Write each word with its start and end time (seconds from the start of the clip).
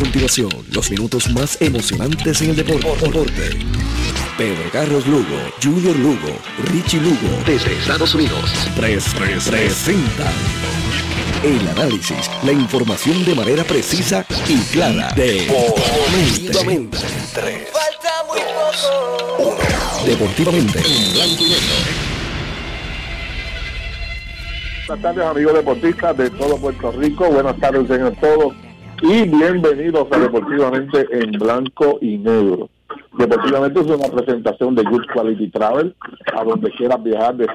continuación 0.00 0.48
los 0.72 0.90
minutos 0.90 1.30
más 1.30 1.60
emocionantes 1.60 2.40
en 2.40 2.50
el 2.50 2.56
deporte. 2.56 3.50
Pedro 4.38 4.70
Carlos 4.72 5.06
Lugo, 5.06 5.36
Junior 5.62 5.94
Lugo, 5.96 6.38
Richie 6.72 7.00
Lugo, 7.00 7.28
desde 7.46 7.74
Estados 7.74 8.14
Unidos, 8.14 8.50
Tres 8.74 9.04
presenta 9.14 10.32
el 11.44 11.68
análisis, 11.68 12.30
la 12.44 12.52
información 12.52 13.22
de 13.26 13.34
manera 13.34 13.62
precisa 13.62 14.24
y 14.48 14.58
clara. 14.72 15.12
Deportivamente. 15.14 16.96
Falta 16.96 18.24
muy 18.26 18.40
poco. 18.40 19.58
Deportivamente. 20.06 20.78
En 20.78 21.12
blanco 21.12 21.44
y 21.44 21.50
negro. 21.50 21.74
Buenas 24.86 25.02
tardes 25.02 25.24
amigos 25.26 25.54
deportistas 25.54 26.16
de 26.16 26.30
todo 26.30 26.56
Puerto 26.56 26.90
Rico, 26.92 27.30
buenas 27.30 27.56
tardes 27.58 27.90
a 27.90 28.10
todos 28.12 28.54
y 29.02 29.28
bienvenidos 29.28 30.06
a 30.10 30.18
Deportivamente 30.18 31.06
en 31.10 31.32
Blanco 31.32 31.98
y 32.02 32.18
Negro. 32.18 32.68
Deportivamente 33.18 33.80
es 33.80 33.86
una 33.86 34.08
presentación 34.08 34.74
de 34.74 34.82
Good 34.82 35.06
Quality 35.12 35.48
Travel, 35.50 35.94
a 36.34 36.44
donde 36.44 36.70
quieras 36.72 37.02
viajar, 37.02 37.34
de 37.36 37.46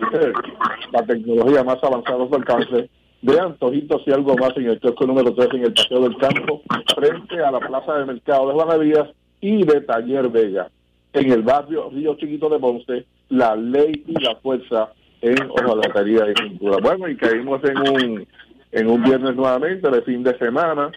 la 0.91 1.05
tecnología 1.05 1.63
más 1.63 1.83
avanzada 1.83 2.23
a 2.23 2.27
su 2.27 2.35
alcance, 2.35 2.89
de 3.21 3.39
antojitos 3.39 4.01
y 4.05 4.11
algo 4.11 4.35
más 4.35 4.55
en 4.57 4.69
el 4.69 4.79
kiosco 4.79 5.05
número 5.05 5.33
3 5.33 5.49
en 5.53 5.63
el 5.65 5.73
Paseo 5.73 6.01
del 6.01 6.17
Campo, 6.17 6.61
frente 6.95 7.39
a 7.43 7.51
la 7.51 7.59
Plaza 7.59 7.93
de 7.99 8.05
Mercado 8.05 8.47
de 8.47 8.53
Juanavías 8.53 9.09
y 9.41 9.63
de 9.65 9.81
Taller 9.81 10.29
Vega, 10.29 10.69
en 11.13 11.31
el 11.31 11.43
barrio 11.43 11.89
Río 11.91 12.15
Chiquito 12.15 12.49
de 12.49 12.59
Ponce, 12.59 13.05
la 13.29 13.55
ley 13.55 14.03
y 14.07 14.19
la 14.19 14.35
fuerza 14.37 14.89
en 15.21 15.37
hojalatería 15.49 16.25
y 16.31 16.43
cintura. 16.43 16.77
Bueno, 16.81 17.07
y 17.07 17.15
caímos 17.15 17.61
en 17.63 17.77
un 17.77 18.27
en 18.75 18.89
un 18.89 19.01
viernes 19.03 19.35
nuevamente 19.35 19.89
de 19.89 20.01
fin 20.01 20.21
de 20.21 20.37
semana. 20.37 20.91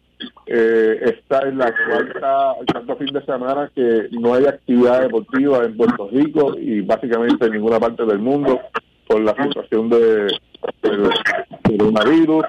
Eh, 0.46 1.14
está 1.14 1.46
en 1.46 1.58
la 1.58 1.72
cuarta, 1.72 2.54
el 2.60 2.66
cuarto 2.66 2.96
fin 2.96 3.12
de 3.12 3.24
semana 3.24 3.70
que 3.74 4.08
no 4.12 4.34
hay 4.34 4.46
actividad 4.46 5.02
deportiva 5.02 5.64
en 5.64 5.76
Puerto 5.76 6.08
Rico 6.10 6.58
y 6.58 6.80
básicamente 6.80 7.46
en 7.46 7.52
ninguna 7.52 7.78
parte 7.78 8.04
del 8.04 8.18
mundo 8.18 8.58
por 9.06 9.20
la 9.20 9.34
situación 9.42 9.90
de, 9.90 10.28
coronavirus. 11.62 12.44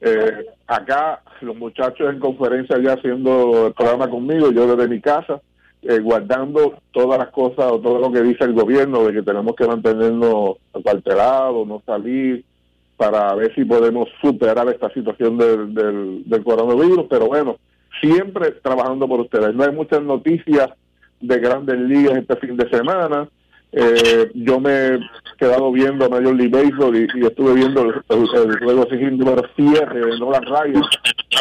Eh, 0.00 0.46
acá 0.66 1.22
los 1.40 1.56
muchachos 1.56 2.12
en 2.12 2.20
conferencia 2.20 2.78
ya 2.78 2.94
haciendo 2.94 3.68
el 3.68 3.72
programa 3.72 4.08
conmigo, 4.08 4.52
yo 4.52 4.66
desde 4.66 4.88
mi 4.88 5.00
casa, 5.00 5.40
eh, 5.82 5.98
guardando 5.98 6.74
todas 6.92 7.18
las 7.18 7.28
cosas 7.30 7.72
o 7.72 7.80
todo 7.80 7.98
lo 7.98 8.12
que 8.12 8.22
dice 8.22 8.44
el 8.44 8.52
gobierno 8.52 9.04
de 9.04 9.14
que 9.14 9.22
tenemos 9.22 9.56
que 9.56 9.66
mantenernos 9.66 10.56
alterados, 10.84 11.66
no 11.66 11.82
salir, 11.86 12.44
para 13.00 13.34
ver 13.34 13.54
si 13.54 13.64
podemos 13.64 14.10
superar 14.20 14.68
esta 14.68 14.92
situación 14.92 15.38
del, 15.38 15.72
del, 15.72 16.22
del 16.26 16.44
coronavirus, 16.44 17.06
pero 17.08 17.28
bueno, 17.28 17.56
siempre 17.98 18.50
trabajando 18.62 19.08
por 19.08 19.20
ustedes. 19.20 19.54
No 19.54 19.64
hay 19.64 19.72
muchas 19.72 20.02
noticias 20.02 20.68
de 21.18 21.38
grandes 21.38 21.80
ligas 21.80 22.18
este 22.18 22.36
fin 22.36 22.58
de 22.58 22.68
semana. 22.68 23.26
Eh, 23.72 24.30
yo 24.34 24.58
me 24.58 24.70
he 24.70 25.00
quedado 25.38 25.70
viendo 25.70 26.08
Major 26.08 26.34
League 26.34 26.50
Baseball 26.50 26.96
y, 26.96 27.26
estuve 27.26 27.54
viendo 27.54 27.82
el, 27.82 27.92
juego 28.58 28.86
número 29.12 29.42
7 29.54 29.94
de 29.94 30.18
Nolan 30.18 30.44
Ryan. 30.44 30.82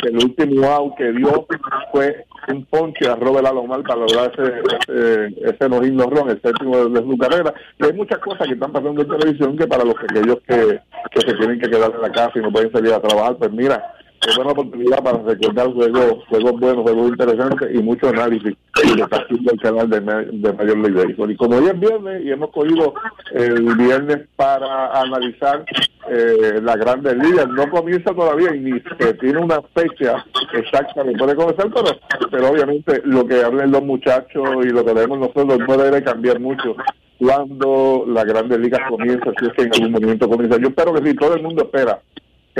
El 0.03 0.16
último 0.17 0.67
out 0.67 0.95
que 0.95 1.11
dio 1.11 1.47
fue 1.91 2.25
un 2.47 2.66
ponche 2.66 3.08
a 3.08 3.16
Robert 3.16 3.47
Alomar 3.47 3.81
para 3.83 4.02
lograr 4.02 4.31
ese, 4.31 4.61
ese, 4.88 5.49
ese 5.49 5.69
no 5.69 6.05
ron, 6.05 6.30
el 6.30 6.41
séptimo 6.41 6.77
de, 6.77 7.02
su 7.02 7.17
carrera. 7.17 7.53
Y 7.80 7.86
hay 7.86 7.94
muchas 7.94 8.19
cosas 8.19 8.47
que 8.47 8.53
están 8.53 8.71
pasando 8.71 9.02
en 9.02 9.08
televisión 9.08 9.58
que 9.58 9.67
para 9.67 9.83
los 9.83 9.95
pequeños 9.95 10.38
que, 10.47 10.80
que 11.11 11.21
se 11.21 11.33
tienen 11.33 11.59
que 11.59 11.69
quedar 11.69 11.91
en 11.93 12.02
la 12.02 12.11
casa 12.11 12.31
y 12.36 12.41
no 12.41 12.52
pueden 12.52 12.71
salir 12.71 12.93
a 12.93 13.02
trabajar, 13.02 13.36
pues 13.38 13.52
mira, 13.52 13.83
es 14.27 14.37
una 14.37 14.51
oportunidad 14.51 15.03
para 15.03 15.17
recordar 15.19 15.67
juegos, 15.71 16.25
juegos 16.27 16.59
buenos, 16.59 16.83
juegos 16.83 17.09
interesantes 17.09 17.69
y 17.73 17.77
mucho 17.77 18.09
análisis 18.09 18.55
que 18.73 19.01
está 19.01 19.17
haciendo 19.17 19.51
el 19.51 19.59
canal 19.61 19.89
de, 19.89 19.99
de 19.99 20.53
Mayor 20.53 20.77
League 20.77 21.15
Y 21.29 21.35
como 21.35 21.57
hoy 21.57 21.67
es 21.67 21.79
viernes 21.79 22.25
y 22.25 22.31
hemos 22.31 22.49
cogido 22.49 22.93
el 23.33 23.75
viernes 23.75 24.27
para 24.35 24.99
analizar 25.02 25.63
eh, 26.09 26.59
la 26.61 26.75
Grandes 26.75 27.15
Ligas, 27.17 27.47
no 27.49 27.69
comienza 27.69 28.13
todavía 28.13 28.53
y 28.55 28.59
ni 28.59 28.81
se 28.99 29.13
tiene 29.15 29.39
una 29.39 29.61
fecha 29.73 30.25
exacta 30.53 31.03
que 31.03 31.11
puede 31.11 31.35
comenzar, 31.35 31.69
pero, 31.73 32.29
pero 32.29 32.49
obviamente 32.49 33.02
lo 33.05 33.25
que 33.25 33.43
hablen 33.43 33.71
los 33.71 33.83
muchachos 33.83 34.65
y 34.65 34.69
lo 34.69 34.83
que 34.83 34.93
vemos 34.93 35.19
nosotros 35.19 35.59
no 35.59 35.77
debe 35.77 36.03
cambiar 36.03 36.39
mucho 36.39 36.75
cuando 37.19 38.05
la 38.08 38.23
Grandes 38.23 38.59
Ligas 38.59 38.81
comienza, 38.89 39.31
si 39.39 39.45
es 39.45 39.53
que 39.53 39.61
en 39.63 39.73
algún 39.73 39.91
momento 39.91 40.29
comienza. 40.29 40.58
Yo 40.58 40.69
espero 40.69 40.93
que 40.93 41.09
sí, 41.09 41.15
todo 41.15 41.35
el 41.35 41.43
mundo 41.43 41.63
espera 41.63 42.02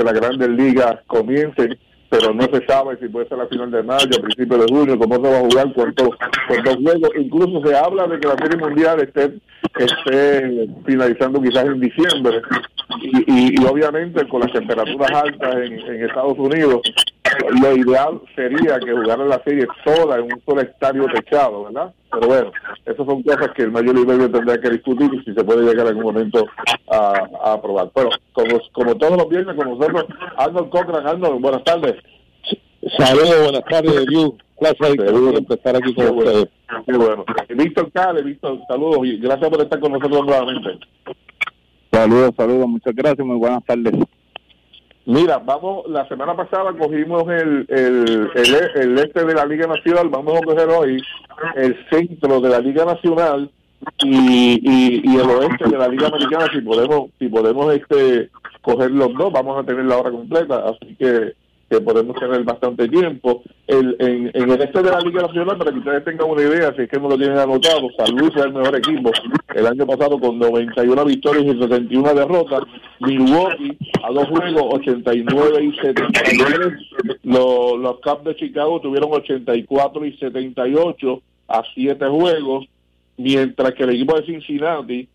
que 0.00 0.04
las 0.04 0.14
grandes 0.14 0.48
ligas 0.48 0.96
comiencen, 1.06 1.78
pero 2.08 2.32
no 2.32 2.44
se 2.44 2.64
sabe 2.66 2.96
si 2.98 3.08
puede 3.08 3.28
ser 3.28 3.40
a 3.40 3.46
final 3.46 3.70
de 3.70 3.82
mayo, 3.82 4.16
a 4.18 4.22
principios 4.22 4.66
de 4.66 4.74
junio, 4.74 4.98
cómo 4.98 5.16
se 5.16 5.20
va 5.20 5.38
a 5.38 5.40
jugar, 5.40 5.72
cuántos, 5.74 6.08
cuántos 6.48 6.76
juegos. 6.76 7.10
Incluso 7.16 7.68
se 7.68 7.76
habla 7.76 8.06
de 8.06 8.18
que 8.18 8.28
la 8.28 8.36
Serie 8.36 8.56
Mundial 8.56 9.00
esté, 9.00 9.38
esté 9.78 10.68
finalizando 10.86 11.40
quizás 11.40 11.66
en 11.66 11.80
diciembre. 11.80 12.40
Y, 13.02 13.60
y, 13.60 13.64
obviamente 13.64 14.26
con 14.26 14.40
las 14.40 14.52
temperaturas 14.52 15.10
altas 15.10 15.54
en, 15.56 15.78
en 15.78 16.04
Estados 16.04 16.38
Unidos, 16.38 16.80
lo 17.62 17.76
ideal 17.76 18.20
sería 18.34 18.78
que 18.78 18.92
jugaran 18.92 19.28
la 19.28 19.42
serie 19.44 19.66
sola 19.84 20.16
en 20.16 20.24
un 20.24 20.42
solo 20.44 20.60
estadio 20.62 21.06
techado, 21.06 21.64
¿verdad? 21.64 21.92
Pero 22.10 22.26
bueno, 22.26 22.52
esas 22.84 23.06
son 23.06 23.22
cosas 23.22 23.50
que 23.54 23.62
el 23.62 23.70
mayor 23.70 23.94
nivel 23.94 24.30
tendrá 24.30 24.60
que 24.60 24.70
discutir 24.70 25.10
y 25.12 25.24
si 25.24 25.34
se 25.34 25.44
puede 25.44 25.62
llegar 25.62 25.86
en 25.86 25.88
algún 25.88 26.04
momento 26.04 26.46
a, 26.90 27.52
aprobar. 27.52 27.90
Pero 27.94 28.10
como, 28.32 28.60
como 28.72 28.96
todos 28.96 29.16
los 29.16 29.28
viernes 29.28 29.56
con 29.56 29.70
nosotros, 29.70 30.06
Arnold 30.36 30.70
Cochran, 30.70 31.06
Arnold, 31.06 31.40
buenas 31.40 31.64
tardes. 31.64 31.96
Saludos, 32.98 33.42
buenas 33.42 33.64
tardes, 33.64 34.06
Dios. 34.06 34.32
Gracias 34.60 34.96
por 35.46 35.56
estar 35.56 35.76
aquí 35.76 35.94
con 35.94 36.18
ustedes. 36.18 36.48
Qué 36.86 36.96
bueno. 36.96 37.24
Víctor 37.48 37.90
Cale, 37.92 38.22
Víctor, 38.22 38.58
saludos 38.68 38.98
y 39.04 39.18
gracias 39.18 39.48
por 39.48 39.60
estar 39.60 39.80
con 39.80 39.92
nosotros 39.92 40.26
nuevamente. 40.26 40.78
Saludos, 41.92 42.34
saludos, 42.36 42.68
muchas 42.68 42.94
gracias, 42.94 43.26
muy 43.26 43.36
buenas 43.36 43.64
tardes. 43.64 43.94
Mira, 45.06 45.38
vamos, 45.38 45.88
la 45.88 46.06
semana 46.08 46.36
pasada 46.36 46.72
cogimos 46.78 47.24
el, 47.28 47.66
el, 47.68 48.30
el, 48.34 48.98
este 48.98 49.24
de 49.24 49.34
la 49.34 49.46
Liga 49.46 49.66
Nacional, 49.66 50.08
vamos 50.08 50.38
a 50.38 50.44
coger 50.44 50.68
hoy 50.68 51.02
el 51.56 51.76
centro 51.90 52.40
de 52.40 52.48
la 52.48 52.60
Liga 52.60 52.84
Nacional 52.84 53.50
y, 54.04 54.60
y, 54.62 55.00
y 55.02 55.16
el 55.16 55.30
oeste 55.30 55.68
de 55.70 55.78
la 55.78 55.88
Liga 55.88 56.08
Americana, 56.08 56.46
si 56.52 56.60
podemos, 56.60 57.10
si 57.18 57.28
podemos 57.28 57.74
este 57.74 58.30
coger 58.60 58.90
los 58.90 59.14
dos, 59.14 59.32
vamos 59.32 59.58
a 59.58 59.66
tener 59.66 59.86
la 59.86 59.96
hora 59.96 60.10
completa, 60.10 60.64
así 60.68 60.94
que 60.96 61.32
que 61.70 61.80
podemos 61.80 62.18
tener 62.18 62.42
bastante 62.42 62.88
tiempo. 62.88 63.42
El, 63.68 63.94
en, 64.00 64.30
en, 64.34 64.50
el 64.50 64.60
este 64.60 64.82
de 64.82 64.90
la 64.90 64.98
Liga 64.98 65.22
Nacional, 65.22 65.56
para 65.56 65.70
que 65.70 65.78
ustedes 65.78 66.04
tengan 66.04 66.28
una 66.28 66.42
idea, 66.42 66.74
si 66.74 66.82
es 66.82 66.88
que 66.88 66.98
no 66.98 67.08
lo 67.08 67.16
tienen 67.16 67.38
anotado, 67.38 67.88
San 67.96 68.16
Luis 68.16 68.34
es 68.34 68.44
el 68.44 68.52
mejor 68.52 68.76
equipo 68.76 69.12
el 69.54 69.66
año 69.66 69.86
pasado 69.86 70.18
con 70.18 70.38
91 70.40 71.04
victorias 71.04 71.44
y 71.44 71.60
61 71.60 72.14
derrotas. 72.14 72.62
Milwaukee 72.98 73.78
a 74.02 74.12
dos 74.12 74.28
juegos, 74.28 74.74
89 74.74 75.64
y 75.64 75.72
79. 75.76 76.76
Los, 77.22 77.78
los 77.78 78.00
Cubs 78.00 78.24
de 78.24 78.34
Chicago 78.34 78.80
tuvieron 78.80 79.12
84 79.12 80.04
y 80.06 80.16
78 80.16 81.22
a 81.48 81.62
siete 81.72 82.06
juegos, 82.08 82.66
mientras 83.16 83.74
que 83.74 83.84
el 83.84 83.90
equipo 83.90 84.16
de 84.16 84.26
Cincinnati 84.26 85.08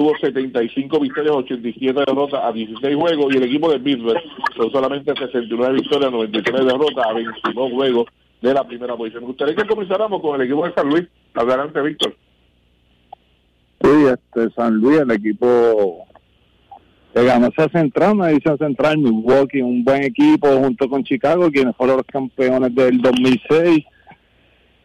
tuvo 0.00 0.16
75 0.16 0.98
victorias, 0.98 1.34
87 1.36 1.92
derrotas 2.06 2.40
a 2.42 2.50
16 2.50 2.96
juegos 2.96 3.34
y 3.34 3.36
el 3.36 3.42
equipo 3.42 3.70
de 3.70 3.80
Pittsburgh 3.80 4.22
son 4.56 4.72
solamente 4.72 5.12
69 5.14 5.74
victorias, 5.74 6.10
93 6.10 6.64
derrotas 6.64 7.06
a 7.06 7.12
22 7.12 7.70
juegos 7.70 8.06
de 8.40 8.54
la 8.54 8.64
primera 8.64 8.96
posición. 8.96 9.24
Me 9.24 9.26
gustaría 9.26 9.54
que 9.54 9.66
comenzáramos 9.66 10.22
con 10.22 10.40
el 10.40 10.46
equipo 10.46 10.66
de 10.66 10.72
San 10.72 10.88
Luis. 10.88 11.06
Adelante, 11.34 11.82
Víctor. 11.82 12.16
Sí, 13.82 13.90
este 14.06 14.54
San 14.54 14.76
Luis, 14.76 15.00
el 15.00 15.10
equipo 15.10 16.06
que 17.14 17.22
ganó 17.22 17.48
esa 17.48 17.68
central, 17.68 18.14
una 18.14 18.30
edición 18.30 18.56
Milwaukee, 18.96 19.60
un 19.60 19.84
buen 19.84 20.04
equipo 20.04 20.48
junto 20.48 20.88
con 20.88 21.04
Chicago, 21.04 21.50
quienes 21.50 21.76
fueron 21.76 21.98
los 21.98 22.06
campeones 22.06 22.74
del 22.74 23.02
2006 23.02 23.84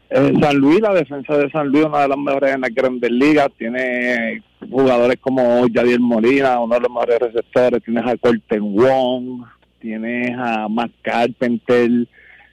San 0.10 0.57
Luis, 0.57 0.81
la 0.81 0.94
defensa 0.94 1.38
de 1.38 1.50
San 1.50 1.68
Luis, 1.68 1.86
una 1.86 2.01
de 2.01 2.07
las 2.10 2.18
mejores 2.18 2.56
en 2.56 2.62
la 2.62 2.69
Grandes 2.69 3.12
Ligas, 3.12 3.50
tiene 3.57 4.44
jugadores 4.70 5.18
como 5.22 5.68
Yadier 5.68 6.00
Molina, 6.00 6.60
uno 6.60 6.76
de 6.76 6.82
los 6.82 6.92
mejores 6.92 7.20
receptores, 7.20 7.84
tienes 7.84 8.06
a 8.06 8.18
Colton 8.18 8.76
Wong, 8.76 9.46
tienes 9.80 10.32
a 10.38 10.68
Matt 10.68 10.92
Carpenter, 11.02 12.08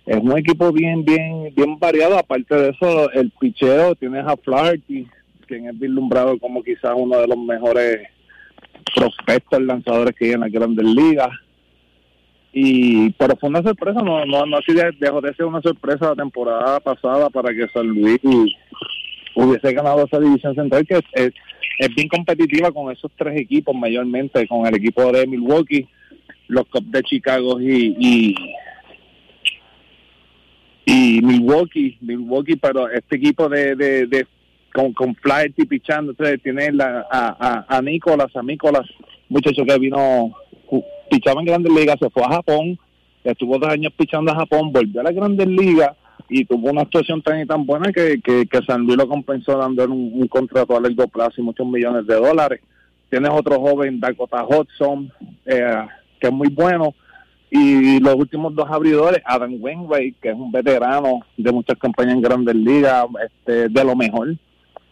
es 0.04 0.16
un 0.16 0.36
equipo 0.36 0.72
bien, 0.72 1.04
bien, 1.04 1.52
bien 1.54 1.78
variado, 1.78 2.18
aparte 2.18 2.54
de 2.56 2.70
eso, 2.70 3.10
el 3.12 3.30
picheo, 3.38 3.94
tienes 3.94 4.26
a 4.26 4.36
Flaherty, 4.36 5.06
quien 5.46 5.68
es 5.68 5.78
vislumbrado 5.78 6.38
como 6.38 6.62
quizás 6.62 6.92
uno 6.96 7.18
de 7.18 7.28
los 7.28 7.38
mejores 7.38 8.08
prospectos 8.94 9.62
lanzadores 9.62 10.14
que 10.16 10.26
hay 10.26 10.32
en 10.32 10.40
las 10.40 10.50
Grandes 10.50 10.84
Ligas. 10.84 11.30
Y 12.52 13.10
pero 13.12 13.34
fue 13.36 13.48
una 13.48 13.62
sorpresa 13.62 14.02
no 14.02 14.26
no 14.26 14.44
no 14.44 14.58
así 14.58 14.74
dejó 15.00 15.22
de 15.22 15.32
ser 15.34 15.46
una 15.46 15.62
sorpresa 15.62 16.10
la 16.10 16.16
temporada 16.16 16.80
pasada 16.80 17.30
para 17.30 17.54
que 17.54 17.66
San 17.68 17.86
Luis 17.86 18.20
hubiese 19.34 19.72
ganado 19.72 20.04
esa 20.04 20.20
división 20.20 20.54
central 20.54 20.86
que 20.86 21.00
es, 21.14 21.32
bien 21.88 22.08
competitiva 22.08 22.70
con 22.70 22.92
esos 22.92 23.10
tres 23.16 23.40
equipos 23.40 23.74
mayormente 23.74 24.46
con 24.46 24.66
el 24.66 24.74
equipo 24.74 25.10
de 25.12 25.26
Milwaukee 25.26 25.88
los 26.48 26.66
Cubs 26.66 26.90
de 26.90 27.02
Chicago 27.02 27.60
y 27.60 28.34
y, 30.84 31.20
Milwaukee, 31.22 31.96
Milwaukee, 32.00 32.56
pero 32.56 32.88
este 32.88 33.16
equipo 33.16 33.48
de, 33.48 33.76
de, 33.76 34.06
de 34.06 34.26
con, 34.72 34.92
con 34.92 35.14
Flaherty 35.14 35.64
pichando, 35.66 36.12
entonces 36.12 36.42
tiene 36.42 36.72
la, 36.72 37.06
a, 37.10 37.64
a, 37.68 37.76
a 37.76 37.82
Nicolás, 37.82 38.34
a 38.34 38.42
Nicolás, 38.42 38.86
muchacho 39.28 39.64
que 39.64 39.78
vino, 39.78 40.32
pichaba 41.10 41.40
en 41.40 41.46
Grandes 41.46 41.72
Ligas, 41.72 41.98
se 42.00 42.10
fue 42.10 42.22
a 42.24 42.34
Japón, 42.34 42.78
estuvo 43.22 43.58
dos 43.58 43.70
años 43.70 43.92
pichando 43.96 44.32
a 44.32 44.36
Japón, 44.36 44.72
volvió 44.72 45.00
a 45.00 45.04
las 45.04 45.14
Grandes 45.14 45.46
Ligas 45.46 45.92
y 46.32 46.46
tuvo 46.46 46.70
una 46.70 46.82
actuación 46.82 47.20
tan 47.20 47.40
y 47.40 47.46
tan 47.46 47.66
buena 47.66 47.92
que, 47.92 48.20
que, 48.22 48.46
que 48.46 48.62
San 48.66 48.82
Luis 48.82 48.96
lo 48.96 49.06
compensó 49.06 49.58
dando 49.58 49.84
un, 49.84 50.12
un 50.14 50.28
contrato 50.28 50.74
a 50.74 50.80
largo 50.80 51.06
plazo 51.06 51.34
y 51.36 51.42
muchos 51.42 51.66
millones 51.66 52.06
de 52.06 52.14
dólares. 52.14 52.60
Tienes 53.10 53.30
otro 53.30 53.60
joven, 53.60 54.00
Dakota 54.00 54.42
Hudson, 54.42 55.12
eh, 55.44 55.86
que 56.18 56.28
es 56.28 56.32
muy 56.32 56.48
bueno. 56.48 56.94
Y 57.50 58.00
los 58.00 58.14
últimos 58.14 58.54
dos 58.54 58.70
abridores, 58.70 59.20
Adam 59.26 59.56
Wainwright, 59.60 60.18
que 60.20 60.30
es 60.30 60.34
un 60.34 60.50
veterano 60.50 61.20
de 61.36 61.52
muchas 61.52 61.76
campañas 61.78 62.14
en 62.14 62.22
grandes 62.22 62.54
ligas, 62.54 63.04
este, 63.26 63.68
de 63.68 63.84
lo 63.84 63.94
mejor 63.94 64.34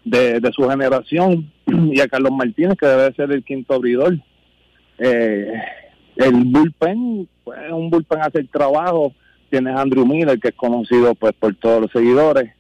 de, 0.05 0.41
de 0.41 0.53
su 0.53 0.69
generación, 0.69 1.51
y 1.67 1.99
a 2.01 2.09
Carlos 2.09 2.33
Martínez, 2.33 2.77
que 2.79 2.87
debe 2.87 3.15
ser 3.15 3.33
el 3.33 3.43
quinto 3.43 3.73
abridor. 3.73 4.19
Eh, 4.99 5.55
el 6.17 6.45
bullpen, 6.45 7.27
pues, 7.43 7.59
un 7.73 7.89
bullpen 7.89 8.21
hace 8.21 8.41
el 8.41 8.51
trabajo. 8.51 9.15
Tienes 9.51 9.75
a 9.77 9.83
Andrew 9.83 10.07
Miller, 10.07 10.39
que 10.39 10.49
es 10.49 10.55
conocido 10.55 11.15
pues 11.15 11.33
por 11.39 11.55
todos 11.57 11.83
los 11.83 11.91
seguidores. 11.91 12.53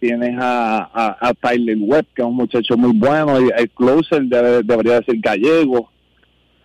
Tienes 0.00 0.36
a, 0.38 0.78
a, 0.92 1.28
a 1.28 1.34
Tyler 1.34 1.76
Webb, 1.78 2.06
que 2.14 2.22
es 2.22 2.28
un 2.28 2.36
muchacho 2.36 2.76
muy 2.76 2.92
bueno. 2.92 3.40
Y 3.40 3.50
el 3.56 3.70
closer 3.70 4.22
debe- 4.22 4.62
debería 4.62 5.02
ser 5.02 5.16
gallego. 5.18 5.90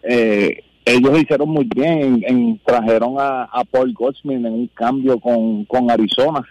Eh, 0.03 0.63
ellos 0.85 1.21
hicieron 1.21 1.50
muy 1.50 1.65
bien. 1.73 2.23
En, 2.25 2.59
trajeron 2.65 3.15
a, 3.19 3.44
a 3.44 3.63
Paul 3.65 3.94
Goldschmidt 3.94 4.38
en 4.45 4.53
un 4.53 4.67
cambio 4.73 5.19
con, 5.19 5.65
con 5.65 5.91
Arizona. 5.91 6.41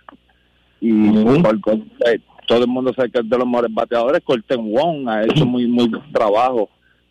Y 0.80 1.10
Paul 1.42 1.58
Goldschmidt, 1.60 2.22
todo 2.46 2.62
el 2.62 2.68
mundo 2.68 2.92
sabe 2.94 3.10
que 3.10 3.18
es 3.20 3.28
de 3.28 3.36
los 3.38 3.46
mejores 3.46 3.74
bateadores. 3.74 4.22
Colton 4.24 4.70
Wong 4.70 5.08
ha 5.08 5.24
hecho 5.24 5.44
muy, 5.44 5.66
muy 5.66 5.88
buen 5.88 6.12
trabajo 6.12 6.68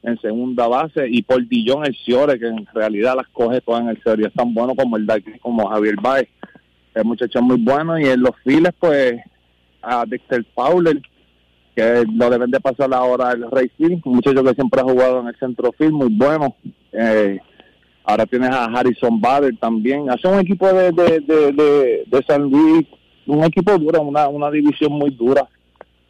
en 0.08 0.20
segunda 0.22 0.68
base 0.68 1.06
y 1.10 1.22
por 1.22 1.46
Dillon 1.46 1.86
el 1.86 1.96
Ciore, 1.96 2.40
que 2.40 2.48
en 2.48 2.66
realidad 2.74 3.16
las 3.18 3.28
coge 3.28 3.60
todas 3.60 3.82
en 3.82 3.90
el 3.90 4.02
serio, 4.02 4.28
es 4.28 4.34
tan 4.34 4.54
bueno 4.54 4.74
como 4.74 4.96
el 4.96 5.10
aquí, 5.12 5.38
como 5.42 5.68
Javier 5.68 5.96
Baez. 6.02 6.30
El 6.96 7.06
muchacho 7.06 7.42
muy 7.42 7.58
bueno 7.58 8.00
y 8.00 8.06
en 8.06 8.22
los 8.22 8.32
files, 8.44 8.74
pues, 8.80 9.20
a 9.82 10.06
Dexter 10.06 10.46
Fowler, 10.56 11.02
que 11.76 12.06
lo 12.12 12.30
deben 12.30 12.50
de 12.50 12.60
pasar 12.60 12.92
ahora 12.94 13.34
el 13.34 13.52
Rey 13.52 13.70
Field, 13.78 14.02
un 14.06 14.16
muchacho 14.16 14.44
que 14.44 14.54
siempre 14.54 14.80
ha 14.80 14.86
jugado 14.86 15.20
en 15.20 15.28
el 15.28 15.36
centro 15.36 15.72
field, 15.74 15.94
muy 15.94 16.10
bueno. 16.10 16.56
Eh, 16.94 17.38
ahora 18.06 18.26
tienes 18.26 18.50
a 18.50 18.66
Harrison 18.66 19.20
Bader 19.20 19.58
también. 19.58 20.10
Hace 20.10 20.28
un 20.28 20.40
equipo 20.40 20.72
de, 20.72 20.92
de, 20.94 21.20
de, 21.20 21.52
de, 21.52 22.04
de 22.08 22.24
San 22.26 22.44
Luis, 22.44 22.88
un 23.28 23.44
equipo 23.44 23.78
duro, 23.78 24.02
una, 24.02 24.30
una 24.30 24.50
división 24.50 24.94
muy 24.94 25.12
dura 25.12 25.48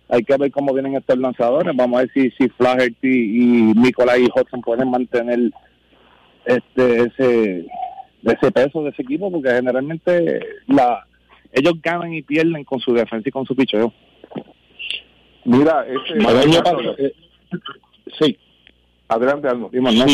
hay 0.09 0.24
que 0.24 0.38
ver 0.38 0.51
cómo 0.51 0.74
vienen 0.74 0.95
estos 0.95 1.18
lanzadores. 1.18 1.75
Vamos 1.75 1.98
a 1.98 2.04
ver 2.04 2.12
si, 2.13 2.31
si 2.31 2.50
Flaherty 2.50 3.07
y 3.07 3.74
Nicolai 3.74 4.24
y 4.24 4.30
Hudson 4.33 4.62
pueden 4.62 4.89
mantener 4.89 5.51
este 6.45 7.01
ese 7.04 7.68
ese 8.24 8.51
peso 8.51 8.83
de 8.83 8.89
ese 8.89 9.01
equipo, 9.01 9.31
porque 9.31 9.50
generalmente 9.50 10.39
la 10.68 11.06
ellos 11.54 11.74
ganan 11.81 12.13
y 12.13 12.21
pierden 12.21 12.63
con 12.63 12.80
su 12.80 12.94
defensa 12.94 13.27
y 13.27 13.31
con 13.31 13.45
su 13.45 13.56
picheo. 13.56 13.94
Mira, 15.45 15.86
ese, 15.88 16.13
El 16.13 17.07
eh, 17.07 17.13
sí, 18.19 18.38
adelante, 19.07 19.48
Arno. 19.48 19.69
Dimos, 19.71 19.94
¿no? 19.95 20.06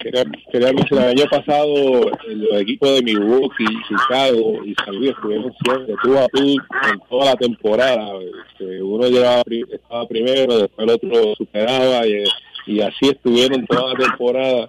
Quería, 0.00 0.24
quería 0.50 0.72
mencionar, 0.72 1.10
el 1.10 1.18
año 1.20 1.30
pasado 1.30 2.10
el 2.28 2.48
equipo 2.56 2.90
de 2.90 3.02
Milwaukee, 3.02 3.64
Chicago 3.88 4.64
y 4.64 4.74
San 4.84 4.96
Luis 4.96 5.10
estuvieron 5.10 5.52
siempre 5.64 5.94
tú 6.02 6.18
a 6.18 6.26
tú 6.28 6.42
en 6.42 7.00
toda 7.08 7.24
la 7.26 7.36
temporada. 7.36 8.18
Este, 8.48 8.82
uno 8.82 9.08
llegaba, 9.08 9.42
pri- 9.44 9.64
estaba 9.70 10.06
primero, 10.08 10.58
después 10.58 10.88
el 10.88 10.94
otro 10.94 11.34
superaba 11.36 12.06
y, 12.06 12.24
y 12.66 12.80
así 12.80 13.08
estuvieron 13.08 13.66
toda 13.66 13.94
la 13.94 13.98
temporada. 14.06 14.68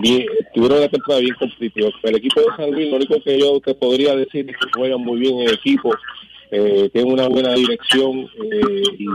Bien, 0.00 0.26
estuvieron 0.40 0.78
una 0.78 0.88
temporada 0.88 1.20
bien 1.22 1.34
competitiva. 1.38 1.88
El 2.02 2.16
equipo 2.16 2.40
de 2.40 2.46
San 2.56 2.70
Luis, 2.70 2.90
lo 2.90 2.96
único 2.96 3.22
que 3.22 3.38
yo 3.38 3.58
te 3.60 3.74
podría 3.74 4.14
decir 4.14 4.48
es 4.48 4.56
que 4.56 4.68
juegan 4.78 5.00
muy 5.00 5.20
bien 5.20 5.40
en 5.40 5.48
equipo, 5.48 5.94
eh, 6.50 6.88
tienen 6.92 7.12
una 7.12 7.28
buena 7.28 7.54
dirección 7.54 8.28
eh, 8.52 8.82
y 8.98 9.06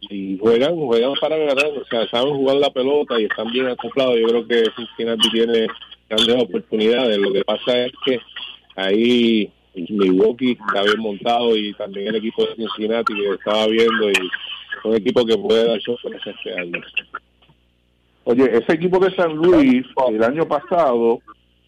y 0.00 0.38
juegan, 0.38 0.76
juegan 0.76 1.12
para 1.20 1.36
ganar, 1.36 1.66
o 1.66 1.84
sea, 1.86 2.06
saben 2.08 2.34
jugar 2.34 2.56
la 2.56 2.70
pelota 2.70 3.20
y 3.20 3.24
están 3.24 3.50
bien 3.50 3.66
acoplados. 3.66 4.16
Yo 4.20 4.28
creo 4.28 4.46
que 4.46 4.64
Cincinnati 4.76 5.30
tiene 5.30 5.66
grandes 6.08 6.42
oportunidades. 6.42 7.18
Lo 7.18 7.32
que 7.32 7.44
pasa 7.44 7.86
es 7.86 7.92
que 8.04 8.20
ahí 8.76 9.50
Milwaukee 9.74 10.52
está 10.52 10.82
bien 10.82 11.00
montado 11.00 11.56
y 11.56 11.72
también 11.74 12.08
el 12.08 12.16
equipo 12.16 12.44
de 12.44 12.54
Cincinnati 12.54 13.14
que 13.14 13.30
estaba 13.30 13.66
viendo 13.66 14.10
y 14.10 14.30
un 14.84 14.94
equipo 14.94 15.24
que 15.24 15.36
puede 15.36 15.66
dar 15.66 15.80
sorpresa 15.80 16.30
este 16.30 16.58
año. 16.58 16.80
Oye, 18.24 18.44
ese 18.52 18.74
equipo 18.74 18.98
de 18.98 19.14
San 19.14 19.34
Luis 19.34 19.86
el 20.08 20.22
año 20.22 20.46
pasado 20.46 21.20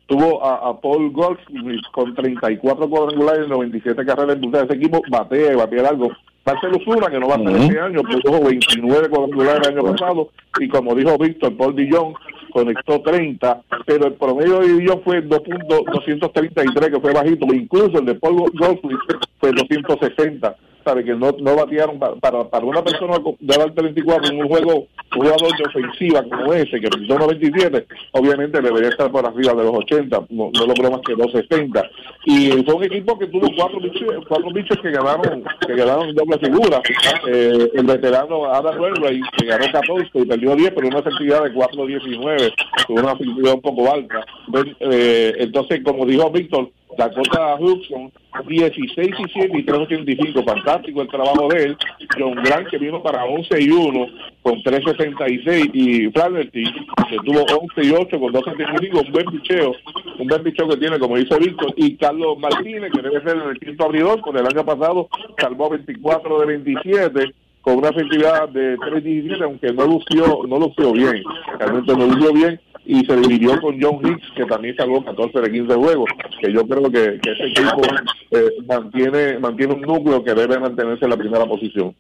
tuvo 0.07 0.45
a, 0.45 0.79
Paul 0.81 1.11
Goldsmith 1.11 1.85
con 1.93 2.15
34 2.15 2.89
cuadrangulares 2.89 3.47
y 3.47 3.51
97 3.51 4.05
carreras 4.05 4.37
impulsadas. 4.37 4.69
Ese 4.69 4.79
equipo 4.79 5.03
batea 5.09 5.53
y 5.53 5.57
batea 5.57 5.89
algo. 5.89 6.11
Marcelo 6.45 6.79
Zuna, 6.85 7.09
que 7.11 7.21
no 7.21 7.29
va 7.29 7.35
a 7.37 7.41
Ujú. 7.41 7.57
este 7.57 7.79
año, 7.81 8.01
produjo 8.03 8.45
29 8.45 9.09
cuadrangulares 9.09 9.69
el 9.69 9.79
año 9.79 9.93
pasado. 9.93 10.29
Y 10.59 10.69
como 10.69 10.95
dijo 10.95 11.17
Víctor, 11.19 11.57
Paul 11.57 11.77
Dillon 11.77 12.15
conectó 12.53 13.01
30, 13.03 13.63
pero 13.87 14.07
el 14.07 14.15
promedio 14.15 14.61
de 14.61 14.69
Dillon 14.75 15.03
fue 15.05 15.23
2.233, 15.23 16.91
que 16.93 17.01
fue 17.01 17.13
bajito. 17.13 17.47
Incluso 17.53 17.99
el 17.99 18.07
de 18.07 18.15
Paul 18.15 18.51
Goldsmith 18.55 18.99
fue 19.39 19.53
260. 19.53 20.57
Sabe 20.85 21.05
que 21.05 21.15
no, 21.15 21.31
no 21.39 21.57
batearon 21.57 21.99
pa- 21.99 22.15
para, 22.17 22.49
para 22.49 22.65
una 22.65 22.83
persona 22.83 23.19
de 23.19 23.57
dar 23.57 23.71
34 23.73 24.31
en 24.33 24.41
un 24.43 24.49
juego, 24.49 24.75
un 24.75 24.87
jugador 25.23 25.57
de 25.57 25.65
ofensiva 25.65 26.23
como 26.23 26.55
ese, 26.55 26.81
que 26.81 26.89
pintó 26.89 27.19
97, 27.19 27.87
obviamente 28.13 28.63
debería 28.63 28.89
estar 28.89 29.11
por 29.11 29.27
arriba 29.27 29.53
de 29.55 29.65
los 29.65 29.75
80, 29.75 30.25
no, 30.31 30.51
no 30.55 30.67
logró 30.67 30.91
más 30.91 31.01
que 31.07 31.15
260. 31.15 31.91
Y 32.25 32.51
fue 32.65 32.75
un 32.75 32.85
equipo 32.85 33.19
que 33.19 33.27
tuvo 33.27 33.49
cuatro 33.57 33.79
bichos, 33.81 34.09
cuatro 34.27 34.51
bichos 34.53 34.79
que 34.81 34.91
ganaron, 34.91 35.45
que 35.67 35.75
ganaron 35.75 36.15
doble 36.15 36.39
figura. 36.39 36.81
Eh, 37.29 37.71
el 37.75 37.85
veterano 37.87 38.47
Adam 38.47 38.81
Wainwright, 38.81 39.25
que 39.37 39.47
ganó 39.47 39.67
14 39.71 40.09
y 40.15 40.25
perdió 40.25 40.57
10, 40.57 40.73
pero 40.75 40.89
una 40.89 40.99
efectividad 41.01 41.45
de 41.45 41.53
4.19, 41.53 42.53
tuvo 42.87 43.01
una 43.01 43.13
efectividad 43.13 43.55
un 43.55 43.61
poco 43.61 43.93
alta. 43.93 44.25
Ven, 44.49 44.77
eh, 44.81 45.35
entonces, 45.39 45.81
como 45.85 46.07
dijo 46.07 46.31
Víctor, 46.31 46.71
Dakota 46.97 47.57
Hudson, 47.57 48.13
16 48.47 49.09
y 49.19 49.33
7 49.33 49.59
y 49.59 49.63
385, 49.65 50.43
fantástico 50.43 51.03
el 51.03 51.09
trabajo 51.09 51.49
de 51.49 51.65
él. 51.65 51.77
John 52.19 52.35
Grant, 52.43 52.69
que 52.69 52.79
vino 52.79 53.03
para 53.03 53.25
11 53.25 53.63
y 53.63 53.71
1 53.71 54.07
con 54.43 54.63
366 54.63 55.71
y 55.73 56.11
Flaherty, 56.11 56.65
que 57.09 57.17
tuvo 57.25 57.41
11 57.43 57.85
y 57.85 57.91
8 57.91 58.21
con 58.21 58.33
275, 58.33 59.01
un 59.01 59.13
buen 59.13 59.27
picheo, 59.27 59.73
un 60.19 60.27
buen 60.27 60.43
picheo 60.43 60.69
que 60.69 60.77
tiene, 60.77 60.99
como 60.99 61.17
dice 61.17 61.39
Víctor, 61.39 61.73
y 61.77 61.97
Carlos 61.97 62.39
Martínez, 62.39 62.91
que 62.93 63.03
debe 63.03 63.23
ser 63.23 63.37
el 63.37 63.59
quinto 63.59 63.85
abridor, 63.85 64.21
con 64.21 64.37
el 64.37 64.47
año 64.47 64.65
pasado 64.65 65.09
salvó 65.39 65.71
24 65.71 66.41
de 66.41 66.47
27 66.47 67.35
con 67.63 67.77
una 67.77 67.91
efectividad 67.91 68.49
de 68.49 68.77
3.17, 68.79 69.45
aunque 69.45 69.73
no 69.73 69.87
lució, 69.87 70.43
no 70.49 70.59
lució 70.59 70.93
bien, 70.93 71.23
realmente 71.59 71.95
no 71.95 72.07
lució 72.07 72.33
bien, 72.33 72.61
y 72.87 73.05
se 73.05 73.17
dividió 73.17 73.61
con 73.61 73.81
John 73.81 74.01
Hicks, 74.05 74.31
que 74.35 74.45
también 74.47 74.75
salvó 74.77 75.05
14 75.05 75.41
de 75.41 75.53
15 75.53 75.75
juegos, 75.75 76.11
que 76.41 76.53
yo 76.53 76.67
creo 76.67 76.91
que, 76.91 77.21
ese 77.31 77.47
equipo 77.47 77.83
eh, 78.31 78.51
mantiene 78.67 79.39
mantiene 79.39 79.75
un 79.75 79.83
núcleo 79.83 80.25
que 80.25 80.35
debe 80.35 80.59
mantenerse 80.59 81.05
en 81.05 81.11
la 81.11 81.17
primera 81.17 81.47
posición. 81.47 81.95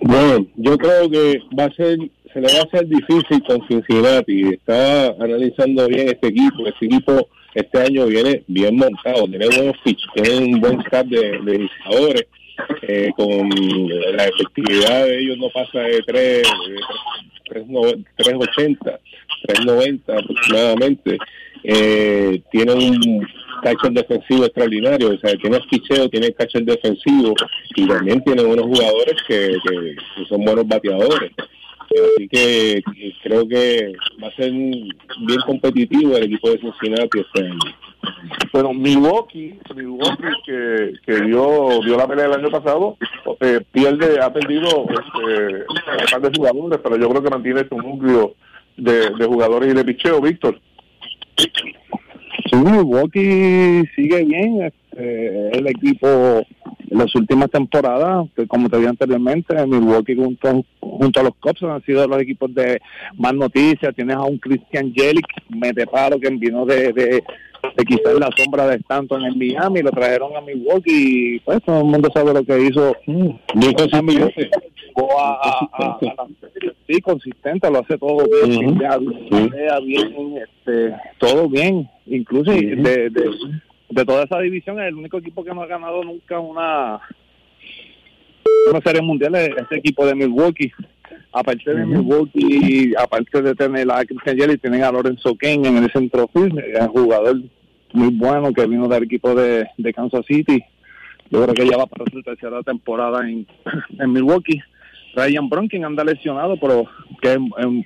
Bueno, 0.00 0.46
yo 0.56 0.76
creo 0.76 1.08
que 1.08 1.40
va 1.58 1.64
a 1.64 1.74
ser, 1.74 1.96
se 2.32 2.40
le 2.40 2.52
va 2.52 2.60
a 2.60 2.64
hacer 2.64 2.88
difícil 2.88 3.42
con 3.46 3.66
Cincinnati. 3.68 4.54
Está 4.54 5.08
analizando 5.20 5.86
bien 5.86 6.08
este 6.08 6.28
equipo. 6.28 6.66
Este 6.66 6.86
equipo 6.86 7.28
este 7.54 7.80
año 7.80 8.06
viene 8.06 8.42
bien 8.48 8.76
montado, 8.76 9.28
tiene 9.28 9.46
buenos 9.46 9.76
pitch, 9.84 10.00
tiene 10.14 10.54
un 10.54 10.60
buen 10.60 10.80
staff 10.80 11.06
de, 11.06 11.38
de. 11.44 11.68
Eh, 12.82 13.10
con 13.16 13.48
la 14.14 14.24
efectividad 14.26 15.06
de 15.06 15.20
ellos 15.20 15.38
no 15.38 15.48
pasa 15.50 15.80
de 15.80 16.02
3, 16.02 16.42
380, 18.16 19.00
390 19.46 20.12
aproximadamente. 20.18 21.18
Eh, 21.64 22.42
tiene 22.50 22.72
un 22.72 23.26
catcher 23.62 23.92
defensivo 23.92 24.44
extraordinario, 24.46 25.10
o 25.10 25.18
sea, 25.18 25.36
tiene 25.36 25.60
picheo, 25.70 26.08
tiene 26.08 26.32
catcher 26.32 26.64
defensivo 26.64 27.34
y 27.76 27.86
también 27.86 28.22
tiene 28.24 28.42
unos 28.42 28.66
jugadores 28.66 29.14
que- 29.28 29.56
que 29.64 29.94
son 30.28 30.44
buenos 30.44 30.66
bateadores. 30.66 31.30
Así 31.92 32.28
que 32.28 32.82
que 32.94 33.12
creo 33.22 33.46
que 33.46 33.92
va 34.22 34.28
a 34.28 34.36
ser 34.36 34.50
bien 34.50 35.40
competitivo 35.46 36.16
el 36.16 36.24
equipo 36.24 36.50
de 36.50 36.58
Cincinnati 36.58 37.20
este 37.20 37.46
año. 37.46 37.58
Pero 38.52 38.72
Milwaukee, 38.72 39.58
Milwaukee 39.74 40.42
que, 40.44 40.92
que 41.06 41.20
dio, 41.22 41.80
dio 41.84 41.96
la 41.96 42.08
pelea 42.08 42.26
el 42.26 42.34
año 42.34 42.50
pasado, 42.50 42.96
eh, 43.40 43.60
pierde, 43.70 44.20
ha 44.20 44.32
perdido 44.32 44.66
este, 44.66 45.64
un 45.68 46.10
par 46.10 46.20
de 46.20 46.30
jugadores, 46.36 46.80
pero 46.82 46.96
yo 46.96 47.08
creo 47.08 47.22
que 47.22 47.30
mantiene 47.30 47.68
su 47.68 47.76
núcleo 47.76 48.34
de, 48.76 49.10
de 49.10 49.24
jugadores 49.26 49.70
y 49.70 49.74
de 49.74 49.84
picheo, 49.84 50.20
Víctor. 50.20 50.60
Sí, 52.52 52.58
Milwaukee 52.58 53.82
sigue 53.96 54.24
bien. 54.24 54.62
Este, 54.62 55.58
el 55.58 55.66
equipo 55.68 56.06
en 56.90 56.98
las 56.98 57.14
últimas 57.14 57.50
temporadas, 57.50 58.28
que 58.36 58.46
como 58.46 58.68
te 58.68 58.76
dije 58.76 58.90
anteriormente, 58.90 59.66
Milwaukee 59.66 60.14
junto, 60.14 60.62
junto 60.78 61.20
a 61.20 61.22
los 61.22 61.34
Cubs 61.36 61.62
han 61.62 61.82
sido 61.84 62.06
los 62.06 62.20
equipos 62.20 62.54
de 62.54 62.78
más 63.16 63.32
noticias. 63.32 63.94
Tienes 63.94 64.16
a 64.16 64.24
un 64.24 64.36
Christian 64.36 64.92
Jelic, 64.92 65.26
mete 65.48 65.86
paro, 65.86 66.20
que 66.20 66.28
vino 66.28 66.66
de, 66.66 66.92
de, 66.92 67.24
quizás 67.86 68.14
la 68.18 68.30
sombra 68.36 68.66
de 68.66 68.76
Stanton 68.76 69.24
en 69.24 69.38
Miami, 69.38 69.82
lo 69.82 69.90
trajeron 69.90 70.36
a 70.36 70.40
Milwaukee 70.40 71.36
y 71.36 71.38
pues 71.40 71.62
todo 71.64 71.78
el 71.78 71.84
mundo 71.84 72.10
sabe 72.12 72.32
lo 72.32 72.44
que 72.44 72.60
hizo. 72.60 72.96
Mm, 73.06 73.30
sí, 76.86 77.00
consistente, 77.00 77.70
lo 77.70 77.80
hace 77.80 77.98
todo 77.98 78.26
bien, 78.46 78.78
bien, 78.78 80.34
este, 80.36 80.94
todo 81.18 81.48
bien, 81.48 81.88
incluso 82.06 82.52
de, 82.52 83.10
de, 83.10 84.04
toda 84.04 84.24
esa 84.24 84.38
división 84.40 84.80
es 84.80 84.88
el 84.88 84.96
único 84.96 85.18
equipo 85.18 85.44
que 85.44 85.54
no 85.54 85.62
ha 85.62 85.66
ganado 85.66 86.02
nunca 86.04 86.38
una 86.40 87.00
una 88.70 88.80
serie 88.80 89.02
mundial 89.02 89.34
es 89.34 89.50
este 89.56 89.76
equipo 89.78 90.06
de 90.06 90.14
Milwaukee. 90.14 90.72
Aparte 91.32 91.74
de 91.74 91.86
Milwaukee, 91.86 92.92
aparte 92.98 93.40
de 93.40 93.54
tener 93.54 93.90
a 93.90 94.04
Christian 94.04 94.36
Jelly, 94.36 94.58
tienen 94.58 94.82
a 94.82 94.92
Lorenzo 94.92 95.34
Kane 95.34 95.66
en 95.66 95.78
el 95.78 95.90
centro 95.90 96.28
field, 96.32 96.62
un 96.78 96.88
jugador 96.88 97.40
muy 97.94 98.08
bueno 98.10 98.52
que 98.52 98.66
vino 98.66 98.86
del 98.86 99.04
equipo 99.04 99.34
de, 99.34 99.66
de 99.78 99.94
Kansas 99.94 100.24
City. 100.26 100.62
Yo 101.30 101.42
creo 101.42 101.54
que 101.54 101.66
ya 101.66 101.78
va 101.78 101.86
para 101.86 102.10
su 102.10 102.22
tercera 102.22 102.62
temporada 102.62 103.26
en, 103.26 103.46
en 103.98 104.12
Milwaukee. 104.12 104.60
Ryan 105.14 105.48
Bronkin 105.48 105.84
anda 105.84 106.04
lesionado, 106.04 106.58
pero 106.58 106.84
que 107.20 107.32
es, 107.32 107.36
un 107.38 107.84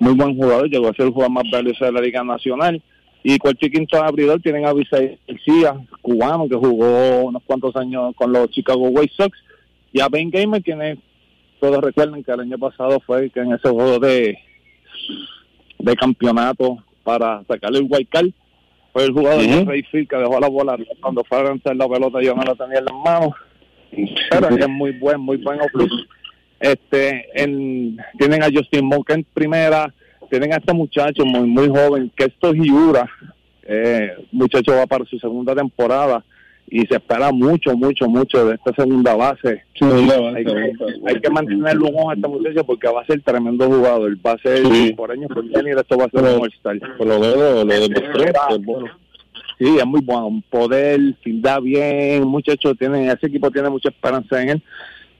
muy 0.00 0.14
buen 0.14 0.36
jugador, 0.36 0.68
llegó 0.68 0.88
a 0.88 0.94
ser 0.94 1.06
el 1.06 1.12
jugador 1.12 1.32
más 1.32 1.44
valioso 1.50 1.84
de 1.84 1.92
la 1.92 2.00
Liga 2.00 2.22
Nacional. 2.22 2.82
Y 3.22 3.38
cualquier 3.38 3.70
quinto 3.70 4.02
abridor 4.02 4.40
tienen 4.40 4.66
a 4.66 4.72
Vicente 4.72 5.18
García, 5.28 5.76
cubano, 6.00 6.48
que 6.48 6.56
jugó 6.56 7.26
unos 7.26 7.42
cuantos 7.44 7.74
años 7.76 8.14
con 8.16 8.32
los 8.32 8.50
Chicago 8.50 8.88
White 8.88 9.14
Sox. 9.16 9.38
Y 9.92 10.00
a 10.00 10.08
Ben 10.08 10.30
Gamer, 10.30 10.62
quienes 10.62 10.98
todos 11.62 11.80
recuerden 11.80 12.24
que 12.24 12.32
el 12.32 12.40
año 12.40 12.58
pasado 12.58 12.98
fue 13.06 13.30
que 13.30 13.38
en 13.38 13.52
ese 13.52 13.68
juego 13.68 14.00
de, 14.00 14.36
de 15.78 15.94
campeonato 15.94 16.82
para 17.04 17.44
sacarle 17.44 17.78
el 17.78 18.08
card, 18.08 18.30
fue 18.92 19.04
el 19.04 19.12
jugador 19.12 19.42
de 19.42 19.64
Rayfield 19.64 20.08
que 20.08 20.16
dejó 20.16 20.40
la 20.40 20.48
bola 20.48 20.76
cuando 21.00 21.22
fue 21.22 21.38
a 21.38 21.44
lanzar 21.44 21.76
la 21.76 21.88
pelota 21.88 22.20
yo 22.20 22.34
no 22.34 22.42
la 22.42 22.56
tenía 22.56 22.80
en 22.80 22.84
las 22.84 22.94
manos. 22.94 23.34
Pero 24.28 24.48
es 24.48 24.68
muy 24.68 24.90
buen, 24.98 25.20
muy 25.20 25.36
buen 25.36 25.60
este, 26.58 27.26
en, 27.40 27.96
tienen 28.18 28.42
a 28.42 28.48
Justin 28.52 28.84
Monk 28.84 29.10
en 29.10 29.24
primera, 29.32 29.94
tienen 30.30 30.52
a 30.52 30.56
este 30.56 30.72
muchacho 30.72 31.24
muy 31.24 31.46
muy 31.46 31.68
joven, 31.68 32.10
que 32.16 32.24
esto 32.24 32.50
es 32.50 32.56
Hiura, 32.56 33.08
eh, 33.62 34.16
muchacho 34.32 34.74
va 34.74 34.86
para 34.86 35.04
su 35.04 35.16
segunda 35.20 35.54
temporada 35.54 36.24
y 36.68 36.86
se 36.86 36.94
espera 36.94 37.30
mucho, 37.32 37.76
mucho, 37.76 38.08
mucho 38.08 38.46
de 38.46 38.54
esta 38.54 38.72
segunda 38.74 39.14
base. 39.14 39.62
hay, 39.80 41.20
que 41.20 41.30
mantenerlo 41.30 41.88
un 41.88 41.96
ojo 41.96 42.10
a 42.10 42.14
este 42.14 42.28
muchacho 42.28 42.64
porque 42.64 42.88
va 42.88 43.02
a 43.02 43.06
ser 43.06 43.20
tremendo 43.22 43.66
jugador, 43.66 44.16
va 44.24 44.32
a 44.32 44.38
ser 44.38 44.62
por 44.96 45.10
años 45.10 45.28
por 45.28 45.44
venir, 45.48 45.76
esto 45.76 45.98
va 45.98 46.06
a 46.06 46.10
ser 46.10 46.22
un 46.22 46.48
all 46.64 46.80
Por 46.96 47.06
lo 47.06 47.20
menos 47.20 47.36
lo 47.36 47.64
demostró, 47.66 48.58
bueno. 48.60 48.86
Sí, 49.58 49.76
es 49.78 49.86
muy 49.86 50.00
bueno, 50.00 50.42
poder, 50.50 50.98
da 51.24 51.60
bien, 51.60 52.26
muchachos, 52.26 52.74
tiene, 52.78 53.06
ese 53.06 53.26
equipo 53.26 53.50
tiene 53.50 53.68
mucha 53.68 53.90
esperanza 53.90 54.42
en 54.42 54.48
él. 54.48 54.62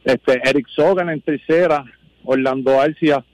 Este 0.05 0.41
Eric 0.49 0.67
Sogan 0.69 1.11
en 1.11 1.21
tercera, 1.21 1.85
Orlando 2.25 2.81
Arcia, 2.81 3.25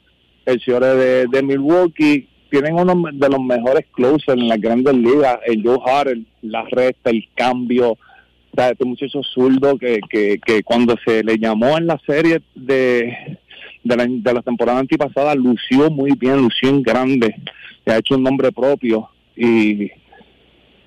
el 0.44 0.60
señor 0.60 0.84
de, 0.84 1.26
de 1.26 1.42
Milwaukee, 1.42 2.28
tienen 2.50 2.74
uno 2.74 2.94
de 3.12 3.28
los 3.28 3.40
mejores 3.40 3.86
closers 3.92 4.40
en 4.40 4.48
las 4.48 4.60
grandes 4.60 4.94
ligas, 4.94 5.38
el 5.46 5.62
Joe 5.62 5.78
Harrell, 5.84 6.26
la 6.42 6.64
resta, 6.64 7.10
el 7.10 7.28
cambio, 7.34 7.92
o 7.92 7.98
sea, 8.54 8.70
este 8.70 8.84
muchacho 8.84 9.22
zurdo 9.22 9.78
que, 9.78 10.00
que, 10.08 10.38
que 10.44 10.62
cuando 10.62 10.96
se 11.04 11.22
le 11.22 11.38
llamó 11.38 11.76
en 11.76 11.86
la 11.86 12.00
serie 12.06 12.40
de, 12.54 13.38
de, 13.84 13.96
la, 13.96 14.06
de 14.08 14.34
la 14.34 14.42
temporada 14.42 14.78
antipasada, 14.78 15.34
lució 15.34 15.90
muy 15.90 16.12
bien, 16.12 16.38
lució 16.38 16.68
en 16.70 16.82
grande, 16.82 17.34
ha 17.86 17.98
hecho 17.98 18.16
un 18.16 18.22
nombre 18.22 18.52
propio 18.52 19.08
y 19.36 19.90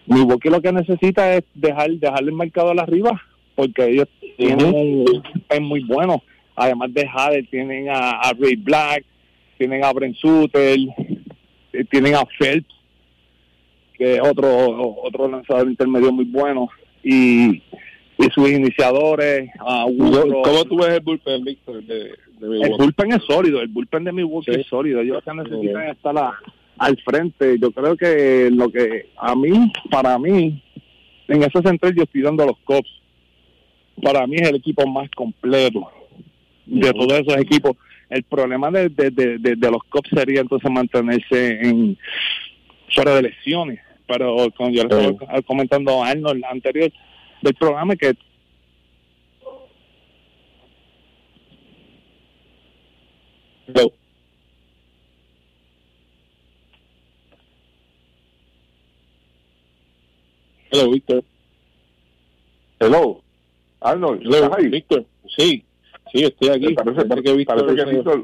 Milwaukee 0.05 0.49
lo 0.49 0.61
que 0.61 0.71
necesita 0.71 1.35
es 1.35 1.43
dejar, 1.53 1.89
dejar 1.91 2.21
el 2.21 2.33
mercado 2.33 2.71
a 2.71 2.75
la 2.75 2.83
arriba 2.83 3.21
porque 3.55 3.85
ellos 3.87 4.07
tienen 4.37 4.73
un 4.73 5.23
es 5.49 5.61
muy 5.61 5.83
bueno. 5.83 6.23
Además 6.55 6.93
de 6.93 7.07
Jade, 7.07 7.43
tienen 7.43 7.89
a, 7.89 8.33
Ray 8.37 8.55
Black, 8.55 9.05
tienen 9.57 9.83
a 9.83 9.93
Brent 9.93 10.15
Suter, 10.17 10.77
eh, 10.77 11.20
tienen 11.89 12.15
a 12.15 12.25
Phelps, 12.39 12.73
que 13.97 14.15
es 14.15 14.21
otro, 14.21 15.01
otro 15.03 15.27
lanzador 15.27 15.67
intermedio 15.67 16.11
muy 16.11 16.25
bueno. 16.25 16.69
Y, 17.03 17.63
y 18.17 18.29
sus 18.33 18.49
iniciadores. 18.49 19.49
a 19.59 19.85
¿Cómo 19.85 20.65
tú 20.65 20.77
ves 20.77 20.89
el 20.89 21.01
bullpen, 21.01 21.43
Víctor? 21.43 21.83
De, 21.83 22.15
el 22.39 22.73
bullpen 22.77 23.13
es 23.13 23.23
sólido, 23.23 23.61
el 23.61 23.67
bullpen 23.67 24.03
de 24.03 24.11
Milwaukee 24.11 24.51
es 24.51 24.67
sólido. 24.67 25.01
Ellos 25.01 25.23
necesitan 25.33 25.89
estar 25.89 26.15
al 26.77 26.97
frente. 26.97 27.57
Yo 27.59 27.71
creo 27.71 27.95
que 27.95 28.49
lo 28.51 28.69
que 28.69 29.09
a 29.17 29.35
mí, 29.35 29.71
para 29.89 30.17
mí, 30.19 30.61
en 31.27 31.43
ese 31.43 31.61
centro 31.61 31.89
yo 31.91 32.03
estoy 32.03 32.21
dando 32.21 32.45
los 32.45 32.57
cops 32.63 33.01
para 34.01 34.25
mí 34.27 34.35
es 34.37 34.49
el 34.49 34.55
equipo 34.55 34.85
más 34.87 35.09
completo 35.11 35.89
de 36.65 36.93
todos 36.93 37.13
esos 37.13 37.37
equipos. 37.37 37.77
El 38.11 38.23
problema 38.23 38.69
de, 38.69 38.89
de, 38.89 39.09
de, 39.09 39.37
de, 39.39 39.71
los 39.71 39.83
Cops 39.85 40.09
sería 40.09 40.41
entonces 40.41 40.69
mantenerse 40.69 41.61
en 41.61 41.97
fuera 42.93 43.15
de 43.15 43.21
lesiones. 43.23 43.79
Pero 44.05 44.51
como 44.57 44.69
yo 44.69 44.83
le 44.83 45.07
estaba 45.07 45.41
comentando 45.43 46.03
a 46.03 46.09
Arnold 46.09 46.43
anterior, 46.45 46.91
del 47.41 47.55
programa 47.55 47.95
que 47.95 48.13
Hello. 53.67 53.93
Hello, 60.69 60.91
Víctor. 60.91 61.23
Hello. 62.79 63.23
Arnold, 63.79 64.21
¿estás 64.21 64.51
ahí? 64.57 64.67
Víctor, 64.67 65.05
sí, 65.37 65.63
sí, 66.11 66.23
estoy 66.23 66.49
aquí. 66.49 66.73
Parece, 66.73 67.23
que 67.23 67.33
Víctor, 67.33 67.65
parece 67.65 67.75
que 67.75 67.95
Víctor, 67.95 68.23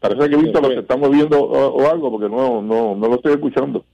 parece 0.00 0.30
que 0.30 0.36
Víctor 0.36 0.62
lo 0.62 0.68
que 0.68 0.80
está 0.80 0.96
moviendo 0.96 1.40
o, 1.42 1.88
algo, 1.88 2.10
porque 2.10 2.28
no, 2.28 2.62
no, 2.62 2.94
no 2.94 3.08
lo 3.08 3.14
estoy 3.16 3.34
escuchando. 3.34 3.84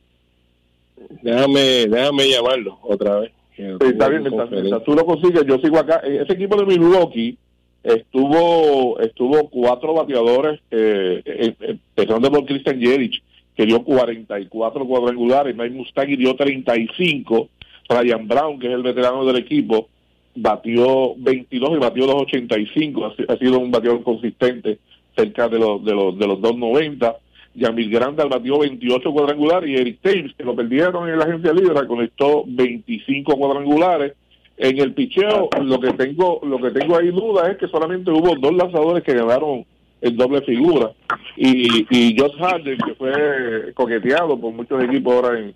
Déjame, 1.22 1.86
déjame 1.86 2.28
llamarlo 2.28 2.78
otra 2.82 3.20
vez. 3.20 3.32
Sí, 3.56 3.62
está 3.62 4.08
bien, 4.08 4.22
mientras, 4.22 4.84
tú 4.84 4.94
lo 4.94 5.04
consigues, 5.04 5.44
yo 5.46 5.58
sigo 5.58 5.78
acá. 5.78 6.00
E, 6.04 6.22
ese 6.22 6.32
equipo 6.32 6.56
de 6.56 6.66
Milwaukee 6.66 7.36
estuvo 7.82 8.98
estuvo 9.00 9.48
cuatro 9.48 9.94
bateadores, 9.94 10.60
eh, 10.70 11.22
eh, 11.24 11.54
eh 11.60 11.76
empezando 11.96 12.30
por 12.30 12.44
Christian 12.46 12.80
Jerich, 12.80 13.22
que 13.56 13.66
dio 13.66 13.82
44 13.82 14.86
cuadrangulares, 14.86 15.56
Mike 15.56 15.74
Mustaki 15.74 16.16
dio 16.16 16.34
35, 16.34 17.48
Ryan 17.88 18.28
Brown, 18.28 18.58
que 18.58 18.68
es 18.68 18.72
el 18.72 18.82
veterano 18.82 19.24
del 19.24 19.36
equipo, 19.36 19.88
batió 20.34 21.14
22 21.16 21.70
y 21.72 21.78
batió 21.78 22.06
2.85, 22.06 23.26
ha, 23.28 23.36
sido 23.36 23.58
un 23.58 23.70
bateador 23.70 24.02
consistente 24.02 24.78
cerca 25.16 25.48
de 25.48 25.58
los 25.58 25.84
de 25.84 25.94
los 25.94 26.18
de 26.18 26.26
los 26.26 26.38
2.90. 26.38 27.16
Yamil 27.54 27.90
Grandal 27.90 28.28
batió 28.28 28.60
28 28.60 29.12
cuadrangulares 29.12 29.68
y 29.68 29.74
Eric 29.74 29.98
Thames, 30.00 30.34
que 30.36 30.44
lo 30.44 30.54
perdieron 30.54 31.08
en 31.08 31.18
la 31.18 31.24
agencia 31.24 31.52
libre, 31.52 31.86
conectó 31.86 32.44
25 32.46 33.36
cuadrangulares. 33.36 34.12
En 34.56 34.78
el 34.78 34.92
picheo, 34.92 35.48
lo 35.62 35.80
que 35.80 35.92
tengo 35.94 36.40
lo 36.44 36.58
que 36.58 36.70
tengo 36.70 36.96
ahí 36.96 37.08
duda 37.08 37.50
es 37.50 37.56
que 37.56 37.66
solamente 37.66 38.10
hubo 38.10 38.36
dos 38.36 38.54
lanzadores 38.54 39.02
que 39.02 39.14
ganaron 39.14 39.64
en 40.02 40.16
doble 40.16 40.42
figura. 40.42 40.92
Y, 41.36 41.86
y 41.90 42.16
Josh 42.18 42.36
Harden, 42.38 42.78
que 42.78 42.94
fue 42.94 43.72
coqueteado 43.74 44.38
por 44.38 44.52
muchos 44.52 44.84
equipos 44.84 45.14
ahora 45.14 45.40
en 45.40 45.54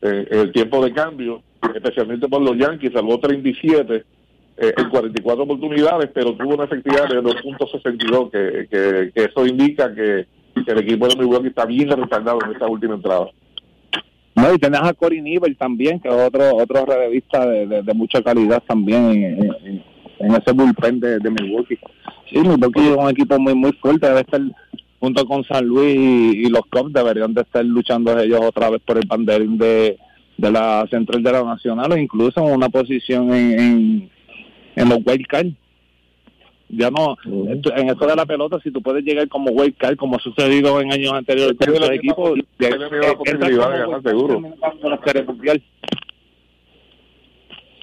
el 0.00 0.52
tiempo 0.52 0.84
de 0.84 0.92
cambio, 0.92 1.42
especialmente 1.74 2.28
por 2.28 2.42
los 2.42 2.56
Yankees, 2.56 2.92
salvó 2.92 3.18
37 3.18 4.04
eh, 4.56 4.72
en 4.76 4.88
44 4.88 5.44
oportunidades, 5.44 6.10
pero 6.14 6.34
tuvo 6.34 6.54
una 6.54 6.64
efectividad 6.64 7.08
de 7.08 7.20
2.62, 7.20 8.30
que, 8.30 8.68
que, 8.68 9.12
que 9.12 9.24
eso 9.24 9.46
indica 9.46 9.94
que, 9.94 10.26
el 10.54 10.78
equipo 10.78 11.08
de 11.08 11.16
Milwaukee 11.16 11.48
está 11.48 11.66
bien 11.66 11.90
respaldado 11.90 12.38
en 12.44 12.52
esta 12.52 12.66
última 12.68 12.94
entrada. 12.94 13.26
No, 14.36 14.54
y 14.54 14.58
tenés 14.58 14.80
a 14.82 14.92
Cory 14.92 15.20
Nivel 15.20 15.56
también, 15.56 16.00
que 16.00 16.08
es 16.08 16.14
otro 16.14 16.56
otro 16.56 16.86
revista 16.86 17.46
de, 17.46 17.94
mucha 17.94 18.22
calidad 18.22 18.62
también 18.66 19.52
en, 20.18 20.34
ese 20.34 20.52
bullpen 20.52 21.00
de, 21.00 21.18
de, 21.18 21.30
Milwaukee. 21.30 21.78
Sí, 22.30 22.38
Milwaukee 22.38 22.88
es 22.88 22.96
un 22.96 23.10
equipo 23.10 23.38
muy 23.38 23.54
muy 23.54 23.72
fuerte, 23.72 24.06
debe 24.06 24.20
estar 24.20 24.40
junto 25.00 25.26
con 25.26 25.44
San 25.44 25.66
Luis 25.66 25.96
y, 25.96 26.48
los 26.48 26.62
Cubs 26.70 26.92
deberían 26.92 27.34
de 27.34 27.42
estar 27.42 27.64
luchando 27.64 28.18
ellos 28.18 28.40
otra 28.40 28.70
vez 28.70 28.80
por 28.86 28.96
el 28.96 29.06
banderín 29.06 29.58
de, 29.58 29.98
de 30.36 30.50
la 30.50 30.86
central 30.90 31.22
de 31.22 31.32
la 31.32 31.44
nacional 31.44 31.92
o 31.92 31.96
incluso 31.96 32.40
en 32.40 32.52
una 32.54 32.68
posición 32.68 33.32
en, 33.32 34.10
en, 34.74 34.88
los 34.88 34.98
wild 35.04 35.54
Ya 36.68 36.90
no, 36.90 37.16
en 37.24 37.88
esto 37.88 38.06
de 38.06 38.16
la 38.16 38.26
pelota, 38.26 38.58
si 38.62 38.70
tú 38.70 38.82
puedes 38.82 39.04
llegar 39.04 39.28
como 39.28 39.50
wild 39.50 39.76
card, 39.76 39.96
como 39.96 40.16
ha 40.16 40.20
sucedido 40.20 40.80
en 40.80 40.92
años 40.92 41.12
anteriores 41.12 41.56
con 41.56 41.74
los 41.74 41.90
equipos, 41.90 42.32
tiene 42.58 42.78
la 42.78 43.14
posibilidad 43.14 43.70
de 43.70 43.78
ganar 43.78 44.02
seguro. 44.02 44.42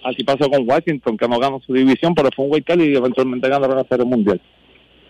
Así 0.03 0.24
pasó 0.24 0.50
con 0.50 0.67
Washington, 0.67 1.15
que 1.15 1.27
no 1.27 1.39
ganó 1.39 1.60
su 1.62 1.74
división, 1.74 2.15
pero 2.15 2.29
fue 2.36 2.46
un 2.46 2.53
wild 2.53 2.65
card 2.65 2.81
y 2.81 2.96
eventualmente 2.96 3.48
ganaron 3.48 3.77
la 3.77 3.84
Serie 3.86 4.05
Mundial. 4.05 4.41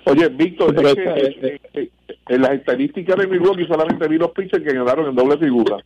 Oye, 0.06 0.28
Víctor, 0.30 0.76
es 0.76 0.96
que, 0.96 1.04
eh, 1.04 1.62
eh, 1.74 1.90
en 2.28 2.42
las 2.42 2.52
estadísticas 2.52 3.18
de 3.18 3.28
Milwaukee 3.28 3.68
solamente 3.68 4.08
vi 4.08 4.18
los 4.18 4.32
pitchers 4.32 4.64
que 4.64 4.74
ganaron 4.74 5.10
en 5.10 5.16
doble 5.16 5.38
figura. 5.38 5.78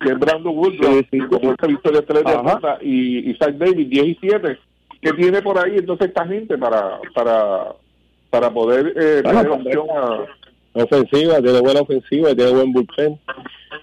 Que 0.00 0.10
es 0.10 0.18
Brandon 0.18 0.56
Woodruff, 0.56 1.06
sí, 1.10 1.18
sí, 1.18 1.18
con 1.18 1.44
esta 1.44 1.66
victoria 1.66 2.02
3 2.06 2.24
de 2.24 2.86
y 2.86 3.30
Isaac 3.30 3.56
Davis 3.56 3.88
10 3.88 4.06
y 4.06 4.18
7. 4.20 4.58
¿Qué 5.00 5.12
tiene 5.12 5.42
por 5.42 5.58
ahí 5.58 5.76
entonces 5.76 6.08
esta 6.08 6.26
gente 6.26 6.56
para 6.58 6.98
para 7.14 7.74
para 8.30 8.50
poder 8.50 8.92
eh, 8.96 9.22
tener 9.22 9.48
opción 9.48 9.86
a... 9.94 10.24
Ofensiva, 10.82 11.40
tiene 11.40 11.60
buena 11.60 11.80
ofensiva, 11.80 12.34
tiene 12.34 12.50
buen 12.50 12.72
bullpen. 12.72 13.18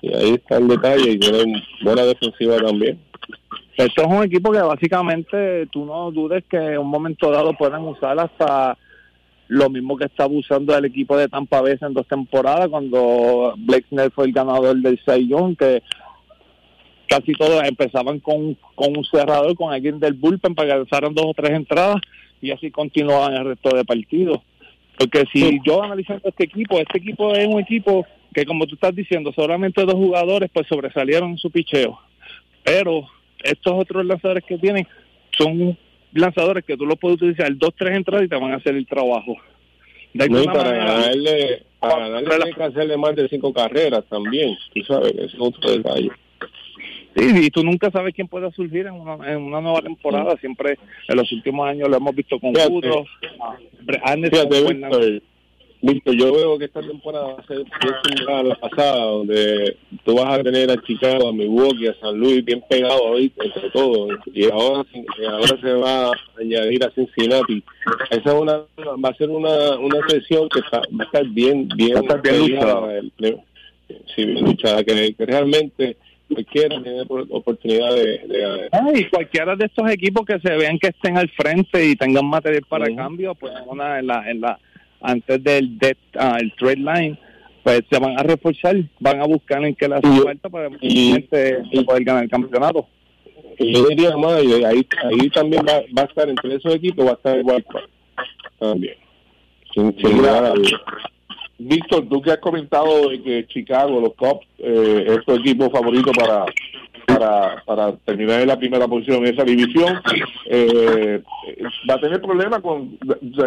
Y 0.01 0.13
ahí 0.13 0.33
está 0.35 0.57
el 0.57 0.67
detalle, 0.67 1.11
y 1.11 1.19
tiene 1.19 1.63
buena 1.81 2.03
defensiva 2.03 2.57
también. 2.57 2.99
Esto 3.77 4.01
es 4.03 4.07
un 4.07 4.23
equipo 4.23 4.51
que 4.51 4.61
básicamente 4.61 5.65
tú 5.71 5.85
no 5.85 6.11
dudes 6.11 6.43
que 6.47 6.57
en 6.57 6.77
un 6.77 6.89
momento 6.89 7.31
dado 7.31 7.53
puedan 7.53 7.81
usar 7.81 8.19
hasta 8.19 8.77
lo 9.53 9.69
mismo 9.69 9.95
que 9.95 10.05
está 10.05 10.23
abusando 10.23 10.75
el 10.75 10.85
equipo 10.85 11.15
de 11.15 11.27
Tampa 11.27 11.61
Bay 11.61 11.77
en 11.79 11.93
dos 11.93 12.07
temporadas, 12.07 12.69
cuando 12.69 13.53
Blake 13.57 13.85
Snell 13.89 14.11
fue 14.11 14.25
el 14.25 14.33
ganador 14.33 14.75
del 14.75 14.99
Young, 15.27 15.55
que 15.55 15.83
casi 17.07 17.33
todos 17.33 17.63
empezaban 17.63 18.19
con, 18.19 18.57
con 18.73 18.97
un 18.97 19.05
cerrador, 19.05 19.55
con 19.55 19.71
alguien 19.71 19.99
del 19.99 20.13
bullpen 20.13 20.55
para 20.55 20.69
que 20.69 20.77
lanzaran 20.77 21.13
dos 21.13 21.27
o 21.27 21.33
tres 21.35 21.51
entradas 21.51 21.97
y 22.41 22.49
así 22.49 22.71
continuaban 22.71 23.33
el 23.33 23.45
resto 23.45 23.75
de 23.75 23.85
partidos. 23.85 24.39
Porque 24.97 25.23
si 25.31 25.59
yo 25.63 25.83
analizando 25.83 26.29
este 26.29 26.45
equipo, 26.45 26.79
este 26.79 26.97
equipo 26.97 27.33
es 27.35 27.47
un 27.47 27.59
equipo 27.59 28.07
que 28.33 28.45
como 28.45 28.65
tú 28.65 28.73
estás 28.73 28.95
diciendo, 28.95 29.31
solamente 29.35 29.85
dos 29.85 29.93
jugadores 29.93 30.49
pues 30.51 30.65
sobresalieron 30.67 31.31
en 31.31 31.37
su 31.37 31.51
picheo. 31.51 31.99
Pero 32.63 33.07
estos 33.43 33.73
otros 33.73 34.03
lanzadores 34.03 34.43
que 34.45 34.57
tienen 34.57 34.87
son 35.37 35.77
lanzadores 36.13 36.63
que 36.65 36.77
tú 36.77 36.85
los 36.85 36.97
puedes 36.97 37.21
utilizar 37.21 37.55
dos, 37.57 37.73
tres 37.77 37.95
entradas 37.95 38.25
y 38.25 38.29
te 38.29 38.35
van 38.35 38.51
a 38.51 38.57
hacer 38.57 38.75
el 38.75 38.85
trabajo. 38.87 39.37
De 40.13 40.29
no, 40.29 40.43
para 40.45 40.71
ganarle, 40.71 41.63
para 41.79 42.07
ganarle 42.07 42.53
que 42.53 42.63
hacerle 42.63 42.97
más 42.97 43.15
de 43.15 43.27
cinco 43.29 43.51
carreras 43.51 44.05
también, 44.09 44.55
tú 44.73 44.83
sabes, 44.83 45.13
es 45.17 45.33
otro 45.39 45.71
detalle. 45.71 46.11
Sí, 47.15 47.45
y 47.45 47.49
tú 47.51 47.63
nunca 47.63 47.91
sabes 47.91 48.13
quién 48.13 48.27
puede 48.27 48.51
surgir 48.51 48.87
en 48.87 48.93
una, 48.93 49.31
en 49.31 49.37
una 49.37 49.61
nueva 49.61 49.81
temporada. 49.81 50.35
Siempre 50.37 50.79
en 51.07 51.15
los 51.15 51.31
últimos 51.31 51.67
años 51.67 51.89
lo 51.89 51.97
hemos 51.97 52.15
visto 52.15 52.39
con 52.39 52.55
Woodrow, 52.55 53.05
Listo, 55.83 56.13
yo 56.13 56.31
veo 56.31 56.57
que 56.57 56.65
esta 56.65 56.81
temporada 56.81 57.33
va 57.33 57.39
a 57.39 57.45
ser 57.45 57.61
similar 58.05 58.37
a 58.37 58.43
la 58.43 58.55
pasada, 58.55 59.01
donde 59.01 59.75
tú 60.05 60.15
vas 60.15 60.39
a 60.39 60.41
tener 60.41 60.71
a 60.71 60.81
Chicago, 60.81 61.27
a 61.27 61.33
Milwaukee, 61.33 61.87
a 61.87 61.95
San 61.99 62.17
Luis 62.17 62.45
bien 62.45 62.63
pegado 62.69 63.15
ahí 63.15 63.29
entre 63.35 63.69
todos, 63.71 64.17
y 64.33 64.45
ahora, 64.45 64.85
ahora 65.29 65.59
se 65.59 65.73
va 65.73 66.07
a 66.07 66.13
añadir 66.39 66.85
a 66.85 66.91
Cincinnati. 66.91 67.61
Esa 68.11 68.31
es 68.31 68.33
una, 68.33 68.59
va 68.79 69.09
a 69.09 69.15
ser 69.15 69.29
una, 69.29 69.77
una 69.77 70.07
sesión 70.07 70.47
que 70.47 70.61
va 70.73 70.81
a 70.99 71.03
estar 71.03 71.25
bien, 71.25 71.67
bien, 71.75 71.95
luchada. 71.95 73.01
Sí, 74.15 74.23
bien 74.23 74.45
luchada, 74.45 74.85
que, 74.85 75.13
realmente 75.19 75.97
cualquiera 76.31 76.81
tiene 76.81 77.01
oportunidad 77.29 77.93
de, 77.93 78.69
y 78.95 79.09
cualquiera 79.09 79.57
de 79.57 79.65
estos 79.65 79.91
equipos 79.91 80.25
que 80.25 80.39
se 80.39 80.55
vean 80.55 80.79
que 80.79 80.87
estén 80.87 81.17
al 81.17 81.27
frente 81.27 81.85
y 81.85 81.97
tengan 81.97 82.25
material 82.25 82.63
para 82.69 82.95
cambio 82.95 83.35
pues 83.35 83.51
una 83.67 83.99
en 83.99 84.07
la 84.07 84.31
en 84.31 84.41
la 84.41 84.57
antes 85.03 85.43
del 85.43 85.77
dead, 85.77 85.97
uh, 86.15 86.37
el 86.39 86.53
trade 86.55 86.77
line, 86.77 87.19
pues 87.63 87.81
se 87.89 87.99
van 87.99 88.17
a 88.17 88.23
reforzar, 88.23 88.75
van 88.99 89.21
a 89.21 89.25
buscar 89.25 89.63
en 89.63 89.75
qué 89.75 89.87
la 89.87 89.97
hace 89.97 90.21
falta 90.21 90.49
para 90.49 90.69
poder 90.69 92.03
ganar 92.03 92.23
el 92.23 92.29
campeonato. 92.29 92.87
Y 93.59 93.73
yo 93.73 93.87
diría 93.87 94.17
más, 94.17 94.33
ahí, 94.33 94.63
ahí 94.63 95.29
también 95.29 95.63
va, 95.67 95.81
va, 95.95 96.01
a 96.01 96.05
estar 96.05 96.27
entre 96.27 96.55
esos 96.55 96.73
equipos, 96.73 97.05
va 97.05 97.11
a 97.11 97.13
estar 97.13 97.37
igual 97.37 97.63
también. 98.59 98.95
Sin, 99.73 99.95
Víctor, 101.67 102.07
tú 102.09 102.21
que 102.21 102.31
has 102.31 102.39
comentado 102.39 103.09
de 103.09 103.21
que 103.21 103.47
Chicago, 103.47 103.99
los 103.99 104.13
Cubs, 104.13 104.45
eh, 104.59 105.05
es 105.07 105.25
tu 105.25 105.33
equipo 105.33 105.69
favorito 105.69 106.11
para 106.11 106.45
para, 107.05 107.63
para 107.65 107.95
terminar 107.97 108.41
en 108.41 108.47
la 108.47 108.57
primera 108.57 108.87
posición 108.87 109.25
en 109.25 109.33
esa 109.33 109.43
división. 109.43 110.01
Eh, 110.45 111.21
va 111.89 111.95
a 111.95 111.99
tener 111.99 112.21
problemas 112.21 112.61
con. 112.61 112.97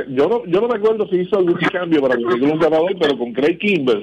Yo 0.09 0.29
no, 0.29 0.45
yo 0.47 0.61
no 0.61 0.69
me 0.69 0.77
acuerdo 0.77 1.07
si 1.09 1.17
hizo 1.17 1.39
algún 1.39 1.55
cambio 1.55 2.03
para 2.03 2.17
conseguir 2.17 2.53
un 2.53 2.59
ganador, 2.59 2.95
pero 2.99 3.19
con 3.19 3.33
Craig 3.33 3.59
Kimber, 3.59 4.01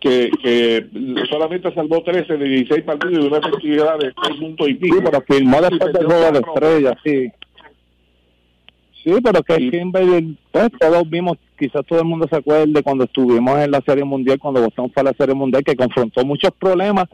que, 0.00 0.30
que 0.42 0.86
solamente 1.28 1.72
salvó 1.74 2.02
13 2.02 2.36
de 2.36 2.44
16 2.44 2.82
partidos 2.84 3.24
y 3.24 3.26
una 3.26 3.38
efectividad 3.38 3.98
de 3.98 4.12
3 4.12 4.36
puntos 4.38 4.68
y 4.68 4.74
pico. 4.74 4.96
Sí, 4.96 5.02
pero 5.04 5.22
firmó 5.22 5.60
después 5.60 5.92
del 5.92 6.06
juego 6.06 6.32
de 6.32 6.38
estrella, 6.38 6.98
sí. 7.04 7.32
Sí, 9.04 9.12
pero 9.22 9.42
que 9.42 9.70
Kimber, 9.70 10.24
pues 10.52 10.68
todos 10.78 11.08
vimos, 11.10 11.36
quizás 11.58 11.84
todo 11.86 12.00
el 12.00 12.04
mundo 12.04 12.28
se 12.30 12.36
acuerde 12.36 12.82
cuando 12.82 13.04
estuvimos 13.04 13.58
en 13.58 13.72
la 13.72 13.80
Serie 13.84 14.04
Mundial, 14.04 14.38
cuando 14.38 14.62
Boston 14.62 14.90
fue 14.92 15.00
a 15.00 15.04
la 15.04 15.12
Serie 15.14 15.34
Mundial, 15.34 15.64
que 15.64 15.74
confrontó 15.74 16.24
muchos 16.24 16.52
problemas, 16.52 17.06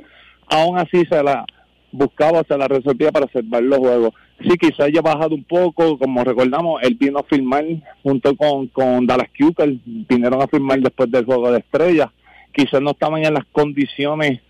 aún 0.49 0.77
así 0.77 1.05
se 1.07 1.23
la 1.23 1.47
buscaba, 1.91 2.43
se 2.47 2.59
la 2.59 2.69
resolvía 2.69 3.11
para 3.11 3.27
salvar 3.33 3.63
los 3.63 3.79
juegos. 3.79 4.13
Sí, 4.41 4.51
quizás 4.59 4.81
haya 4.81 5.01
bajado 5.01 5.35
un 5.35 5.45
poco, 5.45 5.99
como 5.99 6.23
recordamos, 6.25 6.83
él 6.83 6.95
vino 6.95 7.21
a 7.21 7.25
firmar 7.25 7.65
junto 8.03 8.37
con, 8.37 8.67
con 8.69 9.07
Dallas 9.07 9.31
Cooper, 9.39 9.75
vinieron 9.85 10.43
a 10.43 10.47
firmar 10.47 10.81
después 10.81 11.11
del 11.11 11.25
juego 11.25 11.51
de 11.51 11.61
estrellas. 11.61 12.11
Quizás 12.53 12.83
no 12.83 12.91
estaban 12.91 13.25
en 13.25 13.35
las 13.35 13.45
condiciones 13.51 14.41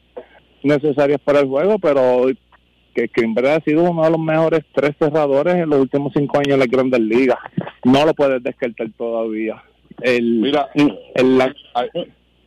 necesarias 0.62 1.20
para 1.24 1.40
el 1.40 1.46
juego, 1.46 1.78
pero 1.78 2.26
que 3.06 3.24
verdad 3.28 3.56
ha 3.56 3.60
sido 3.60 3.84
uno 3.84 4.02
de 4.02 4.10
los 4.10 4.18
mejores 4.18 4.64
tres 4.72 4.96
cerradores 4.98 5.54
en 5.54 5.70
los 5.70 5.80
últimos 5.80 6.12
cinco 6.16 6.38
años 6.38 6.54
en 6.54 6.60
la 6.60 6.66
Grandes 6.66 7.00
Ligas. 7.00 7.38
No 7.84 8.04
lo 8.04 8.14
puedes 8.14 8.42
descartar 8.42 8.88
todavía. 8.96 9.62
El, 10.00 10.40
Mira, 10.40 10.68
el, 10.74 11.54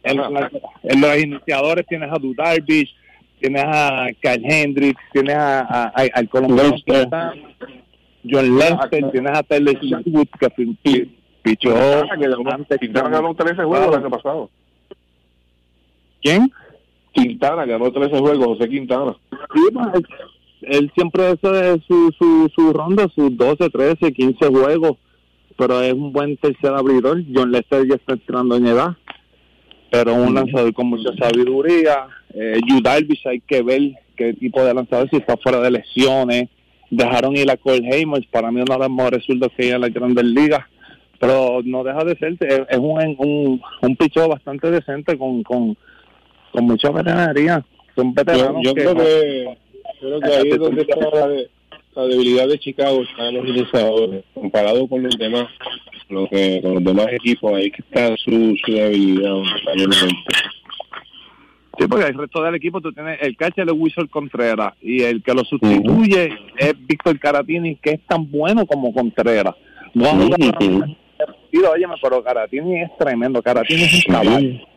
en 0.03 1.01
los 1.01 1.17
iniciadores 1.17 1.85
tienes 1.87 2.11
a 2.11 2.17
Dudarbish, 2.17 2.93
tienes 3.39 3.63
a 3.65 4.07
Carl 4.21 4.41
Hendricks, 4.43 5.01
tienes 5.13 5.35
a, 5.35 5.59
a, 5.61 5.83
a 5.87 6.07
al 6.13 6.29
colombiano 6.29 6.75
John 8.29 8.57
Lester, 8.57 9.11
tienes 9.11 9.37
a 9.37 9.43
Taylor 9.43 9.79
Sherwood 9.81 10.27
que 10.39 11.07
pichó 11.41 11.73
Quintana 12.79 13.09
ganó 13.09 13.33
13 13.33 13.63
juegos 13.63 13.87
el 13.87 13.95
año 13.95 14.09
pasado. 14.09 14.49
¿Quién? 16.21 16.51
Quintana 17.13 17.65
ganó 17.65 17.91
13 17.91 18.19
juegos, 18.19 18.45
José 18.45 18.69
Quintana. 18.69 19.15
Sí, 19.53 19.61
él, 20.61 20.91
siempre 20.95 21.27
hace 21.27 21.81
su, 21.87 22.11
su, 22.17 22.51
su 22.55 22.73
ronda, 22.73 23.07
sus 23.13 23.35
12, 23.35 23.69
13, 23.69 24.11
15 24.11 24.47
juegos, 24.47 24.97
pero 25.57 25.81
es 25.81 25.93
un 25.93 26.11
buen 26.11 26.37
tercer 26.37 26.73
abridor. 26.73 27.23
John 27.33 27.51
Lester 27.51 27.87
ya 27.87 27.95
está 27.95 28.13
entrando 28.13 28.55
en 28.55 28.67
edad, 28.67 28.95
pero 29.89 30.15
un 30.15 30.33
lanzador 30.33 30.73
con 30.73 30.87
mucha 30.87 31.15
sabiduría 31.17 32.07
eh, 32.33 32.59
hay 33.25 33.39
que 33.41 33.61
ver 33.61 33.81
qué 34.15 34.33
tipo 34.33 34.63
de 34.63 34.73
lanzador, 34.73 35.09
si 35.09 35.17
está 35.17 35.37
fuera 35.37 35.59
de 35.59 35.71
lesiones. 35.71 36.49
Dejaron 36.89 37.35
ir 37.37 37.49
a 37.49 37.57
Cole 37.57 37.87
Hamers, 37.87 38.27
para 38.27 38.51
mí 38.51 38.61
uno 38.61 38.73
de 38.73 38.79
los 38.79 38.89
mejores 38.89 39.23
zurdos 39.25 39.49
que 39.55 39.63
hay 39.63 39.69
en 39.71 39.81
la 39.81 39.89
Grandes 39.89 40.25
Ligas. 40.25 40.65
Pero 41.19 41.61
no 41.63 41.83
deja 41.83 42.03
de 42.03 42.17
ser, 42.17 42.35
es 42.39 42.77
un, 42.77 43.15
un, 43.19 43.61
un 43.81 43.95
picho 43.95 44.27
bastante 44.27 44.71
decente 44.71 45.17
con, 45.17 45.43
con, 45.43 45.77
con 46.51 46.65
mucha 46.65 46.89
veterinaria. 46.89 47.63
Son 47.95 48.13
veteranos 48.13 48.61
yo, 48.63 48.73
creo 48.73 48.95
que, 48.95 49.57
creo 50.01 50.19
que 50.19 50.33
ahí 50.33 50.49
es 50.49 50.57
donde 50.57 50.81
está 50.81 50.95
la, 50.97 52.07
debilidad 52.07 52.47
de 52.47 52.59
Chicago, 52.59 53.03
están 53.03 53.33
los 53.35 53.47
iniciadores, 53.47 54.23
comparado 54.33 54.87
con 54.87 55.03
los 55.03 55.17
demás, 55.17 55.47
lo 56.09 56.27
que, 56.27 56.59
con 56.61 56.75
los 56.75 56.83
demás 56.83 57.07
equipos, 57.11 57.53
ahí 57.53 57.71
que 57.71 57.81
está 57.81 58.15
su, 58.17 58.55
su 58.65 58.71
debilidad. 58.71 59.35
Sí, 61.77 61.87
porque 61.87 62.07
el 62.07 62.15
resto 62.15 62.43
del 62.43 62.55
equipo 62.55 62.81
tú 62.81 62.91
tienes 62.91 63.17
el 63.21 63.37
catcher 63.37 63.65
de 63.65 63.71
Whistle 63.71 64.07
Contreras 64.09 64.73
y 64.81 65.03
el 65.03 65.23
que 65.23 65.33
lo 65.33 65.43
sustituye 65.43 66.37
es 66.57 66.73
Víctor 66.85 67.17
Caratini, 67.19 67.77
que 67.77 67.91
es 67.91 68.01
tan 68.07 68.29
bueno 68.29 68.65
como 68.65 68.93
Contreras. 68.93 69.55
No 69.93 70.11
pero 72.01 72.23
Caratini 72.23 72.81
es 72.81 72.97
tremendo, 72.97 73.41
Caratini 73.41 73.83
es 73.83 74.05
un 74.05 74.13
caballo. 74.13 74.70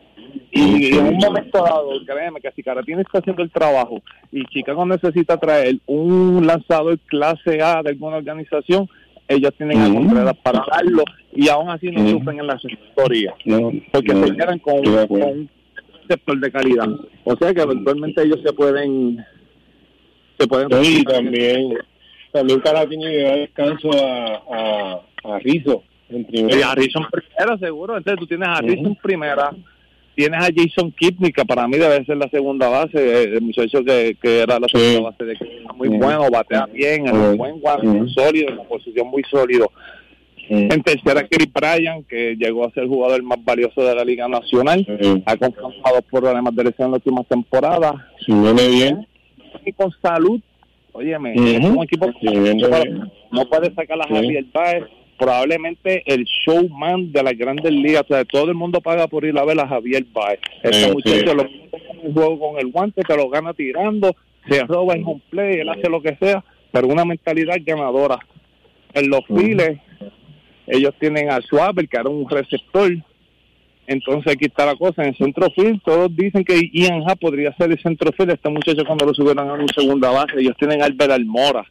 Y 0.51 0.95
en 0.97 1.07
un 1.07 1.17
momento 1.17 1.63
dado, 1.63 1.91
créeme 2.05 2.39
que 2.41 2.51
si 2.55 2.63
Caratini 2.63 3.01
está 3.01 3.19
haciendo 3.19 3.43
el 3.43 3.51
trabajo 3.51 4.01
y 4.31 4.43
Chicago 4.45 4.85
necesita 4.85 5.37
traer 5.37 5.77
un 5.85 6.45
lanzador 6.45 6.97
clase 7.07 7.61
A 7.61 7.81
de 7.83 7.89
alguna 7.91 8.17
organización, 8.17 8.87
ellos 9.27 9.51
tienen 9.57 9.81
a 9.81 9.93
Contreras 9.93 10.37
para 10.43 10.63
darlo 10.71 11.03
y 11.33 11.49
aún 11.49 11.69
así 11.69 11.89
no 11.91 12.07
sufren 12.09 12.39
en 12.39 12.47
la 12.47 12.53
asesoría. 12.53 13.33
porque 13.91 14.13
se 14.13 14.35
quedan 14.35 14.59
con, 14.59 14.83
con 15.07 15.49
sector 16.07 16.39
de 16.39 16.51
calidad. 16.51 16.87
O 17.23 17.35
sea 17.35 17.53
que 17.53 17.61
eventualmente 17.61 18.21
ellos 18.23 18.39
se 18.45 18.53
pueden 18.53 19.25
se 20.37 20.47
pueden 20.47 20.69
sí, 20.83 21.03
también 21.03 21.77
también 22.31 22.59
Caratini 22.59 23.05
le 23.05 23.21
da 23.23 23.35
descanso 23.37 23.89
a, 23.93 24.43
a, 24.51 25.33
a 25.35 25.39
Rizzo 25.39 25.83
En 26.09 26.21
Y 26.21 26.23
primera. 26.25 26.71
Harrison 26.71 27.05
primera, 27.09 27.57
seguro. 27.57 27.97
Entonces 27.97 28.19
tú 28.19 28.27
tienes 28.27 28.47
a 28.47 28.55
Harrison 28.57 28.95
primera, 29.01 29.51
tienes 30.15 30.39
a 30.41 30.49
Jason 30.55 30.91
Kipney, 30.91 31.31
que 31.31 31.45
para 31.45 31.67
mí 31.67 31.77
debe 31.77 32.03
ser 32.05 32.17
la 32.17 32.29
segunda 32.29 32.69
base, 32.69 32.97
eh, 32.97 33.23
el 33.35 33.41
muchacho 33.41 33.83
que, 33.83 34.15
que 34.21 34.39
era 34.39 34.59
la 34.59 34.67
segunda 34.67 34.97
Sí. 34.97 35.03
base 35.03 35.23
de 35.25 35.35
que 35.35 35.61
muy 35.75 35.89
Sí. 35.89 35.97
bueno, 35.97 36.29
batea 36.31 36.65
bien, 36.67 37.05
es 37.07 37.13
un 37.13 37.31
Sí. 37.31 37.37
buen 37.37 37.59
guardia, 37.59 37.91
Sí. 37.91 38.13
sólido, 38.13 38.49
en 38.49 38.57
la 38.57 38.63
posición 38.63 39.07
muy 39.07 39.23
sólido. 39.29 39.71
En 40.47 40.83
tercera, 40.83 41.27
Chris 41.27 41.51
Bryan, 41.51 42.03
que 42.03 42.35
llegó 42.37 42.65
a 42.65 42.71
ser 42.71 42.83
el 42.83 42.89
jugador 42.89 43.21
más 43.23 43.43
valioso 43.43 43.83
de 43.83 43.95
la 43.95 44.05
Liga 44.05 44.27
Nacional, 44.27 44.85
Sí. 45.01 45.23
ha 45.25 45.35
confrontado 45.37 46.01
por 46.03 46.21
problemas 46.21 46.55
de 46.55 46.63
lesión 46.65 46.85
en 46.87 46.91
las 46.91 46.97
últimas 47.03 47.27
temporadas. 47.27 47.93
Si 48.23 48.31
viene 48.31 48.67
bien. 48.69 49.07
Y 49.65 49.73
con 49.73 49.91
salud, 50.03 50.39
óyeme, 50.91 51.33
es 51.33 51.65
un 51.65 51.83
equipo 51.83 52.05
Sí, 52.21 52.27
bien. 52.27 52.57
no 53.31 53.45
puede 53.49 53.73
sacar 53.73 53.97
Sí. 54.07 54.13
Javier 54.13 54.45
Baez, 54.53 54.83
probablemente 55.17 56.03
el 56.05 56.25
showman 56.25 57.11
de 57.11 57.23
las 57.23 57.37
grandes 57.37 57.71
ligas, 57.71 58.03
o 58.03 58.13
sea, 58.13 58.25
todo 58.25 58.49
el 58.49 58.55
mundo 58.55 58.81
paga 58.81 59.07
por 59.07 59.25
ir 59.25 59.37
a 59.37 59.45
ver 59.45 59.59
a 59.59 59.67
Javier 59.67 60.05
Baez. 60.11 60.39
Este 60.63 60.83
Sí, 60.83 60.91
muchacho 60.91 61.29
sí. 61.29 61.35
lo 61.35 61.41
el 62.05 62.13
juego 62.13 62.39
con 62.39 62.59
el 62.59 62.71
guante, 62.71 63.01
te 63.01 63.17
lo 63.17 63.29
gana 63.29 63.53
tirando, 63.53 64.15
se 64.47 64.63
roba 64.63 64.93
en 64.93 65.03
home 65.05 65.21
play, 65.29 65.59
él 65.59 65.69
hace 65.69 65.89
lo 65.89 66.01
que 66.01 66.15
sea, 66.17 66.43
pero 66.71 66.87
una 66.87 67.05
mentalidad 67.05 67.57
ganadora. 67.65 68.19
En 68.93 69.09
los 69.09 69.25
files, 69.25 69.79
ellos 70.67 70.93
tienen 70.99 71.29
a 71.29 71.41
Schwaber, 71.41 71.87
que 71.87 71.97
era 71.97 72.09
un 72.09 72.29
receptor, 72.29 72.91
entonces 73.87 74.33
aquí 74.33 74.45
está 74.45 74.65
la 74.65 74.75
cosa, 74.75 75.03
en 75.03 75.09
el 75.09 75.17
centro 75.17 75.49
field 75.51 75.81
todos 75.83 76.15
dicen 76.15 76.43
que 76.43 76.69
Ian 76.73 77.03
Happ 77.07 77.19
podría 77.19 77.53
ser 77.55 77.71
el 77.71 77.79
centro 77.81 78.11
field, 78.11 78.31
este 78.31 78.49
muchacho 78.49 78.83
cuando 78.85 79.05
lo 79.05 79.13
subieron 79.13 79.49
a 79.49 79.53
un 79.53 79.67
segunda 79.69 80.09
base, 80.11 80.39
ellos 80.39 80.55
tienen 80.57 80.81
a 80.81 80.85
Albert 80.85 81.11
Almora, 81.11 81.65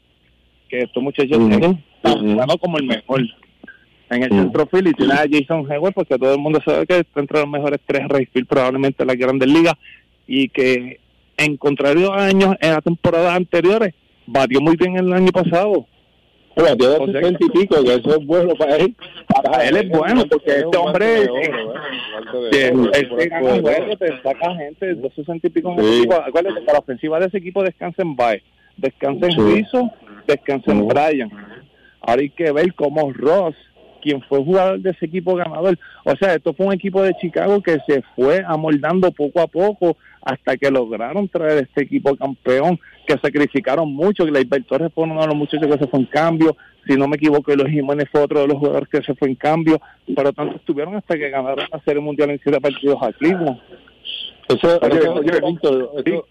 que 0.69 0.81
estos 0.81 1.03
muchachos 1.03 1.39
tienen 1.39 1.83
bueno 2.13 2.59
como 2.59 2.79
el 2.79 2.85
mejor. 2.85 3.23
En 4.11 4.23
el 4.23 4.31
Ujú. 4.33 4.43
centro 4.43 4.67
field 4.67 4.89
y 4.89 4.93
tienen 4.93 5.17
a 5.17 5.25
Jason 5.31 5.67
Hayward, 5.71 5.95
porque 5.95 6.19
todo 6.19 6.35
el 6.35 6.39
mundo 6.41 6.61
sabe 6.65 6.87
que 6.87 6.99
está 6.99 7.21
entre 7.21 7.41
los 7.41 7.49
mejores 7.49 7.81
tres 7.87 8.07
Rayfield 8.07 8.47
probablemente 8.47 9.03
de 9.03 9.07
las 9.07 9.17
grandes 9.17 9.49
ligas, 9.49 9.75
y 10.27 10.49
que 10.51 11.01
en 11.39 11.57
contrario 11.57 12.13
a 12.13 12.27
años, 12.27 12.55
en 12.61 12.71
las 12.73 12.85
temporadas 12.85 13.35
anteriores, 13.35 13.95
batió 14.27 14.61
muy 14.61 14.77
bien 14.77 14.97
el 14.99 15.13
año 15.13 15.33
pasado. 15.33 15.87
Bueno, 16.55 16.77
tiene 16.77 16.95
O 16.95 17.07
sea, 17.07 17.15
60 17.21 17.39
y 17.45 17.49
pico, 17.49 17.83
que 17.83 17.95
eso 17.95 18.11
es 18.21 18.27
bueno 18.27 18.55
para 18.55 18.77
él. 18.77 18.95
Para 19.43 19.67
él 19.69 19.77
es 19.77 19.89
bueno, 19.89 20.25
porque 20.31 20.51
Es 20.51 20.57
este 20.59 20.67
un 20.67 20.71
guante 20.71 20.79
hombre, 20.79 21.07
de 21.07 21.29
oro, 21.31 21.41
¿eh? 21.41 21.51
De 22.53 22.71
oro, 22.71 22.93
el 22.93 23.13
un 23.13 23.41
juego. 23.41 23.61
juego, 23.63 23.97
te 23.97 24.23
saca 24.23 24.55
gente 24.55 24.87
de 24.87 24.95
260 24.95 25.47
y 25.47 25.51
pico 25.51 25.73
en 25.73 25.79
el 25.81 25.85
Sí. 25.85 25.99
equipo. 25.99 26.15
Acuérdate 26.15 26.61
que 26.65 26.73
la 26.73 26.79
ofensiva 26.79 27.19
de 27.19 27.27
ese 27.27 27.39
equipo 27.39 27.63
descansa 27.65 28.03
en 28.03 28.15
Baez, 28.15 28.43
descansa 28.77 29.27
en. 29.27 29.55
Rizzo, 29.57 29.91
descansa 30.29 30.71
en. 30.71 30.87
Bryan. 30.87 31.31
Ahora 32.07 32.23
hay 32.23 32.31
que 32.31 32.53
ver 32.53 32.75
cómo 32.75 33.13
Ross, 33.13 33.55
quien 34.03 34.21
fue 34.23 34.45
jugador 34.45 34.81
de 34.81 34.91
ese 34.91 35.07
equipo 35.07 35.35
ganador, 35.35 35.79
o 36.05 36.15
sea, 36.17 36.35
esto 36.35 36.53
fue 36.53 36.67
un 36.67 36.75
equipo 36.75 37.03
de 37.03 37.15
Chicago 37.15 37.63
que 37.63 37.79
se 37.87 38.03
fue 38.15 38.45
amoldando 38.47 39.11
poco 39.13 39.41
a 39.41 39.47
poco 39.47 39.97
hasta 40.21 40.57
que 40.57 40.71
lograron 40.71 41.29
traer 41.29 41.65
este 41.65 41.85
equipo 41.85 42.15
campeón, 42.15 42.79
que 43.07 43.17
sacrificaron 43.19 43.93
mucho, 43.93 44.25
que 44.25 44.31
Leiber 44.31 44.65
Torres 44.65 44.93
fue 44.95 45.05
uno 45.05 45.21
de 45.21 45.27
los 45.27 45.37
muchachos 45.37 45.67
que 45.67 45.79
se 45.79 45.87
fue 45.87 46.01
en 46.01 46.07
cambio, 46.07 46.57
si 46.87 46.97
no 46.97 47.09
me 47.09 47.17
equivoco, 47.17 47.55
los 47.55 47.69
Jiménez 47.69 48.09
fue 48.13 48.23
otro 48.23 48.41
de 48.41 48.49
los 48.49 48.59
jugadores 48.59 48.89
que 48.91 49.03
se 49.03 49.15
fue 49.15 49.29
en 49.29 49.37
cambio, 49.37 49.81
pero 50.15 50.33
tanto 50.33 50.57
estuvieron 50.57 50.97
hasta 50.97 51.17
que 51.17 51.31
ganaron 51.31 51.67
la 51.73 51.81
Serie 51.81 52.03
Mundial 52.03 52.31
en 52.31 52.41
siete 52.43 52.61
partidos 52.61 52.99
a 53.03 53.13
Cleveland. 53.13 53.59
Eso, 54.49 54.79
Oye, 54.83 54.99
eso- 54.99 55.93
oye, 55.95 56.23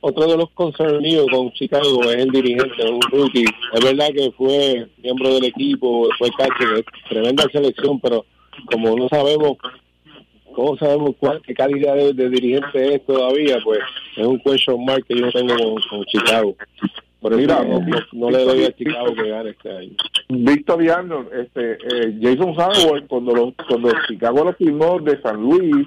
otro 0.00 0.26
de 0.26 0.36
los 0.36 0.50
concerns 0.50 1.00
míos 1.02 1.26
con 1.30 1.52
Chicago 1.52 2.02
es 2.04 2.16
el 2.16 2.30
dirigente, 2.30 2.90
un 2.90 3.00
rookie. 3.10 3.44
Es 3.74 3.84
verdad 3.84 4.08
que 4.14 4.30
fue 4.32 4.86
miembro 5.02 5.34
del 5.34 5.44
equipo, 5.44 6.08
fue 6.18 6.30
catcher, 6.30 6.84
tremenda 7.08 7.44
selección, 7.52 8.00
pero 8.00 8.24
como 8.66 8.96
no 8.96 9.08
sabemos, 9.08 9.58
¿cómo 10.54 10.76
sabemos 10.78 11.10
cuál, 11.18 11.42
qué 11.42 11.52
calidad 11.54 11.94
de, 11.94 12.12
de 12.14 12.28
dirigente 12.30 12.94
es 12.94 13.04
todavía? 13.06 13.58
Pues 13.62 13.80
es 14.16 14.26
un 14.26 14.38
question 14.40 14.84
mark 14.84 15.04
que 15.06 15.18
yo 15.18 15.30
tengo 15.30 15.54
con, 15.56 15.82
con 15.90 16.04
Chicago. 16.06 16.54
Por 17.22 17.32
eso 17.32 17.40
Mira, 17.40 17.62
no, 17.62 17.78
no- 17.78 17.96
no 18.14 18.30
le 18.30 18.44
doy 18.44 18.64
a 18.64 18.72
Chicago 18.72 19.14
que 19.14 19.28
gane 19.28 19.50
este 19.50 19.70
año. 19.70 19.90
Víctor 20.28 20.82
y 20.82 20.88
Arnold, 20.88 21.28
este, 21.32 21.72
eh, 21.74 22.18
Jason 22.20 22.50
Howard, 22.50 23.06
cuando, 23.06 23.32
lo, 23.34 23.54
cuando 23.68 23.90
Chicago 24.08 24.44
lo 24.44 24.52
firmó 24.54 24.98
de 24.98 25.20
San 25.22 25.40
Luis, 25.40 25.86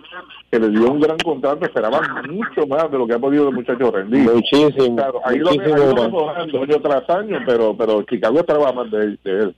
que 0.49 0.59
le 0.59 0.69
dio 0.69 0.89
un 0.91 1.01
gran 1.01 1.17
contrato, 1.17 1.65
esperaban 1.65 2.03
mucho 2.31 2.65
más 2.67 2.89
de 2.89 2.97
lo 2.97 3.05
que 3.05 3.13
ha 3.15 3.19
podido 3.19 3.49
el 3.49 3.55
muchacho 3.55 3.91
rendir. 3.91 4.21
Muchísimo, 4.31 4.95
Claro, 4.95 5.19
ahí 5.25 5.39
muchísimo 5.39 5.75
lo 5.77 5.93
mejorando 6.09 6.61
año 6.63 6.81
tras 6.81 7.09
año, 7.09 7.39
pero, 7.45 7.75
pero 7.75 8.03
Chicago 8.03 8.37
esperaba 8.39 8.71
más 8.71 8.89
de 8.91 8.97
él. 9.03 9.19
De 9.23 9.31
él. 9.31 9.55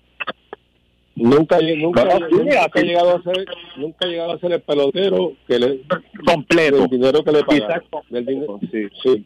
Nunca, 1.15 1.57
nunca, 1.59 2.05
nunca 2.29 2.69
ha 2.73 2.79
llegado 2.81 3.17
a 3.17 3.21
ser, 3.23 3.45
nunca 3.75 4.05
ha 4.05 4.07
llegado 4.07 4.33
a 4.33 4.39
ser 4.39 4.51
el 4.51 4.61
pelotero 4.61 5.33
que 5.47 5.57
le, 5.57 5.81
Completo. 6.25 6.83
el 6.83 6.89
dinero 6.89 7.23
que 7.23 7.31
le 7.31 7.43
pagan. 7.43 7.81
Del 8.09 8.25
dinero. 8.25 8.59
Sí. 8.71 8.87
Sí, 9.01 9.25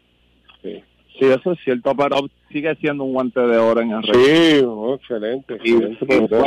sí. 1.26 1.32
Eso 1.32 1.52
es 1.54 1.60
cierto, 1.64 1.96
pero 1.96 2.18
sigue 2.52 2.76
siendo 2.76 3.04
un 3.04 3.14
guante 3.14 3.40
de 3.40 3.58
oro 3.58 3.82
en 3.82 3.92
el 3.92 4.04
rey. 4.04 4.60
Sí, 4.60 4.66
oh, 4.66 4.96
excelente, 4.96 5.58
Y 5.64 5.76
excelente. 5.76 6.38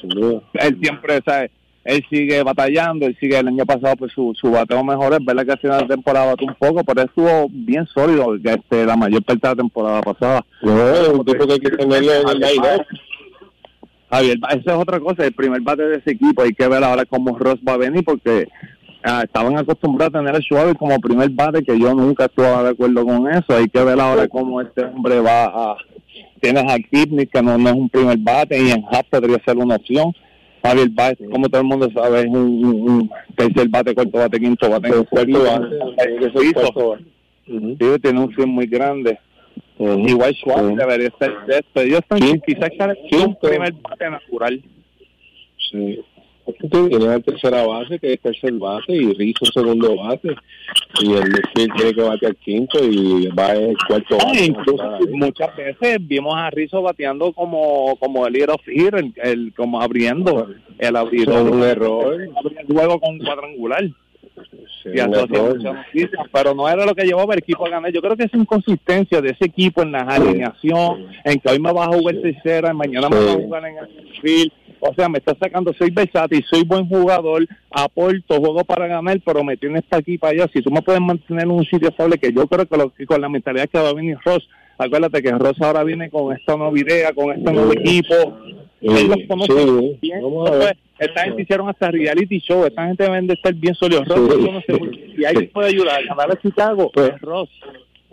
sin 0.00 0.10
duda. 0.10 0.42
Él 0.54 0.78
siempre, 0.80 1.20
¿sabes? 1.24 1.50
Él 1.82 2.04
sigue 2.10 2.42
batallando, 2.42 3.06
él 3.06 3.16
sigue 3.18 3.38
el 3.38 3.48
año 3.48 3.64
pasado, 3.64 3.96
pues 3.96 4.12
su, 4.12 4.34
su 4.38 4.50
bateo 4.50 4.84
mejor, 4.84 5.14
es 5.14 5.24
verdad 5.24 5.46
que 5.46 5.52
al 5.52 5.58
final 5.58 5.80
de 5.80 5.94
temporada 5.94 6.26
batió 6.26 6.46
un 6.46 6.54
poco, 6.54 6.84
pero 6.84 7.02
estuvo 7.02 7.48
bien 7.50 7.86
sólido 7.86 8.34
este, 8.36 8.84
la 8.84 8.96
mayor 8.96 9.22
parte 9.24 9.48
de 9.48 9.54
la 9.54 9.62
temporada 9.62 10.00
pasada. 10.02 10.44
No, 10.60 11.18
un 11.18 11.24
tipo 11.24 11.46
que 11.46 11.54
hay 11.54 11.58
que 11.60 11.70
tenerlo 11.70 12.12
en 12.12 12.28
el 12.28 12.38
line 12.38 12.86
Javier, 14.10 14.38
esa 14.50 14.72
es 14.72 14.76
otra 14.76 14.98
cosa, 15.00 15.24
el 15.24 15.32
primer 15.32 15.60
bate 15.62 15.84
de 15.84 15.96
ese 15.98 16.10
equipo, 16.10 16.42
hay 16.42 16.52
que 16.52 16.68
ver 16.68 16.82
ahora 16.82 17.06
cómo 17.06 17.38
Ross 17.38 17.60
va 17.66 17.74
a 17.74 17.78
venir, 17.78 18.04
porque 18.04 18.48
ah, 19.04 19.22
estaban 19.24 19.56
acostumbrados 19.58 20.14
a 20.14 20.18
tener 20.18 20.34
a 20.36 20.40
Schwaber 20.40 20.76
como 20.76 20.98
primer 21.00 21.30
bate, 21.30 21.62
que 21.62 21.78
yo 21.78 21.94
nunca 21.94 22.26
estuve 22.26 22.46
de 22.46 22.68
acuerdo 22.70 23.04
con 23.04 23.28
eso, 23.30 23.56
hay 23.56 23.68
que 23.68 23.82
ver 23.84 24.00
ahora 24.00 24.28
cómo 24.28 24.60
este 24.60 24.84
hombre 24.84 25.20
va 25.20 25.44
a... 25.44 25.76
Tienes 26.40 26.64
a 26.72 26.76
Kipnis, 26.78 27.28
que 27.30 27.42
no, 27.42 27.58
no 27.58 27.68
es 27.68 27.74
un 27.74 27.88
primer 27.90 28.16
bate, 28.18 28.58
y 28.62 28.70
en 28.70 28.82
Happ 28.90 29.06
podría 29.10 29.38
ser 29.44 29.56
una 29.58 29.76
opción. 29.76 30.12
Javier 30.62 30.88
Baez, 30.90 31.18
como 31.30 31.48
todo 31.48 31.60
el 31.60 31.66
mundo 31.66 31.88
sabe, 31.94 32.20
es 32.20 32.26
un, 32.26 32.36
un- 32.36 32.90
un 32.90 33.10
tercer 33.36 33.68
bate, 33.68 33.94
cuarto 33.94 34.18
bate, 34.18 34.38
quinto 34.40 34.68
bate. 34.70 34.88
Cuarto 34.90 35.42
bate, 35.44 35.68
que 36.18 36.30
ser. 36.30 37.04
Ujú. 37.48 37.76
Sí, 37.78 38.00
tiene 38.02 38.20
un 38.20 38.32
swing 38.34 38.48
muy 38.48 38.66
grande. 38.66 39.18
Igual 39.78 40.34
Schwartz 40.34 40.62
Ujú. 40.64 40.76
debería 40.76 41.10
de 41.46 41.58
esto. 41.58 41.80
Ellos 41.80 42.00
están 42.00 42.18
quizás 42.40 42.70
un 43.24 43.36
primer 43.36 43.72
bate 43.74 44.10
natural. 44.10 44.62
Sí. 45.70 46.00
Tiene 46.70 47.06
la 47.06 47.20
tercera 47.20 47.66
base, 47.66 47.98
que 47.98 48.12
es 48.14 48.20
tercer 48.20 48.52
bate, 48.54 48.94
y 48.94 49.12
Rizzo 49.14 49.46
segundo 49.52 49.96
bate, 49.96 50.34
y 51.02 51.12
el 51.12 51.24
midfield 51.30 51.74
tiene 51.76 51.94
que 51.94 52.02
batear 52.02 52.36
quinto, 52.36 52.78
y 52.84 53.28
va 53.28 53.52
el 53.52 53.76
cuarto 53.86 54.18
Ah, 54.24 54.32
incluso 54.38 54.82
ahí. 54.82 55.06
muchas 55.12 55.54
veces 55.56 55.98
vimos 56.00 56.34
a 56.36 56.50
Rizzo 56.50 56.82
bateando 56.82 57.32
como 57.32 57.96
como 57.98 58.26
el 58.26 58.36
hitter, 58.36 58.94
el, 58.96 59.12
el- 59.22 59.52
como 59.54 59.80
abriendo 59.80 60.48
el 60.78 60.96
abridor. 60.96 61.50
un 61.50 61.62
error. 61.62 62.20
El 62.22 62.66
juego 62.74 62.98
con 63.00 63.18
cuadrangular. 63.18 63.84
Sí, 64.82 64.88
y 65.92 66.06
pero 66.32 66.54
no 66.54 66.66
era 66.68 66.86
lo 66.86 66.94
que 66.94 67.04
llevaba 67.04 67.34
el 67.34 67.40
equipo 67.40 67.66
a 67.66 67.70
ganar. 67.70 67.92
Yo 67.92 68.00
creo 68.00 68.16
que 68.16 68.24
es 68.24 68.32
inconsistencia 68.34 69.20
de 69.20 69.30
ese 69.30 69.44
equipo 69.44 69.82
en 69.82 69.92
la 69.92 70.00
alineación, 70.00 71.06
en 71.24 71.38
que 71.38 71.50
hoy 71.50 71.58
me 71.58 71.70
vas 71.72 71.88
a 71.88 71.92
jugar 71.92 72.16
tercera, 72.22 72.70
y 72.72 72.76
mañana 72.76 73.08
me 73.10 73.16
vas 73.16 73.28
a 73.36 73.38
jugar 73.38 73.66
en 73.66 73.76
el 73.78 73.88
field. 74.22 74.52
O 74.80 74.94
sea, 74.94 75.08
me 75.08 75.18
estás 75.18 75.36
sacando, 75.38 75.72
soy 75.74 75.90
versátil, 75.90 76.44
soy 76.50 76.64
buen 76.64 76.88
jugador, 76.88 77.46
aporto, 77.70 78.40
juego 78.40 78.64
para 78.64 78.86
ganar, 78.86 79.20
pero 79.24 79.44
me 79.44 79.56
tienes 79.56 79.82
para 79.84 80.00
aquí 80.00 80.16
para 80.16 80.32
allá. 80.32 80.50
Si 80.52 80.62
tú 80.62 80.70
me 80.70 80.82
puedes 80.82 81.00
mantener 81.00 81.44
en 81.44 81.50
un 81.50 81.64
sitio 81.64 81.88
estable, 81.88 82.18
que 82.18 82.32
yo 82.32 82.46
creo 82.46 82.66
que, 82.66 82.76
lo, 82.76 82.90
que 82.90 83.06
con 83.06 83.20
la 83.20 83.28
mentalidad 83.28 83.68
que 83.68 83.78
va 83.78 83.90
a 83.90 83.94
venir 83.94 84.16
Ross, 84.24 84.48
acuérdate 84.78 85.22
que 85.22 85.30
Ross 85.32 85.60
ahora 85.60 85.84
viene 85.84 86.08
con 86.08 86.34
esta 86.34 86.56
nueva 86.56 86.78
idea, 86.78 87.12
con 87.12 87.32
este 87.32 87.52
nuevo 87.52 87.72
equipo. 87.72 88.14
Él 88.80 89.08
los 89.08 89.18
conoce 89.28 89.52
Sí, 89.52 89.98
bien. 90.00 90.18
Entonces, 90.24 90.72
esta 90.98 91.24
gente 91.24 91.42
hicieron 91.42 91.68
hasta 91.68 91.90
reality 91.90 92.40
show, 92.40 92.64
esta 92.64 92.86
gente 92.86 93.04
deben 93.04 93.26
de 93.26 93.34
estar 93.34 93.52
bien 93.54 93.74
sólidos. 93.74 94.08
Ross, 94.08 94.20
no 94.20 94.60
sé, 94.62 94.80
si 95.14 95.24
alguien 95.24 95.50
puede 95.52 95.68
ayudar 95.68 96.00
a 96.00 96.02
ganar 96.02 96.32
a 96.32 96.40
Chicago, 96.40 96.90
Pues, 96.94 97.10
es 97.10 97.20
Ross. 97.20 97.50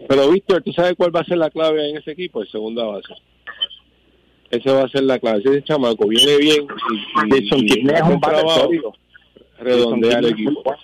Pero, 0.07 0.29
Víctor, 0.29 0.61
¿tú 0.61 0.73
sabes 0.73 0.93
cuál 0.95 1.15
va 1.15 1.21
a 1.21 1.25
ser 1.25 1.37
la 1.37 1.49
clave 1.49 1.89
en 1.89 1.97
ese 1.97 2.11
equipo? 2.11 2.41
El 2.41 2.49
segunda 2.49 2.83
base. 2.83 3.13
Ese 4.49 4.71
va 4.71 4.83
a 4.83 4.89
ser 4.89 5.03
la 5.03 5.19
clave. 5.19 5.39
Ese 5.43 5.63
chamaco 5.63 6.07
viene 6.07 6.37
bien 6.37 6.65
Jason 7.29 7.59
Kipnis 7.65 7.93
es 7.93 8.01
un 8.01 8.19
sólido. 8.49 8.93
redondea 9.59 10.19
el 10.19 10.25
equipo. 10.27 10.75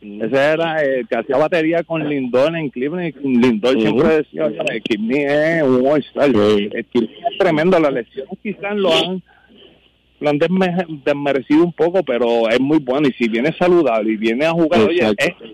Ese 0.00 0.36
era 0.36 0.80
el 0.82 1.08
que 1.08 1.16
hacía 1.16 1.36
batería 1.36 1.82
con 1.82 2.08
Lindor 2.08 2.54
en 2.56 2.70
Cleveland. 2.70 3.14
Lindor 3.22 3.72
Ujú. 3.76 3.82
siempre 3.82 4.08
decía, 4.18 4.46
"Oye, 4.46 4.80
Kipnis 4.80 5.26
es 5.28 5.62
un 5.64 5.86
all-star". 5.86 6.30
Sí. 6.30 6.70
Es 6.72 7.38
tremendo. 7.38 7.78
Las 7.80 7.92
lesiones 7.92 8.38
quizás 8.42 8.76
lo 8.76 8.92
han 8.94 9.22
lo 10.20 10.30
han 10.30 10.38
desme- 10.38 11.02
desmerecido 11.04 11.64
un 11.64 11.72
poco, 11.72 12.02
pero 12.02 12.48
es 12.48 12.60
muy 12.60 12.78
bueno. 12.78 13.08
Y 13.08 13.12
si 13.12 13.28
viene 13.28 13.52
saludable 13.58 14.12
y 14.12 14.16
viene 14.16 14.46
a 14.46 14.50
jugar, 14.52 14.80
oye, 14.80 15.00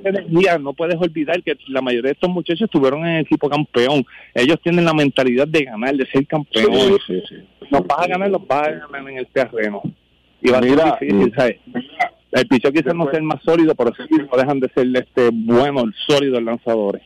energía, 0.05 0.59
no 0.59 0.72
puedes 0.72 0.96
olvidar 0.96 1.42
que 1.42 1.57
la 1.68 1.83
mayoría 1.83 2.09
de 2.09 2.14
estos 2.14 2.31
muchachos 2.31 2.62
estuvieron 2.62 3.00
en 3.07 3.16
el 3.16 3.22
equipo 3.22 3.48
campeón. 3.48 4.05
Ellos 4.35 4.59
tienen 4.62 4.85
la 4.85 4.94
mentalidad 4.94 5.46
de 5.46 5.64
ganar, 5.64 5.94
de 5.94 6.07
ser 6.07 6.27
campeones. 6.27 6.96
Sí, 7.07 7.14
sí, 7.20 7.22
sí. 7.29 7.66
Nos 7.70 7.87
vas 7.87 7.98
a 8.00 8.07
ganar, 8.07 8.31
los 8.31 8.46
vas 8.46 8.68
a 8.68 8.70
ganar 8.70 9.11
en 9.11 9.18
el 9.18 9.27
terreno. 9.27 9.83
y 10.42 10.50
va 10.50 10.59
a 10.59 10.62
ser 10.62 11.09
difícil, 11.09 11.33
¿sabes? 11.37 11.57
El 12.33 12.48
picheo 12.48 12.72
quizás 12.72 12.94
no 12.94 13.05
sea 13.11 13.18
el 13.18 13.24
más 13.24 13.40
sólido, 13.42 13.74
pero 13.74 13.92
sí 13.94 14.14
no 14.31 14.37
dejan 14.37 14.59
de 14.61 14.68
ser 14.74 14.87
este 14.94 15.31
bueno, 15.33 15.85
sólido 16.07 16.38
el 16.38 16.44
lanzadores. 16.44 17.03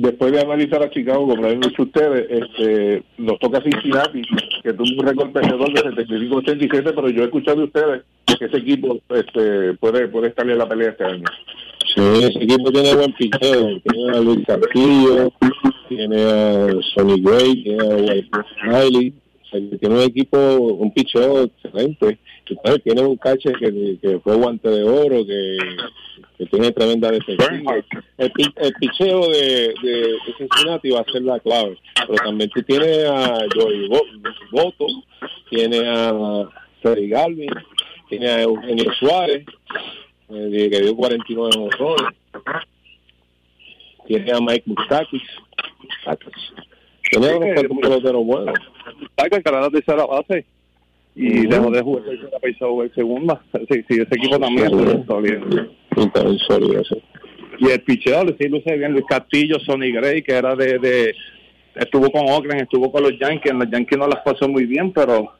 Después 0.00 0.30
de 0.30 0.40
analizar 0.40 0.80
a 0.80 0.90
Chicago, 0.90 1.26
como 1.26 1.42
lo 1.42 1.48
han 1.48 1.58
dicho 1.58 1.82
ustedes, 1.82 2.24
este, 2.30 3.02
nos 3.16 3.36
toca 3.40 3.60
Cincinnati, 3.60 4.22
que 4.62 4.72
tuvo 4.72 4.86
un 4.96 5.04
récord 5.04 5.32
perdedor 5.32 5.72
de 5.72 6.06
75-87, 6.06 6.92
pero 6.94 7.08
yo 7.10 7.22
he 7.22 7.24
escuchado 7.24 7.56
de 7.56 7.64
ustedes 7.64 8.02
que 8.38 8.44
ese 8.44 8.58
equipo 8.58 9.00
este, 9.08 9.74
puede, 9.74 10.06
puede 10.06 10.28
estar 10.28 10.48
en 10.48 10.56
la 10.56 10.68
pelea 10.68 10.90
este 10.90 11.04
año. 11.04 11.24
Sí, 11.92 12.00
ese 12.20 12.44
equipo 12.44 12.70
tiene 12.70 12.94
buen 12.94 13.12
picheo, 13.12 13.80
tiene 13.80 14.16
a 14.16 14.20
Luis 14.20 14.46
Castillo, 14.46 15.32
tiene 15.88 16.22
a 16.22 16.68
Sonny 16.94 17.20
Gray, 17.20 17.64
tiene 17.64 17.82
a 17.82 17.96
White 17.96 18.30
Riley, 18.62 19.14
tiene 19.80 19.94
un 19.96 20.02
equipo, 20.02 20.38
un 20.38 20.92
picheo 20.92 21.42
excelente. 21.42 22.20
Entonces, 22.48 22.82
tiene 22.84 23.02
un 23.02 23.16
cache 23.16 23.52
que, 23.58 23.98
que 24.00 24.20
fue 24.20 24.36
guante 24.36 24.68
de 24.68 24.84
oro, 24.84 25.26
que, 25.26 25.58
que 26.38 26.46
tiene 26.46 26.70
tremenda 26.70 27.10
defensa. 27.10 27.50
El, 28.18 28.32
el 28.56 28.72
picheo 28.80 29.28
de, 29.28 29.74
de, 29.80 30.18
Cincinnati 30.36 30.90
va 30.90 31.00
a 31.00 31.12
ser 31.12 31.22
la 31.22 31.38
clave. 31.38 31.78
Pero 31.94 32.14
también 32.16 32.50
tú 32.50 32.62
tienes 32.62 33.04
a 33.08 33.38
Joey 33.54 33.88
Boto, 34.50 34.86
tiene 35.48 35.88
a 35.88 36.48
Freddy 36.82 37.08
Galvin, 37.08 37.50
tiene 38.08 38.28
a 38.28 38.42
Eugenio 38.42 38.92
Suárez, 38.98 39.46
eh, 40.30 40.68
que 40.70 40.80
dio 40.80 40.96
49 40.96 41.52
honrones. 41.56 42.14
Tiene 44.06 44.32
a 44.32 44.40
Mike 44.40 44.64
Mustakis. 44.66 45.22
Tiene 47.10 47.34
unos 47.34 47.80
peloteros 47.80 48.24
buenos. 48.24 48.58
Saca 49.16 49.40
que 49.40 49.50
la 49.50 49.70
tercera 49.70 50.06
base 50.06 50.44
y 51.14 51.46
dejó 51.46 51.70
de 51.70 51.82
jugar 51.82 52.04
tercera 52.04 52.68
jugar 52.68 52.90
segunda. 52.94 53.42
Sí, 53.70 53.84
sí, 53.88 54.00
ese 54.00 54.14
equipo 54.14 54.38
también 54.38 54.66
es 54.66 55.06
sólido. 55.06 55.68
sólido, 56.46 56.84
sí. 56.84 57.02
Y 57.58 57.70
el 57.70 57.80
picheo 57.80 58.24
le 58.24 58.36
sí 58.38 58.48
luce 58.48 58.76
bien 58.76 58.92
Luis 58.92 59.04
Castillo, 59.08 59.58
Sonny 59.60 59.92
Gray, 59.92 60.22
que 60.22 60.32
era 60.32 60.54
de, 60.54 60.78
de 60.78 61.14
estuvo 61.74 62.10
con 62.10 62.28
Oakland, 62.28 62.62
estuvo 62.62 62.90
con 62.90 63.02
los 63.02 63.18
Yankees, 63.18 63.52
los 63.52 63.70
Yankees 63.70 63.98
no 63.98 64.06
las 64.06 64.20
pasó 64.22 64.48
muy 64.48 64.66
bien, 64.66 64.92
pero 64.92 65.32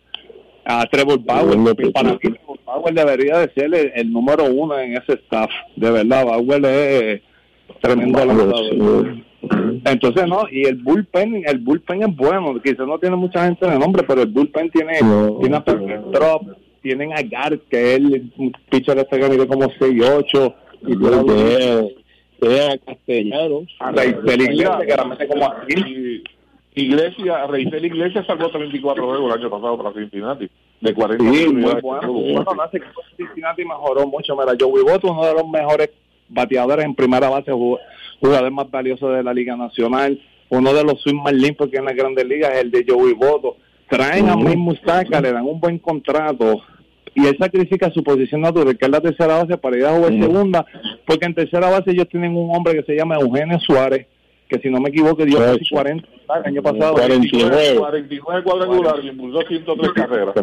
a 0.64 0.86
Trevor 0.86 1.18
Bauer, 1.24 1.58
para 1.92 2.12
mí 2.12 2.18
Trevor 2.18 2.58
Bauer 2.64 2.94
debería 2.94 3.38
de 3.38 3.52
ser 3.54 3.92
el, 3.94 4.12
número 4.12 4.44
uno 4.44 4.78
en 4.78 4.96
ese 4.96 5.14
staff, 5.14 5.50
de 5.76 5.90
verdad, 5.90 6.26
Bauer 6.26 6.64
es 6.66 7.22
tremendo 7.80 8.24
lanzador. 8.24 9.16
Entonces, 9.84 10.26
no, 10.26 10.42
y 10.50 10.66
el 10.66 10.76
bullpen, 10.76 11.44
el 11.46 11.58
bullpen 11.58 12.02
es 12.02 12.16
bueno, 12.16 12.60
quizás 12.62 12.86
no 12.86 12.98
tiene 12.98 13.16
mucha 13.16 13.44
gente 13.44 13.66
en 13.66 13.74
el 13.74 13.78
nombre, 13.78 14.02
pero 14.06 14.22
el 14.22 14.28
bullpen 14.28 14.70
tiene, 14.70 14.98
tiene 15.40 15.56
a 15.56 15.60
Drop, 15.60 16.42
tienen 16.82 17.12
a 17.12 17.22
Gar, 17.22 17.58
que 17.70 17.94
es 17.94 18.00
el 18.00 18.32
pitcher 18.68 18.98
este 18.98 19.18
que 19.18 19.28
mide 19.28 19.46
como 19.46 19.70
6-8, 19.70 20.54
y 20.82 20.96
tiene, 20.96 21.94
tiene 22.40 22.72
a 22.72 22.78
Castellanos, 22.78 23.64
a 23.80 23.90
Rey 23.92 24.10
Iglesia, 24.10 24.78
que 24.86 24.94
realmente 24.94 25.28
como 25.28 25.44
así. 25.44 26.22
Iglesia, 26.74 27.46
Rey 27.48 27.62
Iglesia 27.62 28.24
salvó 28.24 28.50
34 28.50 29.04
juegos 29.04 29.34
el 29.34 29.40
año 29.40 29.50
pasado 29.50 29.76
para 29.76 29.92
Cincinnati, 29.92 30.48
de 30.80 30.94
40 30.94 31.24
sí, 31.24 31.48
muy 31.48 31.62
bueno. 31.62 31.80
Bueno, 32.12 32.44
no 32.54 32.62
hace 32.62 32.78
que 32.78 32.86
Cincinnati 33.16 33.64
mejoró 33.64 34.06
mucho. 34.06 34.36
Mira, 34.36 34.56
Joey 34.58 34.84
Boto, 34.84 35.10
uno 35.10 35.26
de 35.26 35.34
los 35.34 35.48
mejores 35.48 35.90
bateadores 36.28 36.84
en 36.84 36.94
primera 36.94 37.28
base, 37.28 37.50
jugador 38.20 38.50
más 38.52 38.70
valioso 38.70 39.10
de 39.10 39.24
la 39.24 39.34
Liga 39.34 39.56
Nacional, 39.56 40.20
uno 40.50 40.72
de 40.72 40.84
los 40.84 41.00
swings 41.00 41.22
más 41.22 41.32
limpios 41.32 41.68
que 41.68 41.78
en 41.78 41.86
la 41.86 41.92
Grandes 41.92 42.26
Ligas 42.26 42.52
es 42.54 42.60
el 42.60 42.70
de 42.70 42.84
Joey 42.86 43.14
Boto. 43.14 43.56
Traen 43.88 44.28
a 44.28 44.36
Mike 44.36 44.56
Mustaca, 44.56 45.20
le 45.20 45.32
dan 45.32 45.46
un 45.46 45.58
buen 45.58 45.78
contrato 45.78 46.62
y 47.14 47.26
él 47.26 47.36
sacrifica 47.38 47.90
su 47.90 48.02
posición 48.02 48.40
natural, 48.40 48.76
que 48.76 48.84
es 48.84 48.90
la 48.90 49.00
tercera 49.00 49.38
base, 49.38 49.56
para 49.58 49.76
ir 49.76 49.84
a 49.84 49.96
jugar 49.96 50.12
segunda, 50.12 50.66
porque 51.06 51.26
en 51.26 51.34
tercera 51.34 51.70
base 51.70 51.90
ellos 51.90 52.08
tienen 52.08 52.36
un 52.36 52.54
hombre 52.54 52.74
que 52.74 52.82
se 52.82 52.96
llama 52.96 53.16
Eugenio 53.16 53.58
Suárez, 53.60 54.06
que 54.48 54.58
si 54.58 54.70
no 54.70 54.80
me 54.80 54.88
equivoco 54.88 55.24
dio 55.24 55.38
casi 55.38 55.68
40 55.68 56.08
el 56.40 56.46
año 56.46 56.62
pasado. 56.62 56.94
49, 56.94 57.76
49 57.76 58.42
cuadrangulares 58.42 59.04
y 59.04 59.08
impulsó 59.08 59.46
103 59.46 59.92
carreras. 59.92 60.34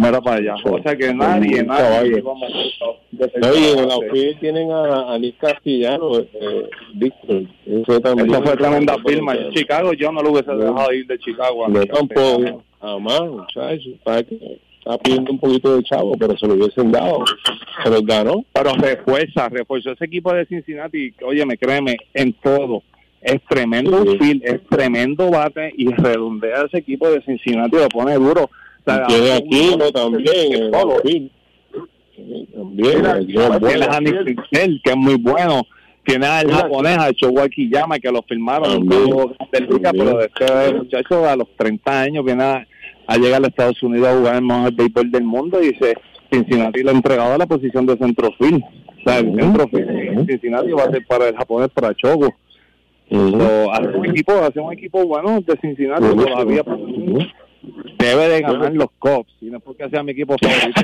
Mira 0.00 0.18
para 0.22 0.36
allá. 0.36 0.54
O 0.64 0.82
sea 0.82 0.96
que 0.96 1.12
nadie, 1.12 1.62
nadie. 1.62 2.22
Oye, 2.22 3.72
en 3.72 3.88
la 3.88 3.98
UFI 3.98 4.34
tienen 4.40 4.70
a, 4.72 5.12
a 5.12 5.18
Nick 5.18 5.36
Castellano, 5.36 6.20
eh, 6.20 6.70
Víctor. 6.94 7.42
Eso, 7.66 8.00
también 8.00 8.30
Eso 8.30 8.42
fue 8.42 8.56
tremenda 8.56 8.96
firma. 9.04 9.34
En 9.34 9.50
Chicago 9.50 9.92
yo 9.92 10.10
no 10.10 10.22
lo 10.22 10.30
hubiese 10.30 10.52
dejado 10.52 10.90
ir 10.94 11.06
de 11.06 11.18
Chicago. 11.18 11.68
No 11.68 11.84
tampoco. 11.84 12.62
Jamás, 12.80 13.22
muchachos. 13.28 13.92
Para 14.02 14.22
que 14.22 14.58
está 14.80 14.98
pidiendo 14.98 15.30
un 15.30 15.38
poquito 15.38 15.76
de 15.76 15.84
chavo, 15.84 16.16
pero 16.18 16.36
se 16.36 16.46
lo 16.48 16.54
hubiesen 16.54 16.90
dado. 16.90 17.24
Se 17.84 17.90
los 17.90 18.04
ganó. 18.04 18.44
Pero 18.52 18.72
refuerza, 18.74 19.48
refuerza 19.48 19.92
ese 19.92 20.04
equipo 20.04 20.32
de 20.34 20.46
Cincinnati. 20.46 21.14
Oye, 21.24 21.46
me 21.46 21.56
créeme, 21.56 21.96
en 22.14 22.32
todo. 22.32 22.82
Es 23.22 23.40
tremendo 23.48 24.02
sí. 24.18 24.40
es 24.42 24.66
tremendo 24.66 25.30
bate 25.30 25.72
y 25.76 25.92
redondea 25.92 26.64
ese 26.66 26.78
equipo 26.78 27.10
de 27.10 27.20
Cincinnati, 27.22 27.76
lo 27.76 27.88
pone 27.88 28.14
duro 28.14 28.50
tiene 29.08 29.32
aquí 29.32 29.76
no 29.76 29.92
también 29.92 30.60
también 33.00 34.36
tiene 34.50 34.80
que 34.82 34.90
es 34.90 34.96
muy 34.96 35.16
bueno 35.16 35.66
tiene 36.04 36.26
al 36.26 36.50
japonés 36.50 36.98
a 36.98 37.12
Chowaki 37.12 37.68
Yama 37.70 37.98
que 37.98 38.10
lo 38.10 38.22
firmaron 38.22 38.88
del 38.88 39.68
Liga, 39.68 39.92
pero 39.92 40.20
este 40.20 40.74
muchacho 40.74 41.28
a 41.28 41.36
los 41.36 41.48
30 41.56 42.00
años 42.00 42.24
viene 42.24 42.42
a, 42.42 42.66
llegar 43.16 43.44
a 43.44 43.48
Estados 43.48 43.82
Unidos 43.82 44.08
a 44.08 44.16
jugar 44.16 44.36
el 44.36 44.42
mejor 44.42 44.74
béisbol 44.74 45.10
del 45.10 45.24
mundo 45.24 45.62
y 45.62 45.68
dice 45.68 45.94
Cincinnati 46.30 46.82
le 46.82 46.90
ha 46.90 46.94
entregado 46.94 47.36
la 47.38 47.46
posición 47.46 47.86
de 47.86 47.96
centrofil 47.96 48.62
o 48.62 49.02
sea 49.04 49.18
el 49.18 49.34
centrofil 49.34 50.26
Cincinnati 50.28 50.70
va 50.72 50.84
a 50.84 50.90
ser 50.90 51.06
para 51.06 51.28
el 51.28 51.36
japonés 51.36 51.68
para 51.70 51.94
Chogo 51.94 52.34
hace 53.10 53.96
un 53.96 54.06
equipo 54.06 54.32
hace 54.32 54.60
un 54.60 54.72
equipo 54.72 55.04
bueno 55.06 55.40
de 55.40 55.56
Cincinnati 55.60 56.02
todavía 56.02 56.62
debe 57.62 58.28
de 58.28 58.40
ganar 58.40 58.72
los 58.72 58.90
Cops 58.98 59.32
y 59.40 59.46
no 59.46 59.58
es 59.58 59.62
porque 59.62 59.88
sea 59.90 60.02
mi 60.02 60.12
equipo 60.12 60.34
favorito 60.40 60.80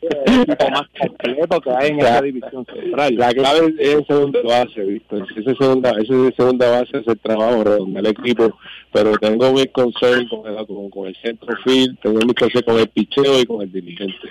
el 0.00 0.42
equipo 0.42 0.70
más 0.70 0.88
completo 0.98 1.60
que 1.60 1.70
hay 1.70 1.90
en 1.90 2.00
esa 2.00 2.22
división 2.22 2.66
central. 2.66 3.14
la 3.16 3.32
clave 3.32 3.74
es 3.78 3.94
el 3.94 4.06
segunda 4.06 4.40
base 4.42 4.80
visto 4.84 5.16
esa 5.16 5.54
segunda 5.54 5.90
esa 5.90 6.30
segunda 6.36 6.70
base 6.70 6.98
es 6.98 7.06
el 7.06 7.18
trabajo 7.18 7.64
redondear 7.64 8.06
el 8.06 8.10
equipo 8.12 8.58
pero 8.92 9.12
tengo 9.18 9.52
mi 9.52 9.66
consejo 9.66 10.42
con 10.42 10.50
el, 10.50 10.66
con, 10.66 10.90
con 10.90 11.06
el 11.08 11.16
centro 11.16 11.54
field 11.64 11.98
tengo 12.00 12.18
mi 12.20 12.34
consejo 12.34 12.64
con 12.64 12.78
el 12.78 12.88
picheo 12.88 13.40
y 13.40 13.46
con 13.46 13.62
el 13.62 13.72
dirigente. 13.72 14.28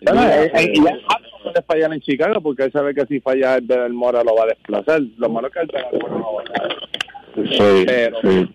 Bueno, 0.00 0.22
eh, 0.28 0.50
eh, 0.54 0.72
y 0.74 0.82
ya 0.82 0.98
puede 1.42 1.62
fallar 1.62 1.92
en 1.92 2.00
Chicago 2.00 2.40
porque 2.40 2.64
él 2.64 2.72
sabe 2.72 2.94
que 2.94 3.06
si 3.06 3.20
falla 3.20 3.56
el 3.56 3.92
Mora 3.92 4.24
lo 4.24 4.34
va 4.34 4.44
a 4.44 4.46
desplazar. 4.46 5.00
Lo 5.16 5.28
malo 5.28 5.48
es 5.48 5.54
que 5.54 5.60
el 5.60 6.00
Mora 6.00 6.18
no 6.18 6.34
va 6.34 6.42
a 6.42 7.48
sí, 7.48 7.84
pero 7.86 8.18
sí 8.22 8.48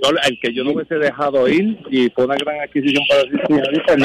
el 0.00 0.40
que 0.40 0.52
yo 0.52 0.64
no 0.64 0.72
hubiese 0.72 0.96
dejado 0.96 1.48
ir 1.48 1.78
y 1.90 2.08
fue 2.10 2.24
una 2.24 2.36
gran 2.36 2.60
adquisición 2.60 3.02
para 3.08 3.96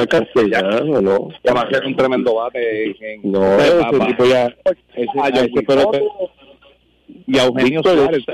no 0.00 0.06
castellano 0.06 1.00
no 1.00 1.28
que 1.42 1.52
va 1.52 1.62
a 1.62 1.70
ser 1.70 1.86
un 1.86 1.96
tremendo 1.96 2.34
bate 2.34 2.90
en, 3.00 3.32
no 3.32 3.58
ese 3.58 4.06
tipo 4.06 4.24
ya 4.26 4.46
ese, 4.94 5.08
ah, 5.20 5.28
ese 5.28 5.62
pelotero. 5.62 6.04
y 7.26 7.38
a 7.38 7.44
Eugenio 7.44 7.82
Suárez 7.82 8.24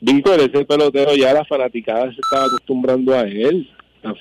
Víctor 0.00 0.40
ese 0.40 0.64
pelotero 0.64 1.14
ya 1.14 1.32
la 1.32 1.44
fanaticada 1.44 2.12
se 2.12 2.20
estaba 2.20 2.46
acostumbrando 2.46 3.14
a 3.14 3.22
él 3.22 3.68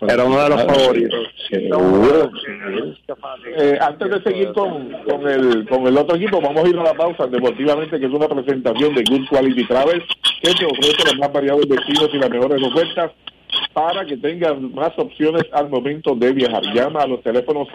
era 0.08 0.24
uno 0.26 0.44
de 0.44 0.50
los 0.50 0.64
favoritos. 0.64 1.28
Seguro. 1.50 2.32
Eh, 3.58 3.78
antes 3.80 4.10
de 4.10 4.22
seguir 4.24 4.54
con, 4.54 4.92
con, 5.04 5.28
el, 5.28 5.68
con 5.68 5.88
el 5.88 5.98
otro 5.98 6.16
equipo, 6.16 6.42
vamos 6.42 6.64
a 6.64 6.68
ir 6.68 6.78
a 6.78 6.84
la 6.84 6.94
pausa 6.94 7.28
deportivamente, 7.28 8.00
que 8.00 8.06
es 8.06 8.12
una 8.12 8.28
presentación 8.28 8.96
de 8.96 9.04
Good 9.04 9.28
Quality 9.30 9.68
Travel, 9.68 10.04
que 10.42 10.54
te 10.54 10.66
ofrece 10.66 11.06
los 11.06 11.18
más 11.20 11.32
variados 11.32 11.68
destinos 11.68 12.10
y 12.14 12.18
las 12.18 12.30
mejores 12.30 12.62
ofertas 12.64 13.12
para 13.74 14.06
que 14.06 14.18
tengan 14.18 14.74
más 14.74 14.92
opciones 14.98 15.44
al 15.52 15.70
momento 15.70 16.16
de 16.16 16.34
viajar. 16.34 16.64
Llama 16.74 17.02
a 17.02 17.08
los 17.08 17.22
teléfonos 17.22 17.68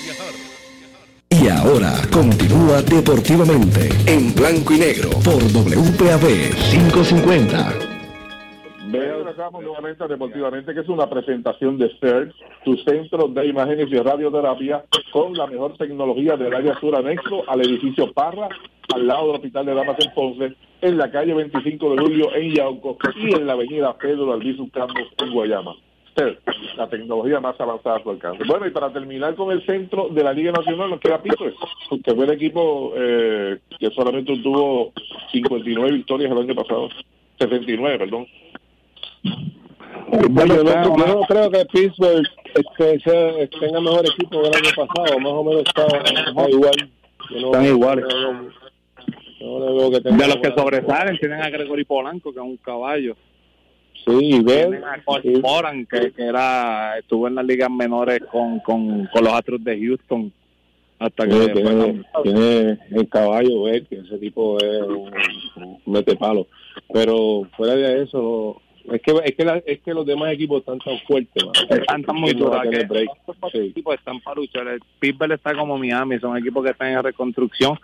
Ahora 1.51 1.91
continúa 2.11 2.81
deportivamente 2.81 3.89
en 4.07 4.33
blanco 4.33 4.73
y 4.73 4.79
negro 4.79 5.09
por 5.23 5.43
WPAB 5.43 6.23
550. 6.71 7.73
Regresamos 8.91 9.63
nuevamente 9.63 10.03
a 10.03 10.07
Deportivamente, 10.07 10.73
que 10.73 10.79
es 10.79 10.89
una 10.89 11.09
presentación 11.09 11.77
de 11.77 11.89
CERT, 11.99 12.33
tu 12.63 12.77
centro 12.77 13.27
de 13.27 13.47
imágenes 13.47 13.87
y 13.89 13.97
radioterapia 13.97 14.85
con 15.11 15.33
la 15.33 15.45
mejor 15.47 15.77
tecnología 15.77 16.37
del 16.37 16.53
área 16.53 16.79
sur 16.79 16.95
anexo 16.95 17.43
al 17.47 17.61
edificio 17.61 18.11
Parra, 18.13 18.47
al 18.93 19.07
lado 19.07 19.27
del 19.27 19.35
Hospital 19.35 19.65
de 19.65 19.75
Damas 19.75 19.97
en 19.99 20.13
Ponce, 20.13 20.55
en 20.81 20.97
la 20.97 21.11
calle 21.11 21.33
25 21.33 21.95
de 21.95 22.01
Julio 22.01 22.35
en 22.35 22.55
Yauco 22.55 22.97
y 23.15 23.33
en 23.33 23.45
la 23.45 23.53
avenida 23.53 23.97
Pedro 23.97 24.33
Albizu 24.33 24.69
Campos 24.69 25.07
en 25.19 25.33
Guayama. 25.33 25.75
La 26.77 26.89
tecnología 26.89 27.39
más 27.39 27.59
avanzada 27.59 27.97
a 27.97 28.03
su 28.03 28.09
alcance. 28.09 28.43
Bueno, 28.45 28.67
y 28.67 28.71
para 28.71 28.91
terminar 28.91 29.33
con 29.35 29.51
el 29.51 29.65
centro 29.65 30.09
de 30.09 30.23
la 30.23 30.33
Liga 30.33 30.51
Nacional, 30.51 30.89
nos 30.89 30.99
queda 30.99 31.21
Pittsburgh, 31.21 31.53
que 32.03 32.13
fue 32.13 32.25
el 32.25 32.31
equipo 32.31 32.93
eh, 32.97 33.59
que 33.79 33.89
solamente 33.91 34.37
tuvo 34.43 34.91
59 35.31 35.91
victorias 35.93 36.31
el 36.31 36.37
año 36.37 36.55
pasado. 36.55 36.89
69, 37.39 37.97
perdón. 37.97 38.27
Bueno, 40.29 40.55
yo, 40.55 40.63
no, 40.63 40.97
yo 40.97 41.07
no 41.07 41.21
creo 41.21 41.49
que 41.49 41.65
Pittsburgh 41.71 42.23
este, 42.55 42.99
sea- 42.99 43.47
tenga 43.59 43.79
mejor 43.79 44.05
equipo 44.05 44.41
que 44.41 44.47
el 44.49 44.55
año 44.55 44.69
pasado, 44.75 45.19
más 45.19 45.31
o 45.31 45.43
menos 45.43 45.63
está, 45.65 45.85
está 45.87 46.49
igual. 46.49 46.71
No- 47.31 47.45
Están 47.47 47.65
iguales. 47.65 48.05
no- 49.41 49.89
De 49.89 50.27
los 50.27 50.37
que 50.37 50.51
sobresalen 50.55 51.17
tienen 51.17 51.41
a 51.41 51.49
Gregory 51.49 51.85
Polanco, 51.85 52.31
que 52.33 52.39
es 52.39 52.45
un 52.45 52.57
caballo. 52.57 53.15
Sí, 54.05 54.13
y 54.19 54.41
ver, 54.43 54.81
Moran, 55.41 55.85
que, 55.85 56.11
que 56.11 56.23
era, 56.23 56.97
estuvo 56.97 57.27
en 57.27 57.35
las 57.35 57.45
ligas 57.45 57.69
menores 57.69 58.19
con, 58.31 58.59
con, 58.59 59.05
con 59.07 59.23
los 59.23 59.33
Astros 59.33 59.63
de 59.63 59.79
Houston. 59.79 60.31
Hasta 60.99 61.27
que 61.27 61.33
después- 61.33 61.63
tiene, 61.63 62.03
tiene 62.23 62.79
el 62.91 63.09
caballo, 63.09 63.63
ver 63.63 63.85
que 63.87 63.95
ese 63.99 64.17
tipo 64.19 64.57
es 64.59 64.81
un, 64.83 65.11
un 65.55 65.79
metepalo. 65.85 66.45
Pero 66.93 67.47
fuera 67.57 67.75
de 67.75 68.03
eso, 68.03 68.61
es 68.91 69.01
que 69.01 69.11
es 69.23 69.35
que, 69.35 69.43
la- 69.45 69.63
es 69.65 69.79
que 69.81 69.93
los 69.95 70.05
demás 70.05 70.31
equipos 70.33 70.59
están 70.59 70.77
tan 70.79 70.99
fuertes. 71.07 71.43
mano. 71.43 71.53
están 71.81 72.03
tan 72.03 72.15
muy 72.17 72.29
estos 72.29 72.49
cuatro 73.39 73.49
Sí. 73.51 73.67
equipos 73.69 73.95
están 73.95 74.19
para 74.21 74.35
luchar. 74.35 74.67
El 74.67 74.79
Pittsburgh 74.99 75.31
está 75.33 75.55
como 75.55 75.77
Miami, 75.77 76.19
son 76.19 76.37
equipos 76.37 76.63
que 76.63 76.71
están 76.71 76.89
en 76.89 77.01
reconstrucción. 77.03 77.79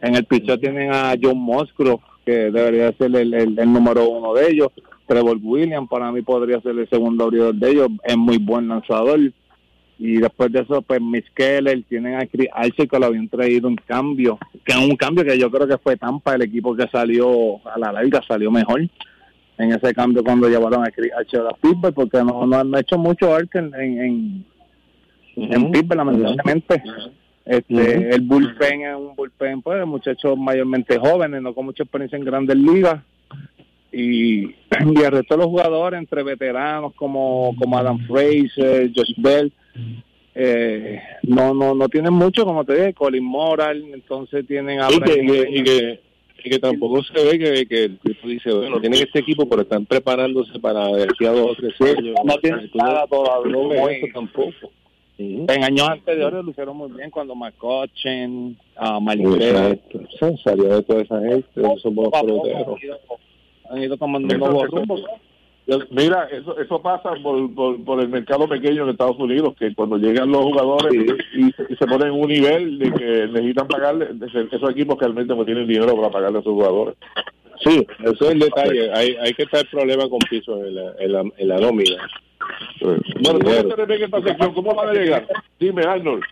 En 0.00 0.14
el 0.16 0.24
pichón 0.24 0.58
tienen 0.60 0.90
a 0.92 1.14
John 1.22 1.38
Musgrove, 1.38 2.02
que 2.24 2.50
debería 2.50 2.92
ser 2.92 3.14
el, 3.14 3.34
el- 3.34 3.58
el 3.58 3.72
número 3.72 4.08
uno 4.08 4.32
de 4.34 4.50
ellos. 4.50 4.68
Trevor 5.06 5.38
Williams, 5.42 5.88
para 5.88 6.10
mí 6.12 6.22
podría 6.22 6.60
ser 6.60 6.78
el 6.78 6.88
segundo 6.88 7.24
abridor 7.24 7.54
de 7.54 7.70
ellos, 7.70 7.88
es 8.04 8.16
muy 8.16 8.38
buen 8.38 8.68
lanzador. 8.68 9.20
Y 9.96 10.16
después 10.16 10.50
de 10.50 10.60
eso, 10.60 10.82
pues 10.82 11.00
Mitch 11.00 11.32
Keller, 11.34 11.84
tienen 11.88 12.16
a 12.16 12.26
Chris 12.26 12.48
Archer, 12.52 12.88
que 12.88 12.98
lo 12.98 13.06
habían 13.06 13.28
traído 13.28 13.68
un 13.68 13.76
cambio, 13.76 14.38
que 14.64 14.72
es 14.72 14.78
un 14.78 14.96
cambio 14.96 15.24
que 15.24 15.38
yo 15.38 15.50
creo 15.50 15.68
que 15.68 15.78
fue 15.78 15.96
Tampa, 15.96 16.34
el 16.34 16.42
equipo 16.42 16.74
que 16.74 16.88
salió 16.88 17.64
a 17.66 17.78
la 17.78 17.92
larga, 17.92 18.20
salió 18.26 18.50
mejor 18.50 18.88
en 19.56 19.72
ese 19.72 19.94
cambio 19.94 20.24
cuando 20.24 20.48
llevaron 20.48 20.84
a 20.84 20.90
Chris 20.90 21.12
Archer 21.16 21.42
a 21.42 21.54
Pittsburgh, 21.54 21.94
porque 21.94 22.18
no, 22.18 22.44
no, 22.44 22.64
no 22.64 22.76
ha 22.76 22.80
hecho 22.80 22.98
mucho 22.98 23.32
Archer 23.32 23.70
en, 23.78 24.00
en, 24.00 24.44
en 25.36 25.70
Pittsburgh, 25.70 25.96
lamentablemente. 25.98 26.82
Este. 27.44 28.14
El 28.14 28.22
bullpen 28.22 28.82
es 28.82 28.96
un 28.96 29.14
bullpen, 29.14 29.62
pues, 29.62 29.78
de 29.78 29.84
muchachos 29.84 30.36
mayormente 30.36 30.98
jóvenes, 30.98 31.42
no 31.42 31.54
con 31.54 31.66
mucha 31.66 31.82
experiencia 31.82 32.16
en 32.16 32.24
grandes 32.24 32.56
ligas. 32.56 33.00
Y, 33.94 34.46
y 34.46 35.02
el 35.02 35.12
resto 35.12 35.34
de 35.34 35.38
los 35.38 35.46
jugadores, 35.46 35.98
entre 35.98 36.22
veteranos 36.22 36.92
como, 36.94 37.54
como 37.58 37.78
Adam 37.78 37.98
Fraser, 38.06 38.90
Josh 38.94 39.14
Bell, 39.16 39.52
eh, 40.34 41.00
no, 41.22 41.54
no, 41.54 41.74
no 41.74 41.88
tienen 41.88 42.12
mucho, 42.12 42.44
como 42.44 42.64
te 42.64 42.74
dije, 42.74 42.94
Colin 42.94 43.24
Moral, 43.24 43.84
entonces 43.92 44.44
tienen 44.46 44.80
a 44.80 44.88
Y 44.90 44.98
que, 45.00 45.12
y 45.12 45.26
que, 45.26 45.48
y 45.50 45.62
que, 45.62 46.00
y 46.44 46.50
que 46.50 46.58
tampoco 46.58 47.02
se 47.04 47.24
ve 47.24 47.38
que, 47.38 47.66
que 47.66 47.84
el 47.84 47.98
tipo 47.98 48.26
dice, 48.26 48.52
bueno, 48.52 48.80
tienen 48.80 49.00
este 49.00 49.20
equipo, 49.20 49.48
pero 49.48 49.62
están 49.62 49.86
preparándose 49.86 50.58
para 50.58 50.88
de 50.88 51.04
aquí 51.04 51.24
a 51.24 51.30
dos 51.30 51.52
o 51.52 51.54
tres 51.54 51.80
años. 51.80 52.16
no 52.24 52.36
tienen 52.38 52.70
nada 52.74 53.06
todavía. 53.06 53.52
no 53.52 53.88
eso 53.88 54.06
tampoco. 54.12 54.70
En 55.16 55.62
años 55.62 55.88
anteriores 55.88 56.44
lo 56.44 56.50
hicieron 56.50 56.76
muy 56.76 56.90
bien 56.90 57.08
cuando 57.08 57.36
McCutchen, 57.36 58.58
uh, 58.80 59.00
Malgré, 59.00 59.50
Exacto. 59.50 60.00
Sí, 60.18 60.42
salió 60.42 60.64
de 60.64 60.82
toda 60.82 61.02
esa 61.02 61.20
gente, 61.20 61.48
esos 61.54 61.86
a 61.86 62.20
peloteros. 62.20 62.80
Han 63.70 63.82
ido- 63.82 63.96
tomando 63.96 64.32
un 64.34 64.40
nuevo 64.40 64.66
rumbo. 64.66 64.96
Mira, 65.90 66.28
eso, 66.30 66.58
eso 66.58 66.82
pasa 66.82 67.14
por, 67.22 67.54
por, 67.54 67.82
por 67.84 67.98
el 68.00 68.08
mercado 68.10 68.46
pequeño 68.46 68.82
en 68.84 68.90
Estados 68.90 69.18
Unidos, 69.18 69.54
que 69.58 69.74
cuando 69.74 69.96
llegan 69.96 70.30
los 70.30 70.42
jugadores 70.42 70.92
y, 71.34 71.50
se- 71.52 71.66
y 71.72 71.76
se 71.76 71.86
ponen 71.86 72.08
en 72.08 72.20
un 72.20 72.28
nivel 72.28 72.78
de 72.78 72.92
que 72.92 73.26
necesitan 73.28 73.66
pagarle, 73.68 74.08
esos 74.52 74.70
equipos 74.70 74.98
realmente 75.00 75.34
no 75.34 75.42
tienen 75.44 75.66
dinero 75.66 75.96
para 75.96 76.10
pagarle 76.10 76.40
a 76.40 76.42
sus 76.42 76.52
jugadores. 76.52 76.96
Sí, 77.64 77.86
eso 78.00 78.24
es 78.26 78.30
el 78.32 78.40
detalle. 78.40 78.92
Hay, 78.92 79.16
hay 79.16 79.32
que 79.32 79.44
estar 79.44 79.60
el 79.60 79.68
problema 79.68 80.06
con 80.10 80.18
piso 80.28 80.62
en 80.62 80.74
la, 80.74 80.92
en 80.98 81.12
la, 81.12 81.20
en 81.38 81.48
la 81.48 81.56
nómina. 81.58 82.08
Bueno, 82.80 83.38
¿cómo 83.42 83.50
se 83.86 84.04
esta 84.04 84.22
sección? 84.22 84.54
¿Cómo 84.54 84.74
van 84.74 84.88
a 84.88 84.92
llegar? 84.92 85.26
Dime, 85.58 85.82
Arnold. 85.84 86.22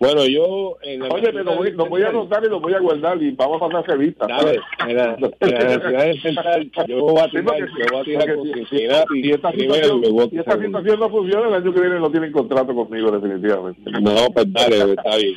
Bueno, 0.00 0.26
yo 0.26 0.76
en 0.82 1.00
la 1.00 1.08
Oye, 1.08 1.32
me 1.32 1.44
lo 1.44 1.54
voy, 1.56 1.70
lo 1.70 1.86
voy 1.86 2.02
a 2.02 2.08
anotar 2.08 2.44
y 2.44 2.48
lo 2.48 2.60
voy 2.60 2.74
a 2.74 2.78
guardar 2.80 3.22
y 3.22 3.30
vamos 3.30 3.62
a 3.62 3.68
pasar 3.68 3.86
revista. 3.96 4.26
Dale, 4.26 4.58
en 4.88 4.96
la, 4.96 5.14
en 5.14 5.20
la 5.20 5.80
ciudad 5.80 6.04
del 6.06 6.20
central, 6.20 6.70
yo 6.88 7.00
voy 7.00 7.18
a 7.20 7.24
Sí, 7.24 7.30
tirar, 7.30 7.58
yo 7.58 7.86
voy 7.90 8.00
a 8.00 8.04
tirar 8.04 8.34
con 8.36 8.44
si- 8.46 8.52
Cincinnati, 8.54 9.22
si 9.22 9.30
esta 9.30 9.50
primero 9.52 9.84
situación, 9.84 10.30
si 10.30 10.38
esta 10.38 10.60
situación 10.60 11.00
no 11.00 11.10
funciona, 11.10 11.48
el 11.48 11.54
año 11.54 11.72
que 11.72 11.80
viene 11.80 12.00
no 12.00 12.10
tienen 12.10 12.32
contrato 12.32 12.74
conmigo, 12.74 13.10
definitivamente. 13.12 13.80
No, 14.00 14.14
pues 14.34 14.52
dale, 14.52 14.92
está 14.92 15.16
bien. 15.16 15.34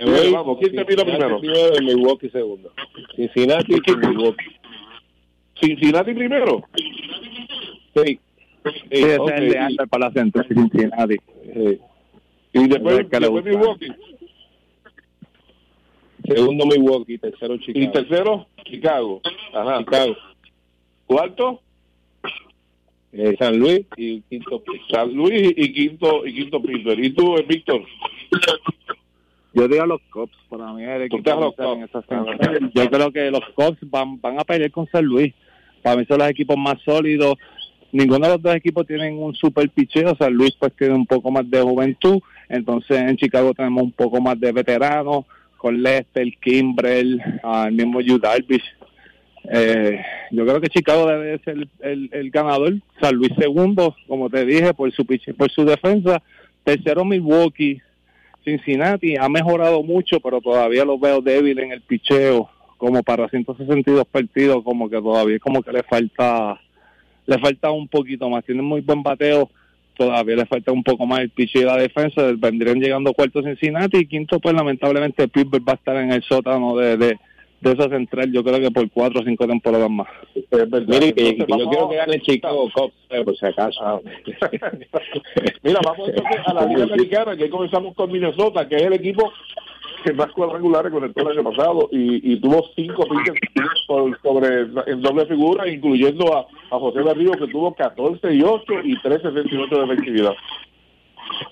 Me 0.00 0.10
voy 0.10 0.32
vamos, 0.32 0.58
¿quién 0.60 0.74
termina 0.74 1.04
primero? 1.04 1.40
y 1.80 1.84
Milwaukee 1.84 2.28
segundo. 2.30 2.72
Cincinnati 3.14 3.74
y 3.86 3.96
Milwaukee. 3.96 4.56
Cincinnati 5.60 6.12
primero. 6.12 6.64
Sí. 7.94 8.20
Sí, 8.64 8.72
es 8.90 9.18
el 9.36 9.48
de 9.50 9.58
Andar 9.58 9.88
para 9.88 10.06
la 10.08 10.12
centro, 10.12 10.42
Cincinnati. 10.44 11.16
Sí. 11.54 11.78
Y 12.52 12.68
después, 12.68 12.98
Es 13.00 13.06
que 13.08 13.20
después. 13.20 13.44
Milwaukee. 13.44 13.92
Segundo 16.26 16.66
Milwaukee, 16.66 17.18
tercero 17.18 17.54
Y 17.54 17.58
Chicago. 17.60 17.92
tercero, 17.92 18.46
Chicago. 18.64 19.20
Ajá. 19.54 19.78
Chicago. 19.78 20.16
Cuarto, 21.06 21.60
Eh, 23.12 23.34
San 23.38 23.58
Luis 23.58 23.86
y 23.96 24.20
quinto 24.22 24.62
San 24.90 25.14
Luis 25.14 25.54
y 25.56 25.72
quinto, 25.72 26.26
y 26.26 26.34
quinto 26.34 26.60
Pittsburgh. 26.60 27.02
¿Y 27.02 27.10
tú, 27.14 27.36
eh, 27.38 27.46
Víctor? 27.48 27.82
Yo 29.54 29.68
digo 29.68 29.82
a 29.84 29.86
los 29.86 30.02
Cubs, 30.10 30.36
para 30.50 30.70
mí 30.74 30.82
el 30.82 31.02
equipo 31.02 31.34
los 31.40 31.54
en 31.58 31.84
esa 31.84 32.02
central. 32.02 32.70
Yo 32.74 32.90
creo 32.90 33.10
que 33.12 33.30
los 33.30 33.40
Cubs 33.54 33.78
van, 33.88 34.20
van 34.20 34.38
a 34.38 34.44
pelear 34.44 34.70
con 34.70 34.86
San 34.88 35.04
Luis. 35.06 35.32
Para 35.82 35.96
mí 35.96 36.04
son 36.06 36.18
los 36.18 36.28
equipos 36.28 36.58
más 36.58 36.76
sólidos. 36.84 37.36
Ninguno 37.90 38.26
de 38.26 38.32
los 38.34 38.42
dos 38.42 38.54
equipos 38.54 38.86
tienen 38.86 39.16
un 39.16 39.34
super 39.34 39.70
picheo. 39.70 40.14
San 40.18 40.34
Luis 40.34 40.54
pues 40.58 40.74
tiene 40.76 40.92
un 40.94 41.06
poco 41.06 41.30
más 41.30 41.48
de 41.48 41.62
juventud. 41.62 42.18
Entonces 42.48 42.98
en 42.98 43.16
Chicago 43.16 43.54
tenemos 43.54 43.82
un 43.82 43.92
poco 43.92 44.20
más 44.20 44.38
de 44.38 44.52
veteranos 44.52 45.24
con 45.56 45.82
Lester, 45.82 46.26
Kimbrell, 46.40 47.20
el 47.66 47.72
mismo 47.72 48.00
Yu 48.00 48.18
Darvish. 48.18 48.62
Eh, 49.48 50.00
yo 50.32 50.44
creo 50.44 50.60
que 50.60 50.68
Chicago 50.68 51.06
debe 51.06 51.38
ser 51.38 51.68
el, 51.80 52.10
el, 52.12 52.30
ganador. 52.30 52.74
San 53.00 53.14
Luis 53.14 53.32
segundo, 53.38 53.96
como 54.08 54.28
te 54.28 54.44
dije, 54.44 54.74
por 54.74 54.92
su 54.92 55.04
por 55.36 55.50
su 55.50 55.64
defensa. 55.64 56.22
Tercero 56.64 57.04
Milwaukee. 57.04 57.80
Cincinnati 58.44 59.16
ha 59.16 59.28
mejorado 59.28 59.82
mucho, 59.82 60.20
pero 60.20 60.40
todavía 60.40 60.84
lo 60.84 60.98
veo 60.98 61.20
débil 61.20 61.58
en 61.58 61.72
el 61.72 61.80
picheo, 61.80 62.48
como 62.76 63.02
para 63.02 63.28
162 63.28 64.06
partidos, 64.06 64.62
como 64.62 64.88
que 64.88 65.00
todavía 65.00 65.40
como 65.40 65.62
que 65.62 65.72
le 65.72 65.82
falta 65.82 66.60
le 67.26 67.38
falta 67.38 67.70
un 67.70 67.88
poquito 67.88 68.30
más. 68.30 68.44
Tiene 68.44 68.62
muy 68.62 68.80
buen 68.80 69.02
bateo, 69.02 69.50
todavía 69.96 70.36
le 70.36 70.46
falta 70.46 70.72
un 70.72 70.82
poco 70.82 71.06
más 71.06 71.20
el 71.20 71.30
picheo 71.30 71.62
y 71.62 71.64
la 71.64 71.76
defensa. 71.76 72.22
Vendrían 72.36 72.80
llegando 72.80 73.12
cuarto 73.12 73.42
Cincinnati 73.42 73.98
y 73.98 74.06
quinto, 74.06 74.38
pues 74.40 74.54
lamentablemente 74.54 75.28
Pittsburgh 75.28 75.66
va 75.66 75.72
a 75.72 75.76
estar 75.76 75.96
en 75.96 76.12
el 76.12 76.22
sótano 76.22 76.76
de, 76.76 76.96
de, 76.96 77.18
de 77.60 77.72
esa 77.72 77.88
central, 77.88 78.30
yo 78.32 78.44
creo 78.44 78.60
que 78.60 78.70
por 78.70 78.88
cuatro 78.90 79.20
o 79.20 79.24
cinco 79.24 79.46
temporadas 79.46 79.90
más. 79.90 80.08
Mire, 80.86 81.12
que, 81.12 81.36
yo 81.38 81.46
quiero 81.46 81.88
que 81.88 81.96
gane 81.96 82.20
Chicago 82.20 82.70
Cubs, 82.72 82.94
eh, 83.10 83.24
por 83.24 83.36
si 83.36 83.46
acaso. 83.46 83.80
Ah, 83.82 84.00
Mira, 85.62 85.80
vamos 85.84 86.08
entonces 86.08 86.40
a 86.46 86.54
la 86.54 86.66
Liga 86.66 86.84
Americana, 86.84 87.36
que 87.36 87.48
comenzamos 87.48 87.94
con 87.94 88.12
Minnesota, 88.12 88.68
que 88.68 88.76
es 88.76 88.82
el 88.82 88.92
equipo 88.92 89.32
que 90.06 90.12
más 90.12 90.30
cuadrangulares 90.30 90.92
conectó 90.92 91.22
el 91.22 91.38
año 91.38 91.50
pasado 91.50 91.88
y, 91.90 92.36
tuvo 92.36 92.64
cinco 92.76 93.08
pitches 93.08 93.34
sobre 94.22 94.60
en 94.86 95.02
doble 95.02 95.26
figura, 95.26 95.68
incluyendo 95.68 96.36
a, 96.36 96.46
a 96.70 96.78
José 96.78 97.02
Berrío, 97.02 97.32
que 97.32 97.48
tuvo 97.48 97.74
14 97.74 98.32
y 98.32 98.42
8 98.42 98.64
y 98.84 99.00
13 99.00 99.32
centímetros 99.32 99.80
de 99.88 99.94
efectividad. 99.94 100.34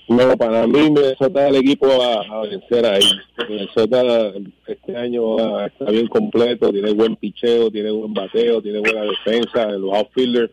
No, 0.07 0.37
para 0.37 0.69
mí 0.69 0.83
Minnesota 0.83 1.49
es 1.49 1.51
el 1.51 1.57
equipo 1.57 1.87
a, 2.01 2.43
vencer 2.43 2.87
ahí. 2.87 3.03
Minnesota 3.49 4.33
este 4.69 4.97
año 4.97 5.61
está 5.67 5.91
bien 5.91 6.07
completo, 6.07 6.71
tiene 6.71 6.93
buen 6.93 7.17
picheo, 7.17 7.73
tiene 7.73 7.91
buen 7.91 8.15
bateo, 8.15 8.63
tiene 8.63 8.79
buena 8.79 9.03
defensa, 9.03 9.67
los 9.73 9.93
outfielders 9.95 10.53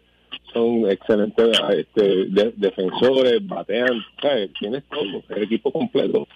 son 0.54 0.89
excelentes 0.89 1.58
este, 1.78 2.26
defensores, 2.58 3.45
batean, 3.47 4.04
tiene 4.60 4.82
todo, 4.82 5.24
el 5.30 5.43
equipo 5.43 5.72
completo. 5.72 6.28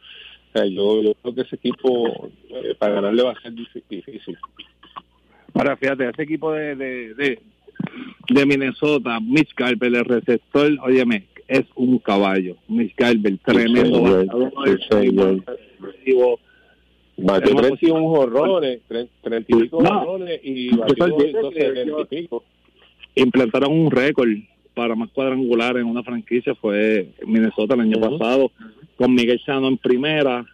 Yo, 0.63 1.01
yo 1.01 1.13
creo 1.15 1.35
que 1.35 1.41
ese 1.41 1.55
equipo 1.57 2.29
eh, 2.49 2.75
para 2.77 2.95
ganarle 2.95 3.23
va 3.23 3.31
a 3.31 3.41
ser 3.41 3.53
difícil. 3.53 4.37
Ahora, 5.53 5.75
fíjate, 5.75 6.09
ese 6.09 6.23
equipo 6.23 6.51
de, 6.53 6.75
de, 6.75 7.13
de, 7.15 7.39
de 8.29 8.45
Minnesota, 8.45 9.19
Mitch 9.19 9.53
Carver, 9.53 9.93
el 9.93 10.05
receptor, 10.05 10.71
óyeme, 10.81 11.25
es 11.47 11.65
un 11.75 11.99
caballo. 11.99 12.55
Mitch 12.67 12.95
Carver, 12.95 13.37
tremendo. 13.39 14.01
Batió 17.17 17.55
31 17.55 18.05
horrores, 18.05 18.81
30 18.87 19.37
y 19.47 19.61
pico 19.61 19.77
horrores 19.77 20.39
y 20.43 20.75
batió 20.75 21.07
y 21.07 22.05
pico. 22.05 22.43
Implantaron 23.15 23.71
un 23.71 23.89
récord 23.89 24.27
para 24.73 24.95
más 24.95 25.09
cuadrangular 25.11 25.77
en 25.77 25.85
una 25.85 26.03
franquicia, 26.03 26.53
fue 26.55 27.07
Minnesota 27.25 27.75
el 27.75 27.81
año 27.81 27.99
pasado, 27.99 28.51
con 28.97 29.13
Miguel 29.13 29.41
Chano 29.45 29.67
en 29.67 29.77
primera, 29.77 30.45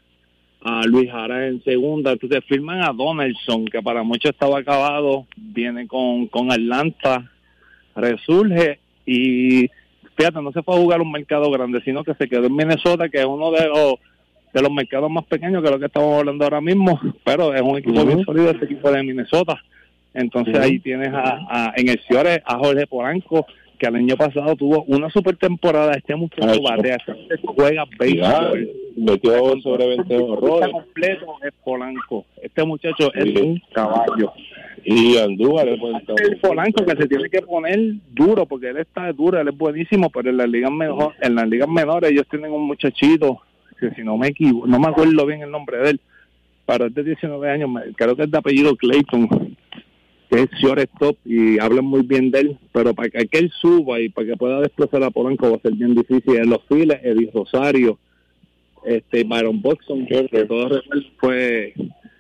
a 0.64 0.84
Luis 0.86 1.10
Jara 1.12 1.48
en 1.48 1.64
segunda, 1.64 2.12
entonces 2.12 2.44
firman 2.48 2.84
a 2.84 2.94
Donaldson, 2.94 3.66
que 3.66 3.82
para 3.82 4.04
muchos 4.04 4.32
estaba 4.32 4.60
acabado, 4.60 5.26
viene 5.36 5.88
con, 5.88 6.28
con 6.28 6.52
Atlanta, 6.52 7.32
resurge 7.96 8.80
y 9.06 9.70
fíjate, 10.16 10.42
no 10.42 10.52
se 10.52 10.62
fue 10.62 10.76
a 10.76 10.80
jugar 10.80 11.02
un 11.02 11.12
mercado 11.12 11.50
grande, 11.50 11.82
sino 11.84 12.04
que 12.04 12.14
se 12.14 12.28
quedó 12.28 12.46
en 12.46 12.56
Minnesota, 12.56 13.10
que 13.10 13.20
es 13.20 13.26
uno 13.26 13.52
de 13.52 13.68
los 13.68 13.96
de 14.54 14.62
los 14.62 14.72
mercados 14.72 15.10
más 15.10 15.26
pequeños 15.26 15.64
que 15.64 15.70
lo 15.70 15.80
que 15.80 15.86
estamos 15.86 16.20
hablando 16.20 16.44
ahora 16.44 16.60
mismo, 16.60 17.00
pero 17.24 17.54
es 17.54 17.62
un 17.62 17.78
equipo 17.78 18.06
bien 18.06 18.24
sólido 18.26 18.52
este 18.52 18.66
equipo 18.66 18.92
de 18.92 19.02
Minnesota. 19.02 19.62
Entonces 20.14 20.58
ahí 20.60 20.80
tienes 20.80 21.10
a, 21.14 21.72
en 21.76 21.88
el 21.88 22.00
Ciore 22.02 22.44
a 22.46 22.58
Jorge 22.58 22.86
Polanco, 22.86 23.46
que 23.82 23.88
el 23.88 23.96
año 23.96 24.16
pasado 24.16 24.56
tuvo 24.56 24.84
una 24.84 25.10
super 25.10 25.36
temporada. 25.38 25.94
Este 25.94 26.16
muchacho 26.16 26.62
batea, 26.62 26.98
este 26.98 27.48
juega 27.48 27.84
béisbol. 27.98 28.70
Metió 28.96 29.60
sobre 29.62 29.88
20 29.88 30.18
horrores. 30.18 30.70
completo 30.70 31.26
es 31.44 31.52
Polanco. 31.64 32.26
Este 32.44 32.64
muchacho 32.64 33.12
es 33.16 33.42
un 33.42 33.60
caballo. 33.74 34.34
Y 34.86 35.18
Andújar 35.18 35.68
es 35.70 35.80
El 36.24 36.38
Polanco 36.38 36.86
que 36.86 36.96
se 36.96 37.08
tiene 37.08 37.28
que 37.30 37.42
poner 37.42 37.80
duro, 38.12 38.46
porque 38.46 38.70
él 38.70 38.78
está 38.78 39.12
duro, 39.14 39.42
él 39.42 39.48
es 39.48 39.58
buenísimo, 39.58 40.12
pero 40.12 40.30
en 40.30 40.38
las 40.38 40.48
ligas 40.48 40.72
mejor, 40.72 41.16
en 41.20 41.34
las 41.34 41.48
ligas 41.48 41.68
menores 41.68 42.12
ellos 42.12 42.28
tienen 42.30 42.52
un 42.52 42.68
muchachito 42.68 43.42
que 43.80 43.90
si 43.96 44.04
no 44.04 44.16
me 44.16 44.28
equivoco, 44.28 44.68
no 44.68 44.80
me 44.80 44.90
acuerdo 44.90 45.26
bien 45.26 45.42
el 45.42 45.50
nombre 45.50 45.78
de 45.80 45.90
él, 45.92 46.02
pero 46.68 46.86
es 46.86 46.94
de 46.94 47.04
19 47.04 47.50
años, 47.50 47.72
creo 47.96 48.16
que 48.16 48.24
es 48.24 48.32
de 48.32 48.38
apellido 48.38 48.76
Clayton, 48.76 49.58
que 50.32 50.44
es 50.44 50.50
shortstop 50.52 51.18
y 51.26 51.60
hablan 51.60 51.84
muy 51.84 52.04
bien 52.04 52.32
de 52.32 52.40
él, 52.40 52.58
pero 52.72 52.94
para 52.94 53.10
que, 53.10 53.28
él 53.32 53.52
suba 53.60 54.00
y 54.00 54.08
para 54.08 54.28
que 54.28 54.38
pueda 54.38 54.62
desplazar 54.62 55.04
a 55.04 55.12
Polanco 55.12 55.50
va 55.52 55.58
a 55.58 55.60
ser 55.60 55.74
bien 55.74 55.94
difícil. 55.94 56.38
En 56.38 56.50
los 56.50 56.64
files, 56.70 57.00
Eddie 57.04 57.30
Rosario, 57.34 58.00
este 58.86 59.26
Byron 59.26 59.62
Boxon, 59.62 60.08
que 60.08 60.46
todo 60.46 60.82
fue 61.18 61.74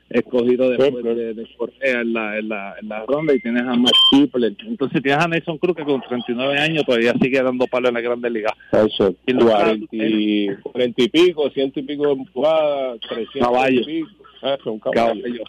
escogido 0.09 0.69
después 0.71 1.05
de, 1.05 1.33
de, 1.33 1.47
Correa 1.55 2.01
en 2.01 2.11
la, 2.11 2.37
en, 2.37 2.49
la, 2.49 2.75
en 2.81 2.89
la 2.89 3.05
ronda 3.05 3.33
y 3.33 3.39
tienes 3.39 3.63
a 3.63 3.75
Matt 3.75 3.93
Kipler. 4.11 4.53
Entonces 4.59 5.01
tienes 5.01 5.23
a 5.23 5.29
Nelson 5.29 5.57
Cruz 5.57 5.77
que 5.77 5.85
con 5.85 6.01
39 6.01 6.59
años 6.59 6.83
todavía 6.85 7.13
sigue 7.21 7.41
dando 7.41 7.65
palo 7.67 7.87
en 7.87 7.93
la 7.93 8.01
Grande 8.01 8.29
Liga. 8.29 8.53
Eso, 8.73 9.15
y 9.25 9.33
40, 9.33 9.87
y, 9.95 10.49
40 10.63 11.01
y 11.01 11.07
pico, 11.07 11.49
ciento 11.51 11.79
y 11.79 11.83
pico 11.83 12.07
de 12.07 12.11
empujadas, 12.11 12.99
300 13.07 13.39
caballos. 13.39 13.87
y 13.87 14.03
pico. 14.03 14.09
Eso, 14.41 14.73
un 14.73 14.79
caballo. 14.79 15.21
caballo 15.21 15.43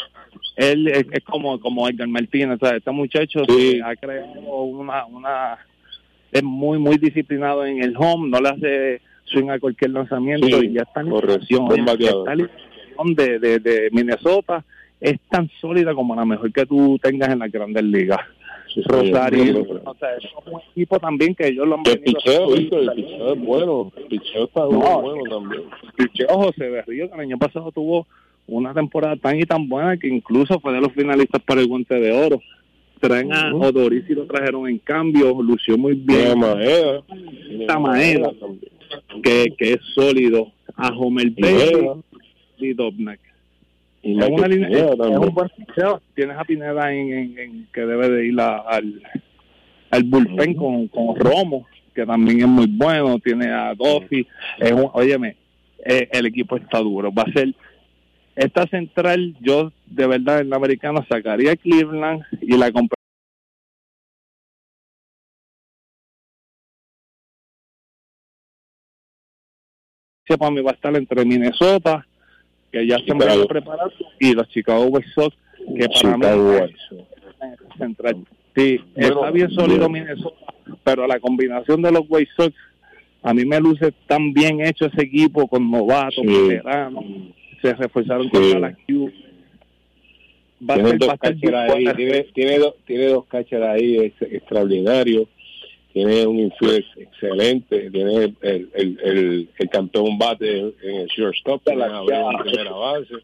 él 0.56 0.88
es, 0.88 1.06
como 1.24 1.58
como 1.60 1.88
Edgar 1.88 2.08
Martínez, 2.08 2.58
o 2.60 2.66
sea, 2.66 2.76
este 2.76 2.90
muchacho 2.90 3.42
ha 3.84 3.96
creado 3.96 4.62
una, 4.62 5.04
una 5.06 5.58
es 6.30 6.42
muy 6.42 6.78
muy 6.78 6.98
disciplinado 6.98 7.64
en 7.64 7.82
el 7.82 7.94
home, 7.96 8.28
no 8.28 8.40
le 8.40 8.48
hace 8.48 9.00
swing 9.24 9.50
a 9.50 9.58
cualquier 9.58 9.90
lanzamiento 9.90 10.62
y 10.62 10.72
ya 10.72 10.82
está 10.82 11.00
en 11.00 11.10
la 11.10 11.96
de, 13.16 13.38
de, 13.38 13.58
de 13.58 13.90
Minnesota. 13.92 14.64
Es 15.00 15.18
tan 15.28 15.50
sólida 15.60 15.94
como 15.94 16.14
la 16.14 16.24
mejor 16.24 16.52
que 16.52 16.64
tú 16.64 16.98
tengas 17.02 17.30
en 17.30 17.40
la 17.40 17.48
Grandes 17.48 17.82
Ligas. 17.82 18.20
Rosario, 18.86 19.66
o 19.84 19.94
sea, 19.96 20.14
es 20.16 20.24
un 20.46 20.60
equipo 20.70 20.98
también 20.98 21.34
que 21.34 21.48
ellos 21.48 21.68
lo 21.68 21.74
han 21.74 21.82
el 21.84 22.00
picheo, 22.00 22.54
el 22.54 22.68
picheo 22.68 23.34
es 23.34 23.40
bueno, 23.40 23.92
el 23.96 24.04
picheo 24.04 24.44
está 24.44 24.64
bueno 24.64 25.24
también. 25.28 25.64
El 25.98 26.08
picheo 26.08 26.28
José 26.28 26.70
Berrío, 26.70 27.08
que 27.08 27.14
el 27.14 27.20
año 27.20 27.36
pasado 27.36 27.70
tuvo 27.70 28.06
una 28.46 28.74
temporada 28.74 29.16
tan 29.16 29.38
y 29.38 29.44
tan 29.44 29.68
buena 29.68 29.96
que 29.96 30.08
incluso 30.08 30.60
fue 30.60 30.72
de 30.72 30.80
los 30.80 30.92
finalistas 30.92 31.42
para 31.42 31.60
el 31.60 31.68
guante 31.68 31.94
de 31.94 32.12
oro. 32.12 32.40
Traen 33.00 33.32
a 33.32 33.52
Odoris 33.52 34.04
y 34.08 34.14
lo 34.14 34.26
trajeron 34.26 34.68
en 34.68 34.78
cambio, 34.78 35.42
lució 35.42 35.76
muy 35.76 35.94
bien. 35.94 36.40
Tamaeda, 37.66 38.30
que, 39.22 39.52
que 39.58 39.72
es 39.72 39.80
sólido. 39.94 40.52
A 40.74 40.88
Homer 40.88 41.30
Bailey 41.30 42.02
y 42.58 42.72
Dobnak. 42.72 43.20
Y 44.02 44.18
es 44.18 44.28
una 44.28 44.48
línea, 44.48 44.68
es 44.68 44.84
un 45.00 45.34
buen 45.34 45.50
Tienes 46.14 46.36
a 46.36 46.44
Pineda 46.44 46.92
en, 46.92 47.38
en, 47.38 47.68
que 47.72 47.82
debe 47.82 48.08
de 48.08 48.26
ir 48.26 48.40
al, 48.40 49.02
al 49.90 50.02
bullpen 50.04 50.54
con, 50.54 50.88
con 50.88 51.14
Romo, 51.14 51.66
que 51.94 52.04
también 52.04 52.40
es 52.40 52.48
muy 52.48 52.66
bueno. 52.66 53.18
Tiene 53.18 53.50
a 53.50 53.74
Duffy. 53.74 54.26
Es 54.58 54.72
un, 54.72 54.88
óyeme, 54.92 55.36
eh, 55.84 56.08
el 56.10 56.26
equipo 56.26 56.56
está 56.56 56.78
duro. 56.78 57.12
Va 57.12 57.24
a 57.24 57.32
ser 57.32 57.54
esta 58.34 58.66
central, 58.66 59.36
yo 59.40 59.72
de 59.86 60.06
verdad 60.06 60.40
en 60.40 60.50
la 60.50 60.56
americana 60.56 61.04
sacaría 61.08 61.56
Cleveland 61.56 62.22
y 62.40 62.56
la 62.56 62.72
competencia 62.72 62.96
para 70.38 70.50
mí 70.50 70.62
va 70.62 70.70
a 70.70 70.74
estar 70.74 70.96
entre 70.96 71.24
Minnesota, 71.26 72.06
que 72.70 72.86
ya 72.86 72.96
se 72.98 73.12
han 73.12 73.18
preparado, 73.18 73.92
y 74.18 74.32
los 74.32 74.48
Chicago 74.48 74.84
White 74.84 75.08
Sox, 75.14 75.36
que 75.76 75.88
para 76.02 76.16
mí 76.16 76.26
es 76.64 77.76
central. 77.76 78.24
Sí, 78.56 78.80
está 78.96 79.30
bien 79.30 79.50
sólido 79.50 79.90
Minnesota, 79.90 80.54
pero 80.82 81.06
la 81.06 81.20
combinación 81.20 81.82
de 81.82 81.92
los 81.92 82.04
White 82.08 82.30
Sox, 82.34 82.54
a 83.22 83.34
mí 83.34 83.44
me 83.44 83.60
luce 83.60 83.92
tan 84.06 84.32
bien 84.32 84.64
hecho 84.64 84.86
ese 84.86 85.02
equipo 85.02 85.46
con 85.46 85.70
novatos, 85.70 86.24
veteranos 86.24 87.04
se 87.62 87.74
reforzaron 87.74 88.28
contra 88.28 88.58
la 88.58 88.72
Q. 88.72 89.10
tiene, 90.66 90.98
dos 90.98 91.14
ahí, 91.54 91.86
tiene, 91.96 92.22
tiene, 92.34 92.58
tiene 92.84 93.06
dos 93.06 93.24
catchers 93.26 93.62
ahí 93.62 94.12
extraordinarios, 94.20 95.28
tiene 95.92 96.26
un 96.26 96.40
infield 96.40 96.84
excelente, 96.96 97.90
tiene 97.90 98.24
el, 98.24 98.36
el, 98.42 98.70
el, 98.74 99.48
el, 99.56 99.68
campeón 99.70 100.18
bate 100.18 100.58
en 100.58 100.96
el 101.00 101.06
shortstop, 101.06 101.62
en 101.68 101.78
la 101.78 102.02
primera 102.42 102.72
base. 102.72 103.14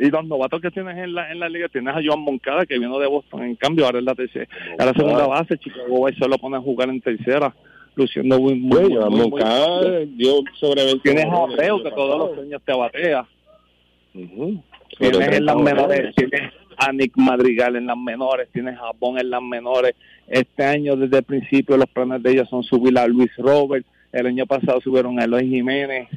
Y 0.00 0.10
los 0.10 0.24
novatos 0.26 0.60
que 0.60 0.70
tienes 0.70 0.96
en 0.96 1.12
la, 1.12 1.30
en 1.32 1.40
la 1.40 1.48
liga, 1.48 1.68
tienes 1.68 1.94
a 1.94 2.00
Joan 2.04 2.20
Moncada, 2.20 2.66
que 2.66 2.78
vino 2.78 2.98
de 2.98 3.08
Boston, 3.08 3.42
en 3.44 3.56
cambio 3.56 3.84
ahora 3.84 3.98
es 3.98 4.04
la 4.04 4.14
tercera, 4.14 4.48
a 4.78 4.84
la 4.84 4.92
segunda 4.94 5.26
base, 5.26 5.58
Chicago 5.58 5.86
White 5.88 6.18
se 6.18 6.28
lo 6.28 6.38
pone 6.38 6.56
a 6.56 6.60
jugar 6.60 6.88
en 6.88 7.00
tercera 7.00 7.54
luciendo 7.98 8.40
muy, 8.40 8.54
muy, 8.54 8.94
bueno, 8.94 9.10
muy, 9.10 10.06
dio 10.16 10.42
sobre 10.58 10.84
20 10.84 11.02
Tienes 11.02 11.26
a 11.26 11.42
Abreu, 11.42 11.82
que 11.82 11.90
todos 11.90 12.18
los 12.18 12.34
sueños 12.36 12.62
te 12.64 12.72
batea. 12.72 13.26
Tienes 14.12 15.36
en 15.36 15.44
las 15.44 15.56
menores, 15.56 16.14
tienes 16.14 16.52
a 16.76 16.92
Nick 16.92 17.16
Madrigal 17.16 17.76
en 17.76 17.86
las 17.86 17.96
menores, 17.98 18.48
tienes 18.52 18.76
a 18.76 18.86
Japón 18.86 19.18
en 19.18 19.30
las 19.30 19.42
menores. 19.42 19.94
Este 20.28 20.64
año, 20.64 20.96
desde 20.96 21.18
el 21.18 21.24
principio, 21.24 21.76
los 21.76 21.88
planes 21.88 22.22
de 22.22 22.30
ellos 22.30 22.48
son 22.48 22.62
subir 22.62 22.96
a 22.98 23.06
Luis 23.06 23.30
Robert. 23.36 23.84
El 24.12 24.26
año 24.26 24.46
pasado 24.46 24.80
subieron 24.80 25.18
a 25.20 25.24
Eloy 25.24 25.48
Jiménez. 25.48 26.08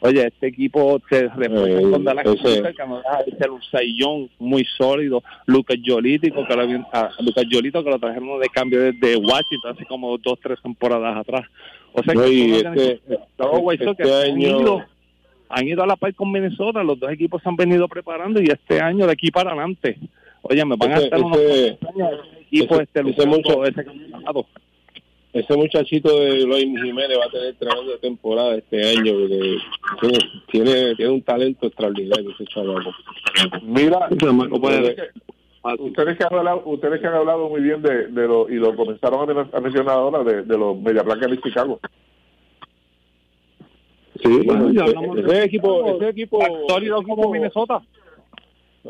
Oye, 0.00 0.26
este 0.28 0.46
equipo 0.46 1.00
se 1.10 1.28
refuerza 1.28 1.80
Eh, 1.80 1.90
con 1.90 2.04
Dallas 2.04 2.22
que 2.24 2.30
nos 2.30 2.42
deja 2.42 3.46
de 3.46 3.50
un 3.50 3.62
saillón 3.62 4.30
muy 4.38 4.64
sólido. 4.76 5.22
Lucas 5.46 5.76
Yolito, 5.82 6.46
que 6.46 6.54
lo, 6.54 6.62
habían- 6.62 6.86
a 6.92 7.10
Lucas 7.20 7.44
Yolito, 7.50 7.82
que 7.82 7.90
lo 7.90 7.98
trajeron 7.98 8.38
de 8.40 8.48
cambio 8.48 8.80
desde 8.80 9.16
Washington 9.16 9.72
hace 9.74 9.84
como 9.86 10.16
dos, 10.18 10.38
tres 10.40 10.58
temporadas 10.62 11.16
atrás. 11.16 11.46
O 11.92 12.02
sea, 12.02 12.14
No, 12.14 12.20
que 12.22 12.56
este- 12.56 13.00
los 13.38 13.72
este 13.74 14.30
han 14.30 14.40
ido 14.40 14.84
han 15.50 15.66
ido 15.66 15.82
a 15.82 15.86
la 15.86 15.96
par 15.96 16.14
con 16.14 16.30
Minnesota, 16.30 16.82
los 16.84 17.00
dos 17.00 17.10
equipos 17.10 17.42
se 17.42 17.48
han 17.48 17.56
venido 17.56 17.88
preparando 17.88 18.38
y 18.40 18.48
este 18.48 18.82
año 18.82 19.06
de 19.06 19.12
aquí 19.12 19.30
para 19.30 19.50
adelante, 19.52 19.96
oye, 20.42 20.62
me 20.66 20.76
van 20.76 20.92
a 20.92 20.98
estar 20.98 21.18
unos 21.22 21.38
años 21.38 21.78
ese 21.88 22.40
equipo 22.42 22.74
ese- 22.74 22.82
este 22.84 23.00
ese 23.10 23.26
mucho- 23.26 23.64
ese 23.64 23.82
campeonato. 23.84 24.46
Ese 25.40 25.56
muchachito 25.56 26.18
de 26.20 26.40
Luis 26.44 26.64
Jiménez 26.82 27.18
va 27.18 27.26
a 27.26 27.30
tener 27.30 27.54
tremenda 27.56 27.98
temporada 28.00 28.56
este 28.56 28.82
año. 28.90 29.12
porque 29.12 29.56
tiene, 30.00 30.18
tiene, 30.50 30.94
tiene 30.96 31.12
un 31.12 31.22
talento 31.22 31.66
extraordinario 31.66 32.30
ese 32.30 32.44
chamaco. 32.46 32.90
Mira, 33.62 34.08
ustedes 34.10 34.96
que- 34.96 35.82
ustedes 35.82 36.16
que 36.16 36.24
han 36.24 36.34
hablado, 36.34 36.62
ustedes 36.64 37.00
que 37.00 37.06
han 37.06 37.14
hablado 37.14 37.48
muy 37.48 37.60
bien 37.60 37.82
de, 37.82 38.06
de 38.08 38.26
lo 38.26 38.48
y 38.48 38.54
lo 38.54 38.74
comenzaron 38.74 39.28
a 39.28 39.34
men- 39.34 39.50
a 39.52 39.60
mencionar 39.60 39.94
ahora 39.96 40.24
de, 40.24 40.42
de 40.42 40.58
los 40.58 40.78
Media 40.80 41.02
Blancas 41.02 41.30
de 41.30 41.40
Chicago. 41.40 41.78
Sí, 44.22 44.28
Bueno, 44.44 44.72
ya 44.72 44.84
ese, 44.84 44.96
hablamos 44.96 45.16
de- 45.16 45.22
ese 45.22 45.44
equipo, 45.44 45.96
ese 45.96 46.08
equipo, 46.08 46.40
Sólido 46.68 47.02
como 47.02 47.30
Minnesota. 47.30 47.80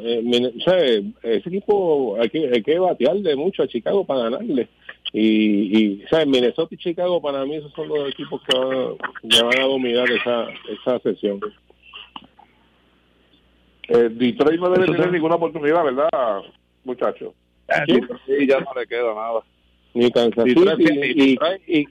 eh, 0.00 1.02
ese 1.22 1.48
equipo 1.48 2.16
hay 2.20 2.28
que, 2.30 2.48
hay 2.54 2.62
que 2.62 2.78
batearle 2.78 3.36
mucho 3.36 3.62
a 3.62 3.68
Chicago 3.68 4.04
para 4.04 4.24
ganarle. 4.30 4.68
Y, 5.12 5.78
y 5.78 6.04
o 6.04 6.08
sea, 6.08 6.26
Minnesota 6.26 6.74
y 6.74 6.78
Chicago 6.78 7.20
para 7.22 7.44
mí 7.46 7.56
esos 7.56 7.72
son 7.72 7.88
los 7.88 8.08
equipos 8.10 8.42
que 8.42 8.58
van, 8.58 8.96
que 9.28 9.42
van 9.42 9.60
a 9.60 9.64
dominar 9.66 10.10
esa, 10.10 10.48
esa 10.70 10.98
sesión. 11.00 11.40
Eh, 13.88 14.08
Detroit 14.10 14.60
no 14.60 14.70
debe 14.70 14.86
tener 14.86 15.10
ninguna 15.10 15.36
oportunidad, 15.36 15.82
¿verdad, 15.84 16.08
muchachos? 16.84 17.32
Sí, 17.86 18.00
sí, 18.26 18.46
ya 18.46 18.60
no 18.60 18.66
le 18.78 18.86
queda 18.86 19.14
nada. 19.14 19.40
Ni 19.94 20.10
Kansas 20.10 20.44
City 20.44 21.36
y, 21.66 21.80
y, 21.80 21.86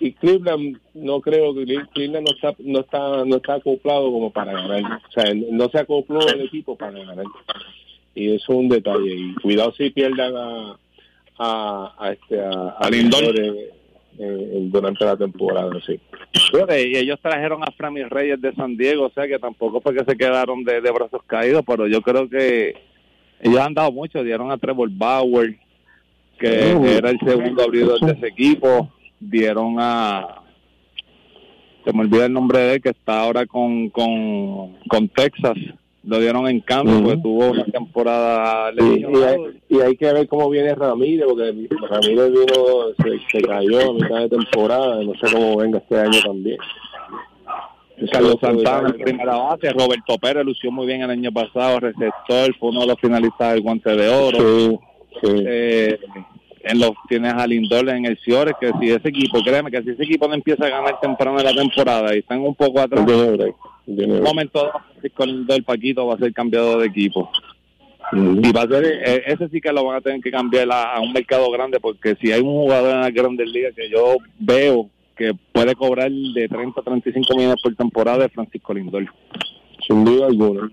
y 0.00 0.12
Cleveland 0.12 0.78
no 0.94 1.20
creo 1.20 1.54
que 1.54 1.64
Cle- 1.66 1.88
Cleveland 1.92 2.26
no 2.26 2.34
está 2.34 2.54
no 2.58 2.80
está 2.80 3.24
no 3.26 3.36
está 3.36 3.54
acoplado 3.54 4.10
como 4.10 4.32
para 4.32 4.52
ganar 4.52 5.00
o 5.06 5.12
sea 5.12 5.32
no 5.34 5.68
se 5.68 5.78
acopló 5.78 6.26
el 6.26 6.40
equipo 6.40 6.76
para 6.76 6.98
ganar 6.98 7.24
y 8.14 8.34
eso 8.34 8.52
es 8.52 8.58
un 8.58 8.68
detalle 8.70 9.14
y 9.14 9.34
cuidado 9.34 9.72
si 9.74 9.90
pierdan 9.90 10.34
a 10.36 10.76
a, 11.38 11.94
a 11.98 12.12
este 12.12 12.40
a, 12.40 12.76
a 12.78 12.90
Lindor. 12.90 13.34
Durante 14.16 15.04
la 15.04 15.16
temporada 15.16 15.72
sí 15.84 15.98
Fíjate, 16.52 16.88
Y 16.88 16.96
ellos 16.96 17.18
trajeron 17.20 17.64
a 17.64 17.72
Frammy 17.72 18.04
Reyes 18.04 18.40
de 18.40 18.54
San 18.54 18.76
Diego, 18.76 19.06
o 19.06 19.10
sea 19.10 19.26
que 19.26 19.40
tampoco 19.40 19.80
fue 19.80 19.92
que 19.92 20.04
se 20.04 20.16
quedaron 20.16 20.62
de, 20.62 20.80
de 20.80 20.90
brazos 20.92 21.20
caídos, 21.26 21.64
pero 21.66 21.88
yo 21.88 22.00
creo 22.00 22.28
que 22.28 22.76
ellos 23.40 23.58
han 23.58 23.74
dado 23.74 23.90
mucho, 23.90 24.22
dieron 24.22 24.52
a 24.52 24.58
Trevor 24.58 24.88
Bauer, 24.92 25.56
que 26.38 26.74
Oh. 26.76 26.84
era 26.86 27.10
el 27.10 27.18
segundo 27.26 27.64
abridor 27.64 27.98
de 27.98 28.12
ese 28.12 28.28
equipo, 28.28 28.88
dieron 29.18 29.76
a, 29.80 30.42
se 31.84 31.92
me 31.92 32.02
olvida 32.02 32.26
el 32.26 32.32
nombre 32.32 32.60
de 32.60 32.74
él, 32.74 32.82
que 32.82 32.90
está 32.90 33.20
ahora 33.20 33.46
con, 33.46 33.88
con, 33.90 34.76
con 34.88 35.08
Texas, 35.08 35.56
lo 36.06 36.18
dieron 36.18 36.46
en 36.48 36.60
cambio, 36.60 36.94
Ujú. 36.96 37.04
porque 37.04 37.22
tuvo 37.22 37.50
una 37.50 37.64
temporada 37.64 38.72
y, 38.72 38.82
y, 38.82 38.82
hay, 38.82 38.94
lesionado. 39.00 39.50
y 39.68 39.80
hay 39.80 39.96
que 39.96 40.12
ver 40.12 40.28
cómo 40.28 40.50
viene 40.50 40.74
Ramírez 40.74 41.26
porque 41.26 41.68
Ramírez 41.88 42.30
vino 42.30 42.54
se, 43.02 43.38
se 43.38 43.42
cayó 43.46 43.90
a 43.90 43.94
mitad 43.94 44.18
de 44.20 44.28
temporada 44.28 45.02
no 45.02 45.12
sé 45.14 45.32
cómo 45.32 45.56
venga 45.56 45.78
este 45.78 45.98
año 45.98 46.20
también 46.24 46.58
Carlos 48.10 48.36
Santana 48.40 48.88
en 48.88 48.98
primera 48.98 49.36
base, 49.36 49.70
Roberto 49.70 50.18
Pérez 50.18 50.44
lució 50.44 50.70
muy 50.70 50.86
bien 50.86 51.02
el 51.02 51.10
año 51.10 51.32
pasado, 51.32 51.78
receptor, 51.80 52.54
fue 52.58 52.70
uno 52.70 52.80
de 52.80 52.86
los 52.88 53.00
finalistas 53.00 53.52
del 53.52 53.62
guante 53.62 53.94
de 53.94 54.08
oro. 54.08 54.38
sí, 54.38 54.78
sí. 55.22 55.44
eh, 55.46 55.98
en 56.64 56.78
los 56.80 56.90
tienes 57.08 57.34
a 57.34 57.46
Lindor 57.46 57.88
en 57.90 58.06
el 58.06 58.18
Ciores, 58.18 58.54
que 58.60 58.72
si 58.80 58.90
ese 58.90 59.08
equipo, 59.10 59.42
créeme 59.42 59.70
que 59.70 59.82
si 59.82 59.90
ese 59.90 60.02
equipo 60.02 60.26
no 60.26 60.34
empieza 60.34 60.64
a 60.64 60.70
ganar 60.70 60.98
temprano 61.00 61.38
en 61.38 61.44
la 61.44 61.54
temporada 61.54 62.14
y 62.14 62.20
están 62.20 62.40
un 62.40 62.54
poco 62.54 62.80
atrás, 62.80 63.06
en 63.86 64.12
un 64.12 64.22
momento 64.22 64.70
con 65.14 65.28
Lindor 65.28 65.62
Paquito 65.64 66.06
va 66.06 66.14
a 66.14 66.18
ser 66.18 66.32
cambiado 66.32 66.78
de 66.78 66.86
equipo. 66.86 67.30
Ujú. 68.12 68.40
Y 68.42 68.52
va 68.52 68.62
a 68.62 68.68
ser, 68.68 68.84
eh, 68.84 69.22
ese 69.26 69.48
sí 69.48 69.60
que 69.60 69.72
lo 69.72 69.84
van 69.84 69.96
a 69.96 70.00
tener 70.00 70.20
que 70.20 70.30
cambiar 70.30 70.70
a, 70.70 70.94
a 70.94 71.00
un 71.00 71.12
mercado 71.12 71.50
grande, 71.50 71.80
porque 71.80 72.16
si 72.20 72.32
hay 72.32 72.40
un 72.40 72.52
jugador 72.52 72.94
en 72.94 73.00
las 73.00 73.14
grandes 73.14 73.48
ligas 73.50 73.74
que 73.74 73.88
yo 73.88 74.16
veo 74.38 74.90
que 75.16 75.32
puede 75.52 75.74
cobrar 75.74 76.10
de 76.10 76.48
30 76.48 76.80
a 76.80 76.84
35 76.84 77.36
millones 77.36 77.62
por 77.62 77.74
temporada 77.74 78.26
es 78.26 78.32
Francisco 78.32 78.74
Lindor. 78.74 79.06
sin 79.86 80.04
duda 80.04 80.26
alguna 80.26 80.70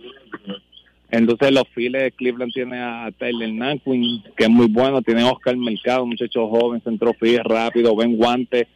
Entonces 1.12 1.52
los 1.52 1.68
files 1.70 2.14
Cleveland 2.16 2.54
tiene 2.54 2.80
a 2.80 3.10
Tyler 3.18 3.52
Naquin, 3.54 4.24
que 4.36 4.46
es 4.46 4.50
muy 4.50 4.68
bueno, 4.68 5.02
tiene 5.02 5.22
a 5.22 5.32
Oscar 5.32 5.56
Mercado, 5.58 6.06
muchacho 6.06 6.48
joven, 6.48 6.82
centro 6.82 7.14
rápido, 7.44 7.94
buen 7.94 8.18
guante. 8.18 8.68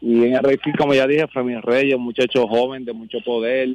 Y 0.00 0.24
en 0.24 0.42
Reyes, 0.42 0.60
como 0.76 0.94
ya 0.94 1.06
dije, 1.06 1.26
Framil 1.28 1.62
Reyes, 1.62 1.96
un 1.96 2.02
muchacho 2.02 2.46
joven 2.46 2.84
de 2.84 2.92
mucho 2.92 3.18
poder. 3.24 3.74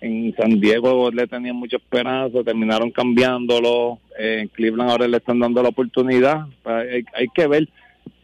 En 0.00 0.34
San 0.36 0.60
Diego 0.60 1.10
le 1.10 1.26
tenían 1.26 1.56
mucha 1.56 1.78
esperanza, 1.78 2.44
terminaron 2.44 2.90
cambiándolo. 2.90 3.98
Eh, 4.18 4.40
en 4.42 4.48
Cleveland 4.48 4.90
ahora 4.90 5.08
le 5.08 5.16
están 5.16 5.40
dando 5.40 5.62
la 5.62 5.70
oportunidad. 5.70 6.46
Hay, 6.64 7.04
hay 7.14 7.28
que 7.34 7.46
ver. 7.46 7.68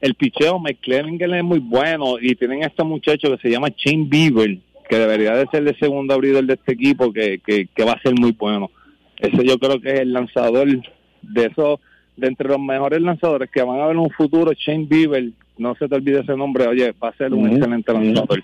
El 0.00 0.14
picheo, 0.14 0.58
McClellan 0.58 1.34
es 1.34 1.44
muy 1.44 1.58
bueno 1.58 2.18
y 2.20 2.34
tienen 2.34 2.62
a 2.64 2.66
este 2.66 2.84
muchacho 2.84 3.30
que 3.30 3.42
se 3.42 3.50
llama 3.50 3.68
Shane 3.76 4.06
Bieber, 4.08 4.58
que 4.88 4.98
debería 4.98 5.34
de 5.34 5.46
ser 5.46 5.66
el 5.66 5.78
segundo 5.78 6.14
abridor 6.14 6.44
de 6.44 6.54
este 6.54 6.72
equipo, 6.72 7.12
que, 7.12 7.38
que, 7.38 7.66
que 7.66 7.84
va 7.84 7.92
a 7.92 8.02
ser 8.02 8.14
muy 8.14 8.32
bueno. 8.32 8.70
Ese 9.18 9.44
yo 9.44 9.58
creo 9.58 9.80
que 9.80 9.90
es 9.92 10.00
el 10.00 10.12
lanzador 10.12 10.68
de 11.22 11.46
esos, 11.46 11.80
de 12.20 12.28
entre 12.28 12.48
los 12.48 12.60
mejores 12.60 13.00
lanzadores 13.00 13.50
que 13.50 13.62
van 13.62 13.80
a 13.80 13.86
ver 13.86 13.92
en 13.96 14.02
un 14.02 14.10
futuro, 14.10 14.52
Shane 14.52 14.86
Bieber, 14.88 15.30
no 15.58 15.74
se 15.74 15.88
te 15.88 15.94
olvide 15.94 16.20
ese 16.20 16.36
nombre, 16.36 16.66
oye, 16.66 16.92
va 17.02 17.08
a 17.08 17.16
ser 17.16 17.32
un 17.32 17.48
excelente 17.50 17.92
lanzador. 17.92 18.42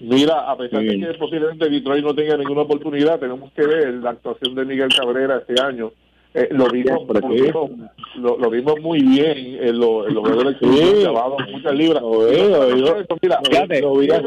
Mira, 0.00 0.50
a 0.50 0.56
pesar 0.56 0.82
de 0.82 0.98
que 0.98 1.14
posiblemente 1.18 1.68
Detroit 1.70 2.04
no 2.04 2.14
tenga 2.14 2.36
ninguna 2.36 2.62
oportunidad, 2.62 3.20
tenemos 3.20 3.52
que 3.52 3.64
ver 3.66 3.94
la 3.94 4.10
actuación 4.10 4.54
de 4.56 4.64
Miguel 4.64 4.88
Cabrera 4.88 5.38
este 5.46 5.62
año. 5.62 5.92
Eh, 6.34 6.48
lo 6.50 6.66
vimos 6.70 7.06
lo, 7.06 7.28
vimos 7.28 7.70
lo, 8.16 8.38
lo 8.38 8.50
vimos 8.50 8.80
muy 8.80 9.00
bien 9.02 9.36
en, 9.60 9.78
lo, 9.78 10.08
en 10.08 10.14
los 10.14 10.26
juegos 10.26 10.44
de 10.46 10.66
Sí. 10.66 11.06
muchas 11.52 11.74
libras. 11.74 12.02
Lo 12.02 12.18
veo, 12.20 12.28
Pero, 12.30 12.76
yo- 12.78 12.96
eso, 12.96 13.18
mira, 13.20 13.38
Fíjate, 13.44 13.80
lo 13.82 13.96
vi 13.98 14.06
tiene- 14.08 14.18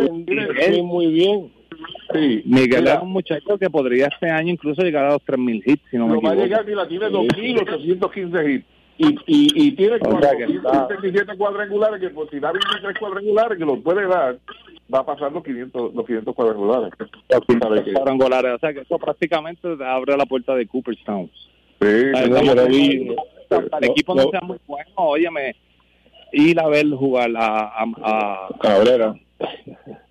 hacer 0.44 0.56
tiene- 0.60 0.84
muy, 0.84 1.06
muy 1.06 1.08
bien 1.08 1.52
sí, 2.14 2.42
Miguel 2.46 2.82
mira, 2.82 2.94
es 2.96 3.02
un 3.02 3.12
muchacho 3.12 3.58
que 3.58 3.70
podría 3.70 4.08
este 4.08 4.30
año 4.30 4.52
incluso 4.52 4.82
llegar 4.82 5.06
a 5.06 5.14
los 5.14 5.22
3.000 5.26 5.64
hits, 5.66 5.84
si 5.92 5.98
no 5.98 6.08
me 6.08 6.14
no 6.16 6.22
va 6.22 6.30
a 6.30 6.34
equivoco. 6.34 6.48
llegar, 6.48 6.66
mira, 6.66 6.88
tiene 6.88 7.08
Sí. 7.08 7.56
2.815 7.56 8.50
hits. 8.56 8.66
Y, 8.98 9.08
y, 9.28 9.68
y 9.68 9.72
tiene 9.74 9.98
O 9.98 10.22
sea 10.22 10.38
que 10.38 10.44
está- 10.46 10.88
477 10.88 11.38
cuadrangulares, 11.38 12.00
que 12.00 12.10
por 12.12 12.30
si 12.30 12.40
da 12.40 12.52
23 12.54 12.98
cuadrangulares, 12.98 13.58
que 13.58 13.66
los 13.66 13.80
puede 13.80 14.08
dar, 14.08 14.38
va 14.94 15.00
a 15.00 15.06
pasar 15.06 15.34
los 15.34 15.44
500, 15.44 15.94
los 15.94 16.06
500 16.06 16.34
cuadrangulares. 16.34 16.94
Cuadrangulares, 17.94 18.54
o 18.54 18.60
sea 18.60 18.74
que 18.74 18.80
eso 18.82 18.98
prácticamente 18.98 19.68
abre 19.86 20.16
la 20.16 20.26
puerta 20.26 20.56
de 20.56 20.66
Cooperstown. 20.68 21.30
Sí, 21.82 21.88
el 21.88 23.84
equipo 23.84 24.16
no 24.16 24.24
lo- 24.24 24.32
sea 24.32 24.40
muy 24.42 24.58
bueno, 24.66 24.90
óyeme, 24.96 25.56
ir 26.32 26.58
a 26.60 26.68
ver 26.70 26.88
jugar 26.90 27.30
a, 27.36 27.68
a, 27.68 27.86
a 28.02 28.48
Cabrera 28.62 29.14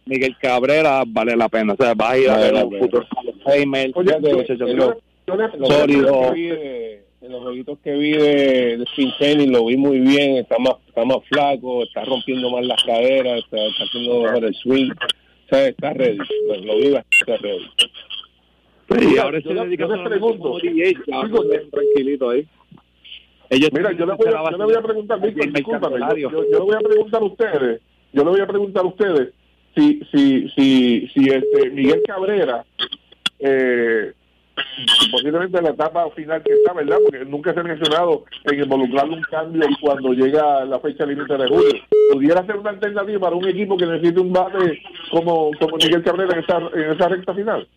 Miguel 0.06 0.36
Cabrera 0.40 1.02
vale 1.06 1.36
la 1.36 1.48
pena, 1.48 1.72
o 1.72 1.76
sea, 1.76 1.94
vas 1.94 2.10
a 2.12 2.18
ir 2.18 2.28
a 2.30 2.36
ver 2.38 2.54
un 2.54 2.78
futuro 2.78 3.06
Heimer, 3.46 3.90
Oye, 3.94 4.08
fíjate, 4.08 4.30
yo- 4.30 4.36
muchacho, 4.36 4.66
yo- 4.66 4.74
creo- 4.74 5.00
yo 5.26 5.36
le- 5.36 5.58
los 5.58 5.68
Sólido. 5.68 6.34
en 6.34 7.32
los 7.32 7.42
jueguitos 7.42 7.78
que 7.82 7.92
vi 7.94 8.12
de, 8.12 8.76
de 8.78 8.84
Cincinnati 8.94 9.46
lo 9.46 9.64
vi 9.66 9.76
muy 9.78 9.98
bien 10.00 10.36
está 10.36 10.58
más 10.58 10.74
está 10.86 11.04
más 11.06 11.18
flaco 11.30 11.82
está 11.84 12.04
rompiendo 12.04 12.50
más 12.50 12.66
las 12.66 12.82
caderas 12.84 13.38
está, 13.44 13.56
está 13.66 13.84
haciendo 13.84 14.20
mejor 14.22 14.44
el 14.44 14.54
swing. 14.54 14.90
O 14.90 15.48
sea 15.48 15.68
está 15.68 15.92
ready. 15.94 16.18
Lo, 16.48 16.56
lo 16.56 16.76
vi 16.76 16.90
bastante 16.90 17.36
ready. 17.38 17.64
Y 18.90 19.06
Mira, 19.06 19.22
ahora 19.22 19.38
yo 19.38 19.50
se 19.50 19.54
dedica 19.64 19.86
yo 19.88 20.04
pregunto, 20.04 20.58
DJ, 20.58 20.94
tranquilito 21.70 22.30
ahí. 22.30 22.46
Ellos 23.50 23.70
Mira, 23.72 23.92
yo 23.92 24.04
le 24.06 24.14
voy 24.14 24.26
a, 24.28 24.50
yo 24.50 24.58
le 24.58 24.64
voy 24.64 24.74
a 24.74 24.82
preguntar, 24.82 25.20
Víctor, 25.20 25.52
discúlpame, 25.52 26.00
yo, 26.00 26.16
yo- 26.16 26.30
yo 26.30 26.40
le 26.50 26.58
voy 26.58 26.74
a 26.74 26.78
preguntar 26.80 27.22
a 27.22 27.24
ustedes, 27.24 27.80
yo 28.12 28.24
le 28.24 28.30
voy 28.30 28.40
a 28.40 28.46
preguntar 28.46 28.84
a 28.84 28.86
ustedes 28.88 29.32
si, 29.74 30.00
si, 30.10 30.48
si, 30.50 31.08
si 31.08 31.28
este 31.28 31.70
Miguel 31.70 32.02
Cabrera, 32.06 32.64
eh, 33.38 34.12
posiblemente 35.10 35.58
en 35.58 35.64
la 35.64 35.70
etapa 35.70 36.08
final 36.10 36.42
que 36.42 36.52
está, 36.52 36.72
¿verdad? 36.72 36.98
Porque 37.04 37.24
nunca 37.24 37.52
se 37.52 37.60
ha 37.60 37.62
mencionado 37.62 38.24
en 38.44 38.62
involucrarle 38.62 39.16
un 39.16 39.22
cambio 39.22 39.66
cuando 39.80 40.12
llega 40.12 40.64
la 40.64 40.78
fecha 40.80 41.06
límite 41.06 41.36
de 41.36 41.48
julio. 41.48 41.82
¿Pudiera 42.12 42.44
ser 42.46 42.56
una 42.56 42.70
alternativa 42.70 43.20
para 43.20 43.36
un 43.36 43.48
equipo 43.48 43.76
que 43.76 43.86
necesite 43.86 44.20
un 44.20 44.32
bate 44.32 44.80
como, 45.10 45.50
como 45.58 45.76
Miguel 45.76 46.02
Cabrera 46.02 46.34
en 46.34 46.44
esa, 46.44 46.58
en 46.74 46.90
esa 46.92 47.08
recta 47.08 47.34
final? 47.34 47.68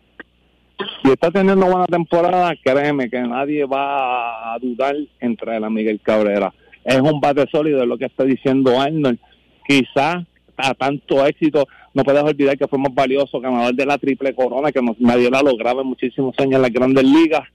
Si 1.02 1.10
está 1.10 1.30
teniendo 1.30 1.66
buena 1.66 1.86
temporada, 1.86 2.54
créeme 2.62 3.10
que 3.10 3.20
nadie 3.20 3.64
va 3.64 4.54
a 4.54 4.58
dudar 4.60 4.94
entre 5.20 5.56
él 5.56 5.64
a 5.64 5.70
Miguel 5.70 6.00
Cabrera. 6.00 6.52
Es 6.84 7.00
un 7.00 7.20
bate 7.20 7.46
sólido, 7.50 7.82
es 7.82 7.88
lo 7.88 7.98
que 7.98 8.06
está 8.06 8.24
diciendo 8.24 8.80
Arnold. 8.80 9.18
Quizás 9.66 10.24
a 10.58 10.74
tanto 10.74 11.24
éxito, 11.26 11.66
no 11.94 12.04
puedes 12.04 12.22
olvidar 12.22 12.58
que 12.58 12.68
fue 12.68 12.78
más 12.78 12.94
valioso, 12.94 13.40
ganador 13.40 13.74
de 13.74 13.86
la 13.86 13.98
triple 13.98 14.34
corona, 14.34 14.72
que 14.72 14.80
nadie 14.98 15.30
la 15.30 15.42
lograba 15.42 15.82
en 15.82 15.88
muchísimos 15.88 16.34
años 16.38 16.56
en 16.56 16.62
las 16.62 16.72
grandes 16.72 17.04
ligas. 17.04 17.48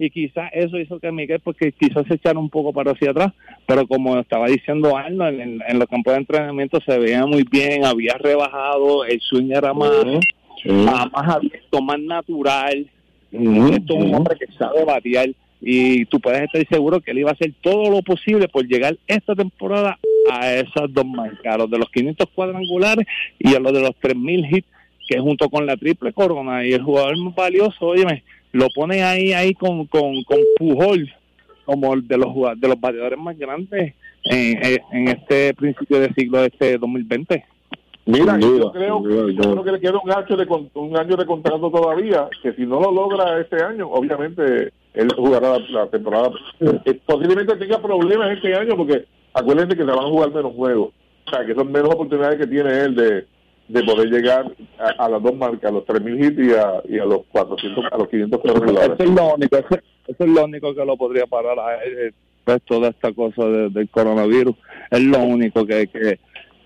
Y 0.00 0.10
quizás 0.10 0.50
eso 0.52 0.78
hizo 0.78 1.00
que 1.00 1.10
Miguel, 1.10 1.40
porque 1.40 1.72
quizás 1.72 2.06
se 2.06 2.14
echara 2.14 2.38
un 2.38 2.50
poco 2.50 2.72
para 2.72 2.92
hacia 2.92 3.10
atrás, 3.10 3.32
pero 3.66 3.86
como 3.86 4.16
estaba 4.18 4.46
diciendo 4.46 4.96
Arnold, 4.96 5.40
en, 5.40 5.60
en, 5.66 5.78
los 5.78 5.88
campos 5.88 6.12
de 6.12 6.20
entrenamiento 6.20 6.78
se 6.86 6.98
veía 6.98 7.26
muy 7.26 7.44
bien, 7.50 7.84
había 7.84 8.14
rebajado, 8.14 9.04
el 9.04 9.20
swing 9.20 9.50
era 9.50 9.74
más, 9.74 9.90
más, 10.64 11.08
abierto, 11.12 11.82
más 11.82 11.98
natural. 11.98 12.88
Esto 13.32 13.98
es 13.98 14.04
un 14.04 14.14
hombre 14.14 14.36
que 14.38 14.46
sabe 14.56 14.84
batear 14.84 15.30
y 15.60 16.04
tú 16.06 16.20
puedes 16.20 16.42
estar 16.42 16.64
seguro 16.68 17.00
que 17.00 17.10
él 17.10 17.18
iba 17.18 17.30
a 17.30 17.34
hacer 17.34 17.52
todo 17.60 17.90
lo 17.90 18.02
posible 18.02 18.48
por 18.48 18.66
llegar 18.66 18.96
esta 19.06 19.34
temporada 19.34 19.98
a 20.30 20.54
esas 20.54 20.92
dos 20.92 21.06
marcas, 21.06 21.58
los 21.58 21.70
de 21.70 21.78
los 21.78 21.90
500 21.90 22.28
cuadrangulares 22.34 23.06
y 23.38 23.54
a 23.54 23.60
los 23.60 23.72
de 23.72 23.80
los 23.80 23.90
3.000 23.90 24.48
hits, 24.50 24.68
que 25.08 25.18
junto 25.18 25.48
con 25.48 25.66
la 25.66 25.76
triple 25.76 26.12
corona 26.12 26.64
y 26.66 26.72
el 26.72 26.82
jugador 26.82 27.16
más 27.18 27.34
valioso, 27.34 27.86
óyeme, 27.86 28.22
lo 28.52 28.68
pone 28.74 29.02
ahí 29.02 29.32
ahí 29.32 29.54
con, 29.54 29.86
con, 29.86 30.22
con 30.24 30.38
Pujol 30.58 31.10
como 31.64 31.92
el 31.92 32.08
de 32.08 32.16
los 32.16 32.34
de 32.58 32.68
los 32.68 32.80
bateadores 32.80 33.18
más 33.18 33.36
grandes 33.36 33.94
en, 34.24 34.80
en 34.92 35.08
este 35.08 35.52
principio 35.54 36.00
de 36.00 36.12
siglo 36.14 36.40
de 36.40 36.46
este 36.46 36.78
2020. 36.78 37.44
Mira, 38.06 38.38
yo 38.40 38.72
creo, 38.72 39.02
yo 39.28 39.52
creo 39.52 39.64
que 39.64 39.72
le 39.72 39.80
queda 39.80 40.00
un 40.02 40.10
año 40.10 40.34
de 40.34 40.46
un 40.74 40.96
año 40.96 41.14
de 41.14 41.26
contrato 41.26 41.70
todavía, 41.70 42.26
que 42.42 42.54
si 42.54 42.62
no 42.64 42.80
lo 42.80 42.90
logra 42.90 43.38
este 43.38 43.62
año, 43.62 43.86
obviamente 43.86 44.72
él 44.94 45.08
jugará 45.14 45.58
la, 45.58 45.86
temporada. 45.88 46.30
Eh, 46.58 47.00
posiblemente 47.04 47.54
tenga 47.56 47.82
problemas 47.82 48.30
este 48.30 48.54
año 48.54 48.78
porque 48.78 49.04
acuérdense 49.38 49.76
que 49.76 49.84
se 49.84 49.90
van 49.90 49.98
a 49.98 50.08
jugar 50.08 50.32
menos 50.32 50.54
juegos, 50.54 50.92
o 51.26 51.30
sea, 51.30 51.44
que 51.44 51.54
son 51.54 51.70
menos 51.72 51.94
oportunidades 51.94 52.38
que 52.38 52.46
tiene 52.46 52.70
él 52.80 52.94
de 52.94 53.26
de 53.68 53.82
poder 53.84 54.08
llegar 54.08 54.50
a, 54.78 55.08
las 55.08 55.22
dos 55.22 55.36
marcas, 55.36 55.70
a 55.70 55.74
los 55.74 55.84
3.000 55.84 56.24
hits 56.24 56.38
y 56.38 56.52
a, 56.52 56.82
y 56.88 56.98
a 56.98 57.04
los 57.04 57.26
400, 57.30 57.84
a 57.92 57.98
los 57.98 58.08
500 58.08 58.40
Eso 58.44 58.54
es 58.98 59.10
lo 59.10 59.34
único, 59.34 59.56
eso, 59.58 59.78
es 60.06 60.28
lo 60.28 60.44
único 60.44 60.74
que 60.74 60.84
lo 60.84 60.96
podría 60.96 61.26
parar 61.26 61.58
a 61.58 61.84
él, 61.84 62.14
pues, 62.44 62.62
toda 62.62 62.88
esta 62.88 63.12
cosa 63.12 63.44
del 63.46 63.88
coronavirus. 63.90 64.56
Es 64.90 65.02
lo 65.02 65.18
único 65.18 65.66
que, 65.66 65.86
que, 65.86 66.18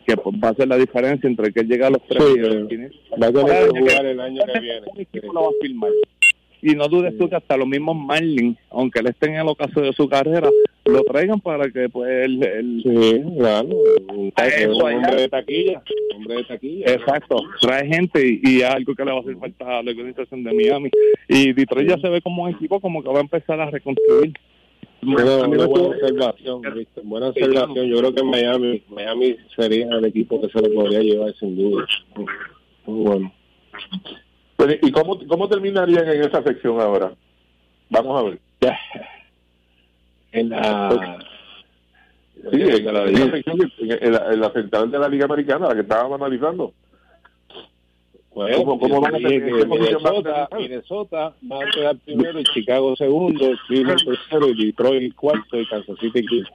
que 0.06 0.14
va 0.14 0.48
a 0.48 0.50
hacer 0.52 0.68
la 0.68 0.76
diferencia 0.76 1.28
entre 1.28 1.52
que 1.52 1.64
llega 1.64 1.88
a 1.88 1.90
los 1.90 2.02
3.000 2.02 2.36
y 2.36 2.58
los 2.60 2.68
500. 2.68 3.00
Va 3.20 3.26
a 3.26 3.32
tener 3.32 3.72
que 3.72 3.80
jugar 3.80 4.06
el 4.06 4.20
año 4.20 4.42
que 4.52 4.60
viene. 4.60 4.86
Lo 5.34 5.42
va 5.42 5.48
a 5.48 5.52
filmar. 5.60 5.90
Y 6.62 6.74
no 6.74 6.86
dudes 6.86 7.18
tú 7.18 7.28
que 7.28 7.36
hasta 7.36 7.56
los 7.56 7.66
mismos 7.66 7.96
Marlin, 7.96 8.56
aunque 8.70 9.00
él 9.00 9.08
esté 9.08 9.26
en 9.26 9.36
el 9.36 9.48
ocaso 9.48 9.80
de 9.80 9.92
su 9.92 10.08
carrera, 10.08 10.48
lo 10.84 11.02
traigan 11.02 11.40
para 11.40 11.68
que 11.70 11.88
pues 11.88 12.08
el, 12.24 12.42
el 12.42 12.82
sí 12.82 13.22
claro 13.38 13.68
un, 14.08 14.32
hombre 14.36 15.22
de 15.22 15.28
taquilla 15.28 15.82
hombre 16.14 16.36
de 16.36 16.44
taquilla. 16.44 16.86
Exacto 16.92 17.36
trae 17.60 17.86
gente 17.86 18.26
y, 18.26 18.40
y, 18.42 18.62
algo 18.62 18.94
que 18.94 19.04
le 19.04 19.12
va 19.12 19.18
a 19.18 19.20
hacer 19.20 19.36
falta 19.36 19.78
a 19.78 19.82
la 19.82 19.90
organización 19.90 20.42
de 20.44 20.52
Miami. 20.52 20.90
Y 21.28 21.52
Detroit 21.52 21.88
ya 21.88 21.98
se 21.98 22.08
ve 22.08 22.20
como 22.20 22.44
un 22.44 22.50
equipo 22.50 22.80
como 22.80 23.02
que 23.02 23.08
va 23.08 23.18
a 23.18 23.22
empezar 23.22 23.60
a 23.60 23.70
reconstruir. 23.70 24.32
Bueno, 25.04 25.48
buena 25.48 25.64
observación, 25.64 26.62
buena 27.02 27.28
observación. 27.28 27.88
Yo 27.88 27.98
creo 27.98 28.14
que 28.14 28.22
Miami, 28.22 28.82
Miami 28.88 29.36
sería 29.56 29.86
el 29.86 30.04
equipo 30.04 30.40
que 30.40 30.48
se 30.48 30.60
le 30.60 30.70
podría 30.70 31.00
llevar 31.00 31.34
sin 31.40 31.56
duda. 31.56 31.84
Muy 32.86 33.04
bueno. 33.04 33.32
¿Y 34.82 34.92
cómo, 34.92 35.18
cómo 35.26 35.48
terminarían 35.48 36.08
en 36.08 36.22
esa 36.22 36.42
sección 36.42 36.80
ahora? 36.80 37.12
Vamos 37.90 38.20
a 38.20 38.24
ver. 38.24 38.38
en 40.32 40.48
la 40.50 41.18
sí, 42.50 42.60
en 42.60 42.84
la, 42.84 43.04
en, 44.32 44.40
la, 44.40 44.52
central 44.52 44.90
de 44.90 44.98
la 44.98 45.08
Liga 45.08 45.26
Americana, 45.26 45.68
la 45.68 45.74
que 45.74 45.80
estábamos 45.80 46.20
analizando. 46.20 46.72
Bueno, 48.34 48.56
¿Cómo, 48.64 48.80
cómo 48.80 49.00
van 49.00 49.16
a 49.16 49.18
tener 49.18 49.44
que 49.44 49.66
Minnesota, 49.66 50.48
Minnesota 50.56 51.34
va 51.50 51.62
a 51.62 51.70
quedar 51.70 51.96
primero 51.98 52.40
y 52.40 52.44
Chicago 52.44 52.96
segundo, 52.96 53.50
Cleveland 53.66 54.02
tercero 54.04 54.48
y 54.48 54.66
Detroit 54.66 55.14
cuarto 55.14 55.60
y 55.60 55.66
Kansas 55.66 55.98
City 56.00 56.24
quinto. 56.26 56.50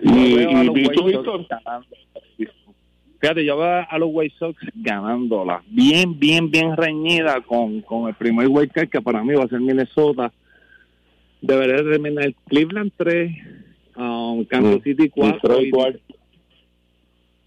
Y, 0.00 0.10
y, 0.10 0.42
y, 0.42 0.84
y 0.84 0.88
tú, 0.88 1.04
Víctor, 1.04 1.46
Fíjate, 3.26 3.44
yo 3.44 3.56
veo 3.56 3.84
a 3.90 3.98
los 3.98 4.08
White 4.12 4.36
Sox 4.38 4.56
ganándola, 4.72 5.60
bien, 5.66 6.16
bien, 6.16 6.48
bien 6.48 6.76
reñida 6.76 7.40
con, 7.40 7.80
con 7.80 8.06
el 8.06 8.14
primer 8.14 8.46
White 8.46 8.72
Card, 8.72 8.88
que 8.88 9.02
para 9.02 9.24
mí 9.24 9.34
va 9.34 9.42
a 9.42 9.48
ser 9.48 9.58
Minnesota. 9.58 10.32
Debería 11.40 11.78
terminar 11.78 12.32
Cleveland 12.46 12.92
3, 12.96 13.32
um, 13.96 14.44
Kansas 14.44 14.76
mm. 14.76 14.82
City 14.84 15.08
4. 15.08 15.58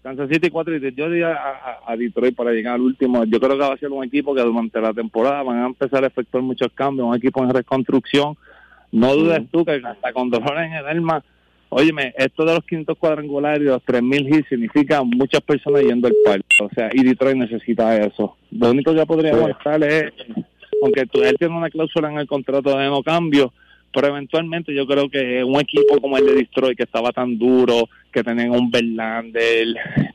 Kansas 0.02 0.28
City 0.28 0.50
4 0.50 0.76
y 0.76 0.94
yo 0.94 1.08
diría 1.08 1.32
a, 1.32 1.78
a, 1.86 1.96
Detroit 1.96 2.36
para 2.36 2.52
llegar 2.52 2.74
al 2.74 2.82
último. 2.82 3.24
Yo 3.24 3.40
creo 3.40 3.52
que 3.52 3.64
va 3.64 3.72
a 3.72 3.78
ser 3.78 3.90
un 3.90 4.04
equipo 4.04 4.34
que 4.34 4.42
durante 4.42 4.82
la 4.82 4.92
temporada 4.92 5.42
van 5.42 5.62
a 5.62 5.66
empezar 5.66 6.04
a 6.04 6.08
efectuar 6.08 6.42
muchos 6.42 6.70
cambios, 6.74 7.08
un 7.08 7.16
equipo 7.16 7.42
en 7.42 7.54
reconstrucción. 7.54 8.36
No 8.92 9.16
dudes 9.16 9.44
mm. 9.44 9.46
tú 9.46 9.64
que 9.64 9.80
hasta 9.82 10.12
con 10.12 10.28
dolor 10.28 10.58
en 10.58 10.74
el 10.74 10.86
alma 10.86 11.24
Óyeme, 11.72 12.12
esto 12.16 12.44
de 12.44 12.54
los 12.54 12.64
quintos 12.64 12.98
cuadrangulares 12.98 13.60
y 13.60 13.66
los 13.66 13.82
3.000 13.84 14.38
hits 14.38 14.48
significa 14.48 15.04
muchas 15.04 15.40
personas 15.40 15.82
yendo 15.82 16.08
al 16.08 16.14
parque. 16.24 16.56
O 16.62 16.68
sea, 16.74 16.90
y 16.92 17.04
Detroit 17.04 17.36
necesita 17.36 17.96
eso. 17.96 18.36
Lo 18.50 18.70
único 18.72 18.92
que 18.92 19.06
podría 19.06 19.32
aguantar 19.32 19.82
es, 19.84 20.12
aunque 20.82 21.02
él 21.02 21.36
tiene 21.38 21.56
una 21.56 21.70
cláusula 21.70 22.10
en 22.10 22.18
el 22.18 22.26
contrato 22.26 22.76
de 22.76 22.86
no 22.86 23.04
cambio, 23.04 23.52
pero 23.92 24.08
eventualmente 24.08 24.74
yo 24.74 24.86
creo 24.86 25.08
que 25.08 25.42
un 25.42 25.60
equipo 25.60 26.00
como 26.00 26.16
el 26.16 26.26
de 26.26 26.34
Detroit, 26.34 26.76
que 26.76 26.84
estaba 26.84 27.10
tan 27.10 27.38
duro, 27.38 27.88
que 28.12 28.22
tenían 28.22 28.50
un 28.50 28.70
Verlander, 28.70 29.66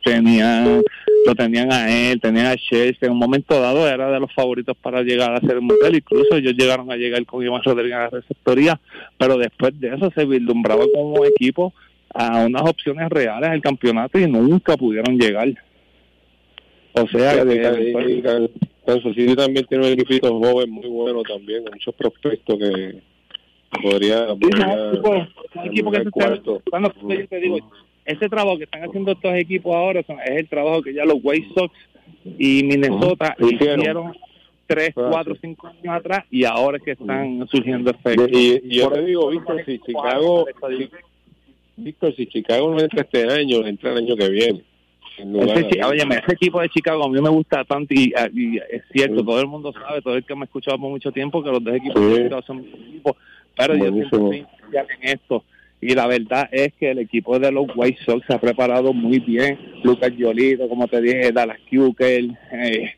tenían, 0.03 0.81
lo 1.25 1.35
tenían 1.35 1.71
a 1.71 1.89
él, 1.89 2.21
tenían 2.21 2.47
a 2.47 2.55
Chelsea, 2.55 3.07
en 3.07 3.11
un 3.11 3.17
momento 3.17 3.59
dado 3.59 3.87
era 3.87 4.11
de 4.11 4.19
los 4.19 4.33
favoritos 4.33 4.77
para 4.77 5.01
llegar 5.01 5.33
a 5.33 5.41
ser 5.41 5.59
mundial, 5.59 5.95
incluso 5.95 6.35
ellos 6.35 6.53
llegaron 6.57 6.91
a 6.91 6.95
llegar 6.95 7.25
con 7.25 7.43
Iván 7.43 7.63
Rodríguez 7.63 7.95
a 7.95 8.03
la 8.03 8.09
receptoría, 8.09 8.79
pero 9.17 9.37
después 9.37 9.77
de 9.79 9.95
eso 9.95 10.11
se 10.15 10.25
vislumbraba 10.25 10.85
como 10.93 11.25
equipo 11.25 11.73
a 12.13 12.45
unas 12.45 12.61
opciones 12.61 13.09
reales 13.09 13.49
al 13.49 13.61
campeonato 13.61 14.17
y 14.17 14.27
nunca 14.27 14.77
pudieron 14.77 15.17
llegar. 15.17 15.49
O 16.93 17.07
sea, 17.09 17.43
que, 17.43 18.49
Kansas 18.85 19.15
City 19.15 19.35
también 19.35 19.65
tiene 19.65 19.85
un 19.85 19.99
equipo 19.99 20.39
joven 20.39 20.69
muy 20.69 20.87
bueno 20.87 21.23
también, 21.23 21.63
muchos 21.69 21.93
prospectos 21.95 22.57
que 22.57 23.01
podría, 23.81 24.27
equipo 25.65 25.91
que 25.91 26.03
cuando 26.69 26.93
yo 27.07 27.27
te 27.27 27.39
digo 27.39 27.57
ese 28.05 28.29
trabajo 28.29 28.57
que 28.57 28.65
están 28.65 28.83
haciendo 28.83 29.11
estos 29.11 29.33
equipos 29.33 29.75
ahora 29.75 29.99
es 29.99 30.07
el 30.27 30.47
trabajo 30.47 30.81
que 30.81 30.93
ya 30.93 31.05
los 31.05 31.17
White 31.23 31.47
Sox 31.55 31.73
y 32.37 32.63
Minnesota 32.63 33.35
hicieron. 33.39 34.15
tres, 34.67 34.91
cuatro, 34.93 35.35
cinco 35.41 35.67
años 35.67 35.95
atrás 35.95 36.23
y 36.29 36.43
ahora 36.45 36.77
es 36.77 36.83
que 36.83 36.91
están 36.91 37.47
surgiendo 37.47 37.91
efectos. 37.91 38.29
Y, 38.31 38.77
yo 38.77 38.89
te 38.89 39.03
digo, 39.03 39.29
Víctor, 39.29 39.63
si 39.65 39.79
Chicago, 39.79 40.45
Víctor, 41.77 42.15
si 42.15 42.27
Chicago 42.27 42.71
no 42.71 42.79
entra 42.79 43.01
este 43.01 43.31
año, 43.31 43.65
entra 43.65 43.91
el 43.91 43.97
año 43.97 44.15
que 44.15 44.29
viene. 44.29 44.63
Ese, 45.17 45.69
ese 45.69 46.33
equipo 46.33 46.59
de 46.59 46.69
Chicago 46.69 47.05
a 47.05 47.09
mí 47.09 47.21
me 47.21 47.29
gusta 47.29 47.63
tanto 47.63 47.93
y, 47.93 48.13
es 48.69 48.83
cierto, 48.91 49.23
todo 49.23 49.39
el 49.39 49.47
mundo 49.47 49.71
sabe, 49.71 50.01
todo 50.01 50.15
el 50.15 50.25
que 50.25 50.35
me 50.35 50.41
ha 50.41 50.45
escuchado 50.45 50.77
por 50.77 50.89
mucho 50.89 51.11
tiempo, 51.11 51.41
que 51.41 51.51
los 51.51 51.63
dos 51.63 51.75
equipos 51.75 52.01
de 52.01 52.23
Chicago 52.23 52.41
son 52.45 52.59
equipos 52.59 53.15
pero 53.55 53.75
yo 53.75 53.91
siempre 53.91 54.45
en 54.71 55.09
esto. 55.09 55.43
Y 55.81 55.93
la 55.93 56.07
verdad 56.07 56.49
es 56.51 56.73
que 56.73 56.91
el 56.91 56.99
equipo 56.99 57.37
de 57.37 57.51
los 57.51 57.67
White 57.75 57.99
Sox 58.05 58.25
se 58.25 58.33
ha 58.33 58.39
preparado 58.39 58.93
muy 58.93 59.19
bien. 59.19 59.59
Lucas 59.83 60.11
Yolito, 60.17 60.67
como 60.67 60.87
te 60.87 61.01
dije, 61.01 61.31
Dallas 61.31 61.59
Kukel, 61.69 62.35
eh, 62.51 62.95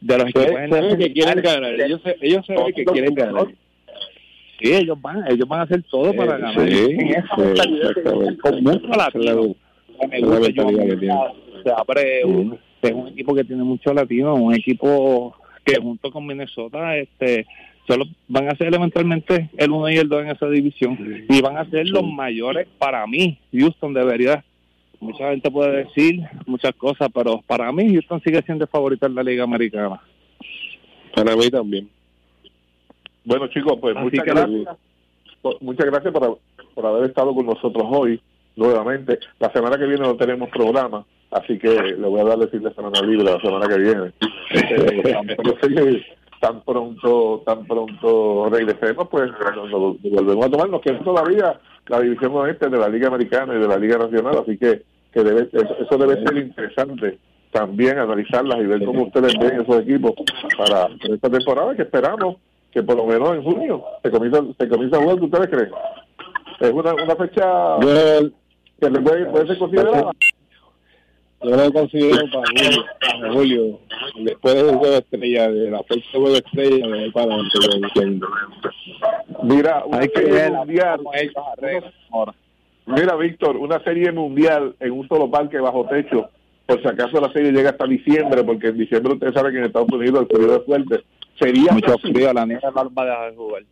de 0.00 0.18
los 0.18 0.28
equipos 0.28 0.96
que 0.98 1.12
quieren 1.12 1.42
ganar. 1.42 1.80
Ellos, 1.80 2.00
ellos 2.20 2.46
saben 2.46 2.72
que 2.74 2.84
quieren 2.84 3.14
ganar. 3.14 3.46
Sí, 4.60 4.74
ellos 4.74 5.00
van, 5.00 5.24
ellos 5.28 5.48
van 5.48 5.60
a 5.60 5.62
hacer 5.62 5.82
todo 5.84 6.12
para 6.12 6.36
ganar. 6.36 6.68
Sí, 6.68 6.96
con 8.40 8.62
mucho 8.64 8.88
latino. 8.88 9.54
Se 11.64 11.70
abre 11.70 12.24
un, 12.24 12.58
es 12.82 12.92
un 12.92 13.08
equipo 13.08 13.34
que 13.34 13.44
tiene 13.44 13.62
mucho 13.62 13.92
latino, 13.94 14.34
un 14.34 14.54
equipo 14.54 15.34
que 15.64 15.76
junto 15.76 16.10
con 16.10 16.26
Minnesota 16.26 16.96
este 16.96 17.46
solo 17.88 18.04
van 18.28 18.48
a 18.48 18.54
ser 18.54 18.72
eventualmente 18.72 19.48
el 19.56 19.70
1 19.70 19.88
y 19.88 19.96
el 19.96 20.08
2 20.08 20.22
en 20.22 20.30
esa 20.30 20.46
división 20.48 21.24
y 21.28 21.40
van 21.40 21.56
a 21.56 21.68
ser 21.70 21.88
los 21.88 22.04
mayores 22.04 22.68
para 22.78 23.06
mí. 23.06 23.38
Houston 23.50 23.94
debería, 23.94 24.44
mucha 25.00 25.30
gente 25.30 25.50
puede 25.50 25.84
decir 25.84 26.20
muchas 26.46 26.74
cosas, 26.74 27.08
pero 27.12 27.42
para 27.46 27.72
mí 27.72 27.90
Houston 27.94 28.20
sigue 28.20 28.42
siendo 28.42 28.64
el 28.64 28.70
favorito 28.70 29.06
en 29.06 29.14
la 29.14 29.22
Liga 29.22 29.44
Americana. 29.44 30.00
Para 31.14 31.34
mí 31.34 31.48
también. 31.50 31.88
Bueno 33.24 33.48
chicos, 33.48 33.78
pues 33.80 33.96
muchas 33.96 34.24
gracias. 34.24 34.76
Muchas 35.60 35.86
gracias 35.86 36.12
por, 36.12 36.38
por 36.74 36.86
haber 36.86 37.08
estado 37.08 37.34
con 37.34 37.46
nosotros 37.46 37.84
hoy 37.88 38.20
nuevamente. 38.54 39.18
La 39.38 39.50
semana 39.50 39.78
que 39.78 39.86
viene 39.86 40.02
no 40.02 40.16
tenemos 40.16 40.50
programa, 40.50 41.06
así 41.30 41.58
que 41.58 41.70
le 41.70 42.06
voy 42.06 42.20
a 42.20 42.24
dar 42.24 42.38
el 42.42 42.50
fin 42.50 42.62
de 42.62 42.74
semana 42.74 43.00
libre 43.00 43.24
la 43.24 43.40
semana 43.40 43.66
que 43.66 43.78
viene. 43.78 44.12
Tan 46.40 46.60
pronto 46.62 47.42
tan 47.44 47.66
pronto 47.66 48.48
regresemos, 48.50 49.08
pues 49.08 49.30
nos, 49.56 50.00
volvemos 50.00 50.46
a 50.46 50.50
tomar. 50.50 50.68
Nos 50.68 50.80
queda 50.80 51.00
todavía 51.00 51.58
la 51.88 52.00
división 52.00 52.32
oeste 52.36 52.68
de 52.68 52.78
la 52.78 52.88
Liga 52.88 53.08
Americana 53.08 53.54
y 53.54 53.58
de 53.58 53.68
la 53.68 53.76
Liga 53.76 53.98
Nacional, 53.98 54.38
así 54.38 54.56
que, 54.56 54.82
que 55.12 55.22
debe, 55.24 55.48
eso 55.52 55.98
debe 55.98 56.22
ser 56.22 56.36
interesante 56.36 57.18
también 57.50 57.98
analizarlas 57.98 58.58
y 58.58 58.66
ver 58.66 58.84
cómo 58.84 59.04
ustedes 59.04 59.34
ven 59.38 59.60
esos 59.60 59.82
equipos 59.82 60.12
para, 60.56 60.88
esta 61.12 61.30
temporada 61.30 61.74
que 61.74 61.82
esperamos 61.82 62.36
que 62.70 62.82
por 62.82 62.96
lo 62.96 63.06
menos 63.06 63.34
en 63.34 63.42
junio 63.42 63.82
se 64.02 64.10
comienza, 64.10 64.42
se 64.58 64.68
comienza 64.68 64.96
a 64.96 65.00
jugar, 65.00 65.18
¿qué 65.18 65.24
ustedes 65.24 65.48
creen? 65.48 65.70
Es 66.60 66.72
una, 66.72 66.94
una 66.94 67.16
fecha 67.16 67.78
que 68.80 68.90
puede, 68.90 69.26
puede 69.26 69.46
ser 69.46 69.58
considerada. 69.58 70.12
Yo 71.40 71.50
lo 71.50 71.72
considero 71.72 72.18
para 72.32 73.32
julio, 73.32 73.78
después 74.16 74.54
del 74.54 74.74
juego 74.74 74.90
de 74.90 74.98
estrella, 74.98 75.48
de 75.48 75.70
la 75.70 75.82
fecha 75.84 76.06
de 76.12 76.18
juego 76.18 76.30
de 76.30 76.38
estrella, 76.38 76.86
de 76.88 77.10
para 77.12 77.36
Mira, 79.44 79.84
una 79.84 79.98
Hay 79.98 80.08
serie 80.08 80.50
mundial. 80.50 81.00
Mira, 82.86 83.16
Víctor, 83.16 83.56
una 83.56 83.82
serie 83.84 84.10
mundial 84.10 84.74
en 84.80 84.92
un 84.92 85.06
solo 85.06 85.30
parque 85.30 85.60
bajo 85.60 85.86
techo. 85.86 86.28
Por 86.66 86.82
si 86.82 86.88
acaso 86.88 87.20
la 87.20 87.32
serie 87.32 87.52
llega 87.52 87.70
hasta 87.70 87.86
diciembre, 87.86 88.42
porque 88.42 88.68
en 88.68 88.78
diciembre 88.78 89.14
usted 89.14 89.32
sabe 89.32 89.52
que 89.52 89.58
en 89.58 89.64
Estados 89.64 89.92
Unidos 89.92 90.22
el 90.22 90.26
periodo 90.26 90.56
es 90.56 90.64
fuerte. 90.66 91.04
Sería 91.38 91.72
mucho 91.72 91.96
frío, 91.98 92.32
la 92.32 92.46
niña 92.46 92.60
no 92.74 92.90
va 92.90 93.02
a 93.02 93.06
dejar 93.06 93.30
de 93.30 93.36
jugar. 93.36 93.62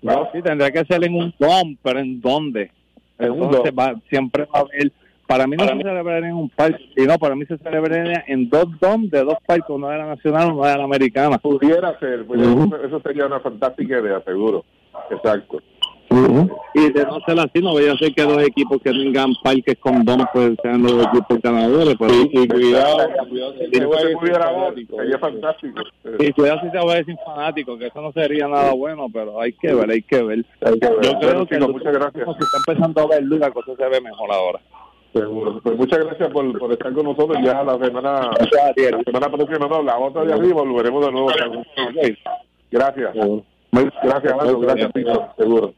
No, 0.00 0.28
sí, 0.32 0.42
tendría 0.42 0.70
que 0.70 0.84
ser 0.86 1.04
en 1.04 1.14
un 1.14 1.34
dom, 1.38 1.76
pero 1.82 2.00
¿en 2.00 2.20
dónde? 2.20 2.70
En 3.18 3.30
un 3.32 3.50
dom. 3.50 3.62
Va, 3.78 3.94
siempre 4.08 4.46
va 4.46 4.60
a 4.60 4.62
haber 4.62 4.90
para 5.32 5.46
mí 5.46 5.56
no 5.56 5.64
se 5.64 5.78
celebraría 5.78 6.28
en 6.28 6.36
un 6.36 6.50
parque, 6.50 6.84
no, 7.06 7.18
para 7.18 7.34
mí 7.34 7.46
se 7.46 7.56
celebraría 7.56 8.22
en 8.26 8.50
dos 8.50 8.66
DOM 8.78 9.08
de 9.08 9.24
dos 9.24 9.38
parques, 9.46 9.70
uno 9.70 9.88
de 9.88 9.96
la 9.96 10.06
nacional, 10.08 10.52
uno 10.52 10.66
de 10.66 10.76
la 10.76 10.84
americana. 10.84 11.38
Pudiera 11.38 11.98
ser, 12.00 12.26
pues 12.26 12.38
eso, 12.38 13.00
sería 13.00 13.24
una 13.24 13.40
fantástica 13.40 13.98
idea, 13.98 14.20
seguro. 14.24 14.62
Exacto. 15.10 15.62
Y 16.74 16.92
de 16.92 17.06
no 17.06 17.18
ser 17.20 17.40
así, 17.40 17.62
no 17.62 17.70
voy 17.70 17.86
a 17.86 17.96
ser 17.96 18.12
que 18.12 18.22
dos 18.24 18.42
equipos 18.42 18.78
que 18.82 18.90
tengan 18.90 19.32
parques 19.42 19.78
con 19.80 20.04
DOM 20.04 20.26
pues 20.34 20.52
sean 20.62 20.82
los 20.82 21.02
equipos 21.06 21.40
ganadores. 21.42 21.94
Pues, 21.96 22.12
y, 22.12 22.46
cuidado, 22.48 22.98
cuidado 23.30 24.74
si 24.74 24.86
sería 24.86 25.18
fantástico. 25.18 25.82
Y 26.18 26.32
cuidado 26.32 26.60
si 26.60 26.70
se 26.70 26.76
va 26.76 26.92
a 26.92 26.96
decir 26.96 27.16
fanático, 27.24 27.78
que 27.78 27.86
eso 27.86 28.02
no 28.02 28.12
sería 28.12 28.48
nada 28.48 28.72
bueno, 28.74 29.06
pero 29.10 29.40
hay 29.40 29.54
que 29.54 29.72
ver, 29.72 29.90
hay 29.90 30.02
que 30.02 30.22
ver. 30.22 30.44
Yo 30.60 31.18
creo 31.18 31.46
que 31.46 31.58
muchas 31.58 31.94
gracias. 31.94 32.26
si 32.26 32.44
está 32.44 32.58
empezando 32.66 33.00
a 33.00 33.06
ver 33.06 33.22
la 33.22 33.50
cosa 33.50 33.72
se 33.74 33.88
ve 33.88 34.00
mejor 34.02 34.30
ahora. 34.30 34.60
Seguro. 35.12 35.60
Pues 35.62 35.76
muchas 35.76 36.04
gracias 36.04 36.30
por, 36.30 36.58
por 36.58 36.72
estar 36.72 36.92
con 36.92 37.04
nosotros. 37.04 37.38
Ya 37.44 37.62
la 37.62 37.78
semana, 37.78 38.30
la 38.30 39.02
semana 39.04 39.30
próxima, 39.30 39.68
no, 39.68 39.82
la 39.82 39.98
otra 39.98 40.24
de 40.24 40.32
arriba, 40.32 40.62
volveremos 40.62 41.06
de 41.06 41.12
nuevo. 41.12 41.28
Gracias. 42.70 43.14
Gracias, 44.02 44.34
Gracias, 44.60 44.90
Seguro. 45.36 45.74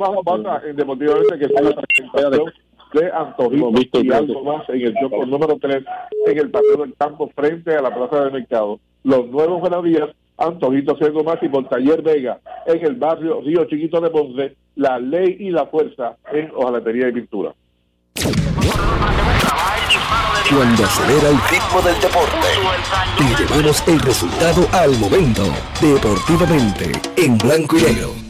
Vamos, 0.00 0.24
vamos 0.24 0.64
en 0.64 0.76
Deportivamente, 0.76 1.38
que 1.38 1.44
es 1.44 1.52
la 1.52 1.74
presentación 1.74 2.52
de 2.92 3.10
Antojito 3.12 4.00
y 4.02 4.12
algo 4.12 4.42
más 4.42 4.68
en 4.68 4.80
el 4.80 4.94
show 4.94 5.26
número 5.26 5.56
3 5.60 5.84
en 6.26 6.38
el 6.38 6.50
Paseo 6.50 6.78
del 6.78 6.94
Campo 6.96 7.30
frente 7.34 7.74
a 7.74 7.82
la 7.82 7.94
Plaza 7.94 8.24
del 8.24 8.32
Mercado. 8.32 8.80
Los 9.04 9.28
nuevos 9.28 9.60
buenos 9.60 9.84
Antojito 10.36 10.96
Ciego 10.96 11.22
Más 11.22 11.36
y 11.42 11.48
por 11.48 11.68
Taller 11.68 12.02
Vega 12.02 12.40
en 12.66 12.84
el 12.84 12.94
barrio 12.94 13.42
Río 13.42 13.66
Chiquito 13.66 14.00
de 14.00 14.10
Ponce, 14.10 14.56
la 14.74 14.98
ley 14.98 15.36
y 15.38 15.50
la 15.50 15.66
fuerza 15.66 16.16
en 16.32 16.50
hojalatería 16.54 17.08
y 17.08 17.12
pintura. 17.12 17.54
Cuando 20.48 20.84
acelera 20.84 21.28
el 21.28 21.40
ritmo 21.48 21.80
del 21.82 22.00
deporte, 22.00 22.48
te 23.16 23.24
llevamos 23.24 23.82
el 23.86 24.00
resultado 24.00 24.68
al 24.72 24.98
momento, 24.98 25.44
deportivamente, 25.80 26.92
en 27.16 27.38
blanco 27.38 27.78
y 27.78 27.82
negro. 27.82 28.29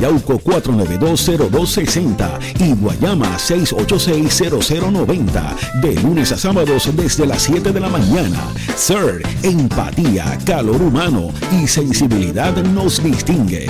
Yauco 0.00 0.38
4920260 0.38 2.38
y 2.60 2.74
Guayama 2.74 3.36
6860090. 3.38 5.56
De 5.82 5.94
lunes 6.02 6.32
a 6.32 6.38
sábados 6.38 6.90
desde 6.96 7.26
las 7.26 7.42
7 7.42 7.72
de 7.72 7.80
la 7.80 7.88
mañana. 7.88 8.40
Sir, 8.76 9.22
empatía, 9.42 10.38
calor 10.44 10.82
humano 10.82 11.30
y 11.52 11.66
sensibilidad 11.66 12.54
nos 12.56 13.02
distingue. 13.02 13.66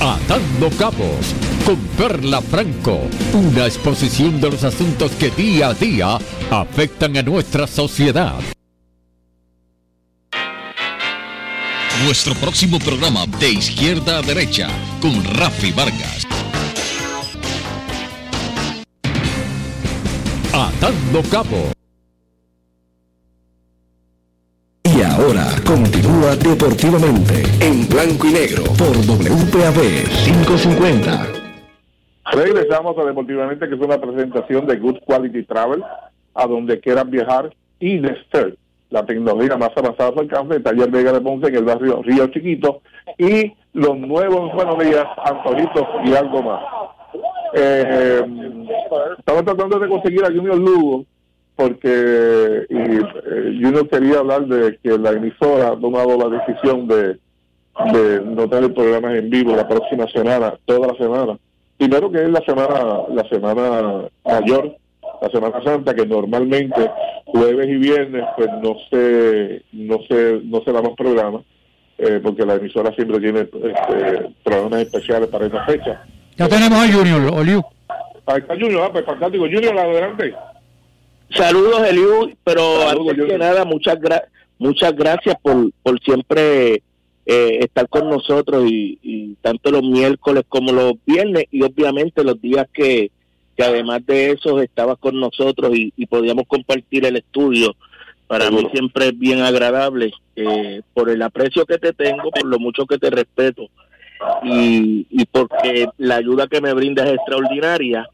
Atando 0.00 0.70
Cabos 0.78 1.34
con 1.64 1.76
Perla 1.96 2.42
Franco, 2.42 3.02
una 3.34 3.66
exposición 3.66 4.40
de 4.40 4.50
los 4.50 4.64
asuntos 4.64 5.12
que 5.12 5.30
día 5.30 5.68
a 5.68 5.74
día 5.74 6.18
afectan 6.50 7.16
a 7.16 7.22
nuestra 7.22 7.68
sociedad. 7.68 8.40
Nuestro 12.04 12.34
próximo 12.34 12.80
programa 12.80 13.26
de 13.38 13.50
izquierda 13.50 14.18
a 14.18 14.22
derecha 14.22 14.66
con 15.00 15.12
Rafi 15.38 15.70
Vargas. 15.70 16.26
Atando 20.52 21.22
Cabo. 21.30 21.70
Y 24.82 25.00
ahora 25.02 25.46
continúa 25.64 26.34
deportivamente 26.34 27.44
en 27.60 27.88
blanco 27.88 28.26
y 28.26 28.32
negro 28.32 28.64
por 28.76 28.96
WPAB 28.96 30.08
550. 30.24 31.28
Regresamos 32.32 32.98
a 32.98 33.04
Deportivamente, 33.04 33.68
que 33.68 33.76
es 33.76 33.80
una 33.80 34.00
presentación 34.00 34.66
de 34.66 34.76
Good 34.76 34.98
Quality 35.06 35.44
Travel, 35.44 35.84
a 36.34 36.46
donde 36.48 36.80
quieran 36.80 37.10
viajar 37.10 37.54
y 37.78 37.98
de 37.98 38.16
la 38.92 39.04
tecnología 39.04 39.56
más 39.56 39.70
avanzada 39.74 40.10
al 40.10 40.18
alcance, 40.20 40.56
el 40.56 40.62
taller 40.62 40.90
Vega 40.90 41.12
de 41.12 41.20
Ponce 41.20 41.48
en 41.48 41.56
el 41.56 41.64
barrio 41.64 42.02
Río 42.02 42.26
Chiquito 42.28 42.82
y 43.16 43.52
los 43.72 43.98
nuevos 43.98 44.52
buenos 44.52 44.78
días, 44.78 45.06
Antonito 45.24 45.88
y 46.04 46.14
algo 46.14 46.42
más. 46.42 46.62
Eh, 47.54 48.22
estaba 49.18 49.42
tratando 49.42 49.78
de 49.78 49.88
conseguir 49.88 50.24
a 50.24 50.28
Junior 50.28 50.56
Lugo 50.56 51.04
porque 51.56 52.66
y, 52.68 52.76
eh, 52.76 53.58
Junior 53.62 53.88
quería 53.88 54.18
hablar 54.18 54.46
de 54.46 54.78
que 54.82 54.98
la 54.98 55.12
emisora 55.12 55.68
ha 55.68 55.80
tomado 55.80 56.16
la 56.18 56.38
decisión 56.38 56.86
de, 56.86 57.18
de 57.92 58.20
no 58.24 58.48
tener 58.48 58.74
programas 58.74 59.14
en 59.14 59.30
vivo 59.30 59.56
la 59.56 59.66
próxima 59.66 60.06
semana, 60.08 60.54
toda 60.66 60.88
la 60.88 60.94
semana. 60.94 61.38
Primero 61.78 62.10
que 62.10 62.22
es 62.22 62.30
la 62.30 62.40
semana, 62.44 63.02
la 63.08 63.28
semana 63.28 64.08
mayor 64.24 64.76
la 65.22 65.30
Semana 65.30 65.62
Santa, 65.62 65.94
que 65.94 66.04
normalmente 66.04 66.90
jueves 67.26 67.68
y 67.68 67.76
viernes 67.76 68.24
pues 68.36 68.48
no 68.60 68.76
se 68.90 69.62
no 69.72 69.98
se 70.08 70.40
no 70.42 70.62
se 70.64 70.72
damos 70.72 70.96
programas 70.96 71.42
eh, 71.98 72.18
porque 72.20 72.44
la 72.44 72.54
emisora 72.54 72.92
siempre 72.94 73.20
tiene 73.20 73.40
este, 73.40 74.34
programas 74.42 74.80
especiales 74.80 75.28
para 75.28 75.46
esa 75.46 75.64
fecha. 75.64 76.04
Ya 76.36 76.48
tenemos 76.48 76.76
a 76.76 76.92
Junior, 76.92 77.32
Oliu. 77.32 77.62
Ahí 78.26 78.38
está 78.38 78.54
Junior, 78.54 78.82
ah, 78.84 78.92
pues 78.92 79.04
fantástico. 79.04 79.44
Junior, 79.44 79.78
adelante. 79.78 80.34
Saludos, 81.30 81.88
Eliu, 81.88 82.34
pero 82.42 82.88
antes 82.88 83.24
que 83.24 83.38
nada, 83.38 83.64
muchas, 83.64 83.98
muchas 84.58 84.94
gracias 84.96 85.36
por, 85.40 85.70
por 85.84 86.00
siempre 86.00 86.82
eh, 87.26 87.58
estar 87.60 87.88
con 87.88 88.08
nosotros 88.08 88.64
y, 88.66 88.98
y 89.02 89.34
tanto 89.36 89.70
los 89.70 89.82
miércoles 89.82 90.42
como 90.48 90.72
los 90.72 90.94
viernes 91.06 91.44
y 91.52 91.62
obviamente 91.62 92.24
los 92.24 92.40
días 92.40 92.66
que, 92.72 93.12
que 93.56 93.64
además 93.64 94.04
de 94.06 94.32
eso 94.32 94.60
estabas 94.60 94.98
con 94.98 95.18
nosotros 95.18 95.72
y, 95.74 96.06
podíamos 96.06 96.46
compartir 96.46 97.06
el 97.06 97.16
estudio. 97.16 97.74
Para 98.26 98.50
mí 98.50 98.66
siempre 98.72 99.08
es 99.08 99.18
bien 99.18 99.42
agradable 99.42 100.12
eh, 100.36 100.80
por 100.94 101.10
el 101.10 101.20
aprecio 101.20 101.66
que 101.66 101.78
te 101.78 101.92
tengo, 101.92 102.30
por 102.30 102.46
lo 102.46 102.58
mucho 102.58 102.86
que 102.86 102.98
te 102.98 103.10
respeto 103.10 103.68
y, 104.42 105.06
y 105.10 105.24
porque 105.26 105.86
la 105.98 106.16
ayuda 106.16 106.46
que 106.46 106.60
me 106.60 106.72
brindas 106.72 107.06
es 107.06 107.14
extraordinaria. 107.14 108.08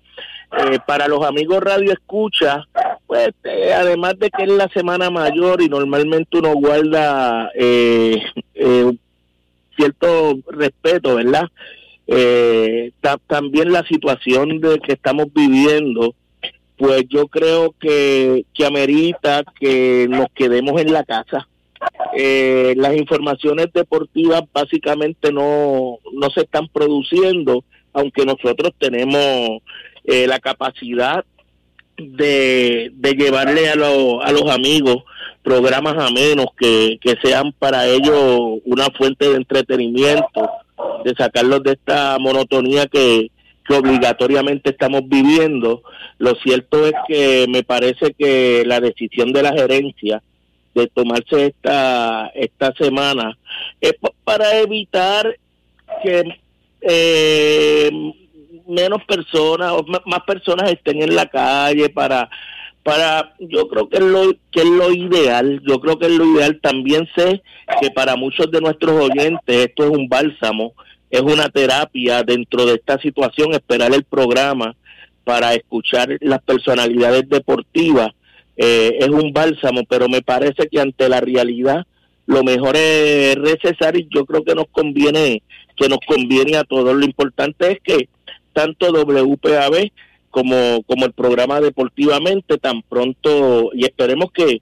Eh, 0.51 0.79
para 0.87 1.07
los 1.09 1.25
amigos 1.25 1.63
Radio 1.63 1.93
Escucha, 1.93 2.65
pues 3.07 3.31
eh, 3.45 3.75
además 3.75 4.19
de 4.19 4.31
que 4.31 4.45
es 4.45 4.49
la 4.49 4.69
semana 4.69 5.11
mayor 5.11 5.61
y 5.61 5.69
normalmente 5.69 6.39
uno 6.39 6.55
guarda 6.55 7.51
cierto 9.77 10.39
respeto, 10.51 11.17
¿verdad? 11.17 11.49
eh, 12.11 12.91
también 13.49 13.73
la 13.73 13.87
situación 13.87 14.61
de 14.61 14.79
que 14.79 14.93
estamos 14.93 15.27
viviendo 15.33 16.15
pues 16.79 17.05
yo 17.09 17.27
creo 17.27 17.75
que, 17.79 18.47
que 18.55 18.65
amerita 18.65 19.43
que 19.59 20.07
nos 20.09 20.27
quedemos 20.35 20.81
en 20.81 20.93
la 20.93 21.03
casa. 21.03 21.49
Eh, 22.17 22.75
las 22.77 22.97
informaciones 22.97 23.67
deportivas 23.75 24.43
básicamente 24.53 25.33
no, 25.33 25.99
no 26.13 26.31
se 26.31 26.43
están 26.43 26.69
produciendo, 26.69 27.65
aunque 27.93 28.25
nosotros 28.25 28.73
tenemos 28.79 29.61
eh, 30.05 30.27
la 30.29 30.39
capacidad 30.39 31.25
de, 31.97 32.93
de 32.95 33.13
llevarle 33.13 33.69
a, 33.69 33.73
a 33.73 34.33
los 34.33 34.49
amigos 34.49 34.99
programas 35.43 35.97
amenos 35.99 36.47
que, 36.57 36.99
que 37.01 37.17
sean 37.23 37.53
para 37.59 37.87
ellos 37.87 38.61
una 38.65 38.87
fuente 38.97 39.29
de 39.31 39.37
entretenimiento, 39.37 40.51
de 41.05 41.15
sacarlos 41.17 41.63
de 41.65 41.73
esta 41.73 42.19
monotonía 42.21 42.87
que, 42.87 43.31
que 43.69 43.75
obligatoriamente 43.75 44.71
estamos 44.71 45.03
viviendo. 45.07 45.83
Lo 46.19 46.35
cierto 46.37 46.87
es 46.87 46.95
que 47.07 47.47
me 47.49 47.63
parece 47.63 48.15
que 48.15 48.65
la 48.67 48.81
decisión 48.81 49.33
de 49.33 49.43
la 49.43 49.53
gerencia 49.53 50.23
de 50.75 50.87
tomarse 50.87 51.47
esta, 51.47 52.29
esta 52.35 52.73
semana 52.73 53.37
es 53.81 53.95
para 54.25 54.59
evitar 54.59 55.37
que 56.03 56.23
eh, 56.81 57.91
menos 58.67 59.05
personas 59.05 59.73
o 59.73 59.85
más 59.85 60.21
personas 60.27 60.71
estén 60.71 61.03
en 61.03 61.15
la 61.15 61.27
calle 61.27 61.89
para 61.89 62.29
para 62.83 63.35
yo 63.41 63.69
creo 63.69 63.89
que 63.89 63.97
es 63.97 64.05
lo 64.05 64.33
que 64.53 64.61
es 64.61 64.67
lo 64.67 64.93
ideal 64.93 65.61
yo 65.67 65.81
creo 65.81 65.99
que 65.99 66.07
es 66.07 66.13
lo 66.13 66.25
ideal 66.25 66.61
también 66.61 67.09
sé 67.17 67.43
que 67.81 67.91
para 67.91 68.15
muchos 68.15 68.51
de 68.51 68.61
nuestros 68.61 68.93
oyentes 68.93 69.67
esto 69.67 69.85
es 69.85 69.91
un 69.91 70.09
bálsamo 70.09 70.75
es 71.11 71.21
una 71.21 71.49
terapia 71.49 72.23
dentro 72.23 72.67
de 72.67 72.75
esta 72.75 72.99
situación 73.01 73.53
esperar 73.53 73.95
el 73.95 74.05
programa 74.05 74.75
para 75.25 75.55
escuchar 75.55 76.17
las 76.21 76.43
personalidades 76.43 77.29
deportivas 77.29 78.11
eh, 78.57 78.97
es 79.01 79.09
un 79.09 79.33
bálsamo 79.33 79.83
pero 79.89 80.09
me 80.09 80.23
parece 80.23 80.69
que 80.69 80.81
ante 80.81 81.09
la 81.09 81.21
realidad 81.21 81.87
lo 82.27 82.45
mejor 82.45 82.77
es 82.77 83.37
recesar 83.37 83.97
y 83.97 84.07
yo 84.11 84.27
creo 84.27 84.45
que 84.45 84.55
nos 84.55 84.67
conviene 84.71 85.43
que 85.79 85.89
nos 85.89 86.01
conviene 86.07 86.57
a 86.57 86.65
todos. 86.65 86.95
Lo 86.95 87.05
importante 87.05 87.73
es 87.73 87.79
que 87.83 88.09
tanto 88.53 88.91
WPAB 88.91 89.91
como, 90.31 90.83
como 90.83 91.07
el 91.07 91.13
programa 91.13 91.61
Deportivamente 91.61 92.59
tan 92.59 92.83
pronto 92.83 93.71
y 93.73 93.85
esperemos 93.85 94.31
que, 94.33 94.61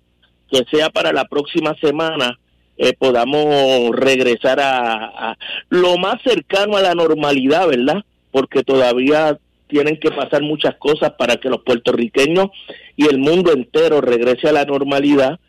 que 0.48 0.62
sea 0.70 0.90
para 0.90 1.12
la 1.12 1.24
próxima 1.24 1.74
semana 1.80 2.38
eh, 2.78 2.92
podamos 2.98 3.96
regresar 3.96 4.60
a, 4.60 5.36
lo 5.70 5.96
más 5.96 6.20
cercano 6.22 6.76
a 6.76 6.82
la 6.82 6.94
normalidad, 6.94 7.68
¿verdad? 7.68 8.04
Porque 8.30 8.62
todavía 8.62 9.38
tienen 9.66 9.98
que 9.98 10.10
pasar 10.10 10.42
muchas 10.42 10.76
cosas 10.76 11.12
para 11.18 11.36
que 11.36 11.48
los 11.48 11.62
puertorriqueños 11.62 12.48
y 12.96 13.06
el 13.06 13.18
mundo 13.18 13.52
entero 13.52 14.00
regrese 14.00 14.48
a 14.48 14.52
la 14.52 14.64
normalidad, 14.64 15.40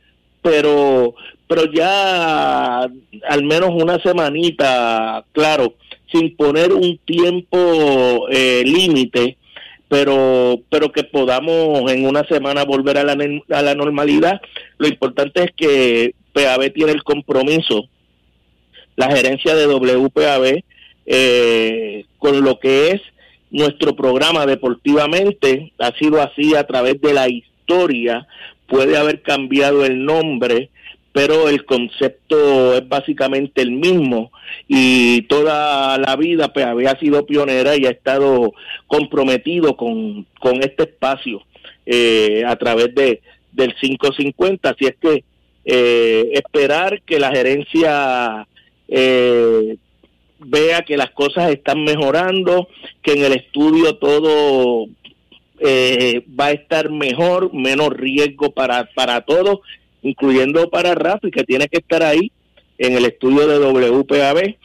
pero 0.42 1.16
pero 1.48 1.72
ya 1.72 2.82
al 2.82 3.44
menos 3.44 3.70
una 3.72 4.00
semanita, 4.00 5.24
claro, 5.32 5.76
sin 6.12 6.36
poner 6.36 6.74
un 6.74 6.98
tiempo 7.06 8.28
eh, 8.30 8.64
límite, 8.66 9.38
pero 9.88 10.62
pero 10.70 10.92
que 10.92 11.04
podamos 11.04 11.92
en 11.92 12.06
una 12.06 12.24
semana 12.24 12.64
volver 12.64 12.98
a 12.98 13.04
la, 13.04 13.18
a 13.50 13.62
la 13.62 13.76
normalidad. 13.76 14.42
Lo 14.78 14.88
importante 14.88 15.44
es 15.44 15.52
que 15.56 16.16
PAB 16.38 16.72
tiene 16.74 16.92
el 16.92 17.04
compromiso, 17.04 17.88
la 18.96 19.10
gerencia 19.16 19.56
de 19.56 19.68
WPAB, 19.68 20.64
eh, 21.06 22.06
con 22.20 22.42
lo 22.42 22.60
que 22.60 22.92
es 22.92 23.02
nuestro 23.50 23.96
programa 23.96 24.46
deportivamente, 24.46 25.72
ha 25.80 25.92
sido 25.98 26.22
así 26.22 26.56
a 26.56 26.68
través 26.68 27.00
de 27.02 27.14
la 27.14 27.28
historia, 27.30 28.28
puede 28.68 28.98
haber 28.98 29.22
cambiado 29.22 29.86
el 29.86 30.04
nombre, 30.04 30.70
pero 31.14 31.50
el 31.50 31.66
concepto 31.66 32.76
es 32.76 32.88
básicamente 32.88 33.62
el 33.62 33.72
mismo 33.72 34.32
y 34.68 35.24
toda 35.24 35.98
la 35.98 36.16
vida 36.16 36.54
pues 36.54 36.66
había 36.66 36.98
sido 37.00 37.26
pionera 37.26 37.76
y 37.76 37.86
ha 37.86 37.90
estado 37.90 38.54
comprometido 38.86 39.76
con, 39.76 40.28
con 40.40 40.62
este 40.62 40.84
espacio 40.84 41.42
eh, 41.88 42.44
a 42.46 42.56
través 42.58 42.94
de 42.94 43.22
del 43.52 43.74
550 43.74 44.70
así 44.70 44.86
es 44.86 44.96
que 45.02 45.24
eh, 45.68 46.32
esperar 46.34 47.02
que 47.04 47.20
la 47.20 47.30
gerencia 47.30 48.48
eh, 48.88 49.78
vea 50.40 50.82
que 50.82 50.98
las 50.98 51.12
cosas 51.12 51.52
están 51.52 51.84
mejorando 51.84 52.68
que 53.04 53.14
en 53.14 53.26
el 53.26 53.34
estudio 53.34 53.98
todo 53.98 54.88
va 55.60 56.46
a 56.46 56.52
estar 56.52 56.92
mejor 56.92 57.52
menos 57.54 57.90
riesgo 57.90 58.52
para 58.52 58.88
para 58.94 59.22
todos 59.22 59.60
incluyendo 60.02 60.70
para 60.70 60.96
Rafi, 60.96 61.32
que 61.32 61.44
tiene 61.44 61.68
que 61.68 61.78
estar 61.78 62.04
ahí 62.04 62.32
en 62.78 62.94
el 62.96 63.06
estudio 63.06 63.48
de 63.48 63.60
WPAB. 63.60 64.56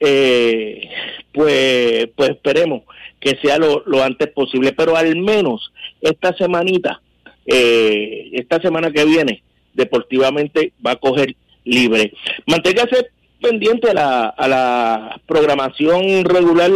Eh, 0.00 0.88
pues, 1.32 2.08
pues 2.16 2.30
esperemos 2.30 2.82
que 3.20 3.38
sea 3.40 3.58
lo, 3.58 4.02
antes 4.02 4.28
posible, 4.28 4.72
pero 4.72 4.96
al 4.96 5.14
menos 5.16 5.72
esta 6.00 6.36
semanita, 6.36 7.00
eh, 7.46 8.30
esta 8.32 8.60
semana 8.60 8.90
que 8.90 9.04
viene, 9.04 9.42
deportivamente 9.74 10.72
va 10.84 10.92
a 10.92 10.96
coger 10.96 11.34
libre. 11.64 12.12
Manténgase 12.46 13.08
pendiente 13.40 13.90
a 13.90 13.94
la, 13.94 14.26
a 14.28 14.48
la 14.48 15.20
programación 15.26 16.24
regular 16.24 16.70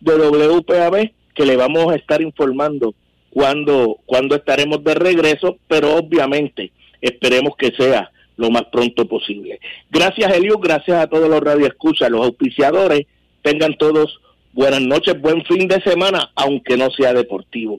de 0.00 0.14
WPAB, 0.14 1.10
que 1.34 1.46
le 1.46 1.56
vamos 1.56 1.92
a 1.92 1.96
estar 1.96 2.22
informando 2.22 2.94
cuando, 3.30 3.98
cuando 4.06 4.36
estaremos 4.36 4.84
de 4.84 4.94
regreso, 4.94 5.58
pero 5.66 5.96
obviamente 5.96 6.70
Esperemos 7.04 7.54
que 7.58 7.70
sea 7.76 8.10
lo 8.38 8.50
más 8.50 8.64
pronto 8.72 9.06
posible. 9.06 9.60
Gracias, 9.90 10.34
Elio. 10.34 10.56
Gracias 10.56 10.96
a 10.96 11.06
todos 11.06 11.28
los 11.28 11.38
radioescuchas, 11.40 12.08
los 12.08 12.22
auspiciadores. 12.22 13.06
Tengan 13.42 13.76
todos 13.76 14.18
buenas 14.54 14.80
noches, 14.80 15.20
buen 15.20 15.44
fin 15.44 15.68
de 15.68 15.82
semana, 15.82 16.32
aunque 16.34 16.78
no 16.78 16.90
sea 16.90 17.12
deportivo. 17.12 17.78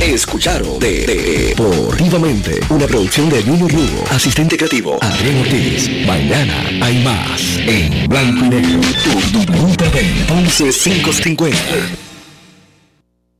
Escucharon 0.00 0.78
de, 0.78 1.06
Deportivamente, 1.06 2.58
una 2.70 2.86
producción 2.86 3.28
de 3.28 3.42
Junior 3.42 3.70
Lugo, 3.70 4.02
asistente 4.10 4.56
creativo 4.56 4.96
Adrián 5.02 5.40
Ortiz. 5.40 5.90
Mañana 6.06 6.64
hay 6.80 7.04
más 7.04 7.58
en 7.58 8.08
Blanco 8.08 8.46
y 8.46 8.48
Negro. 8.48 8.80
Tu, 9.04 9.20
tu, 9.44 9.52
11550. 9.52 12.09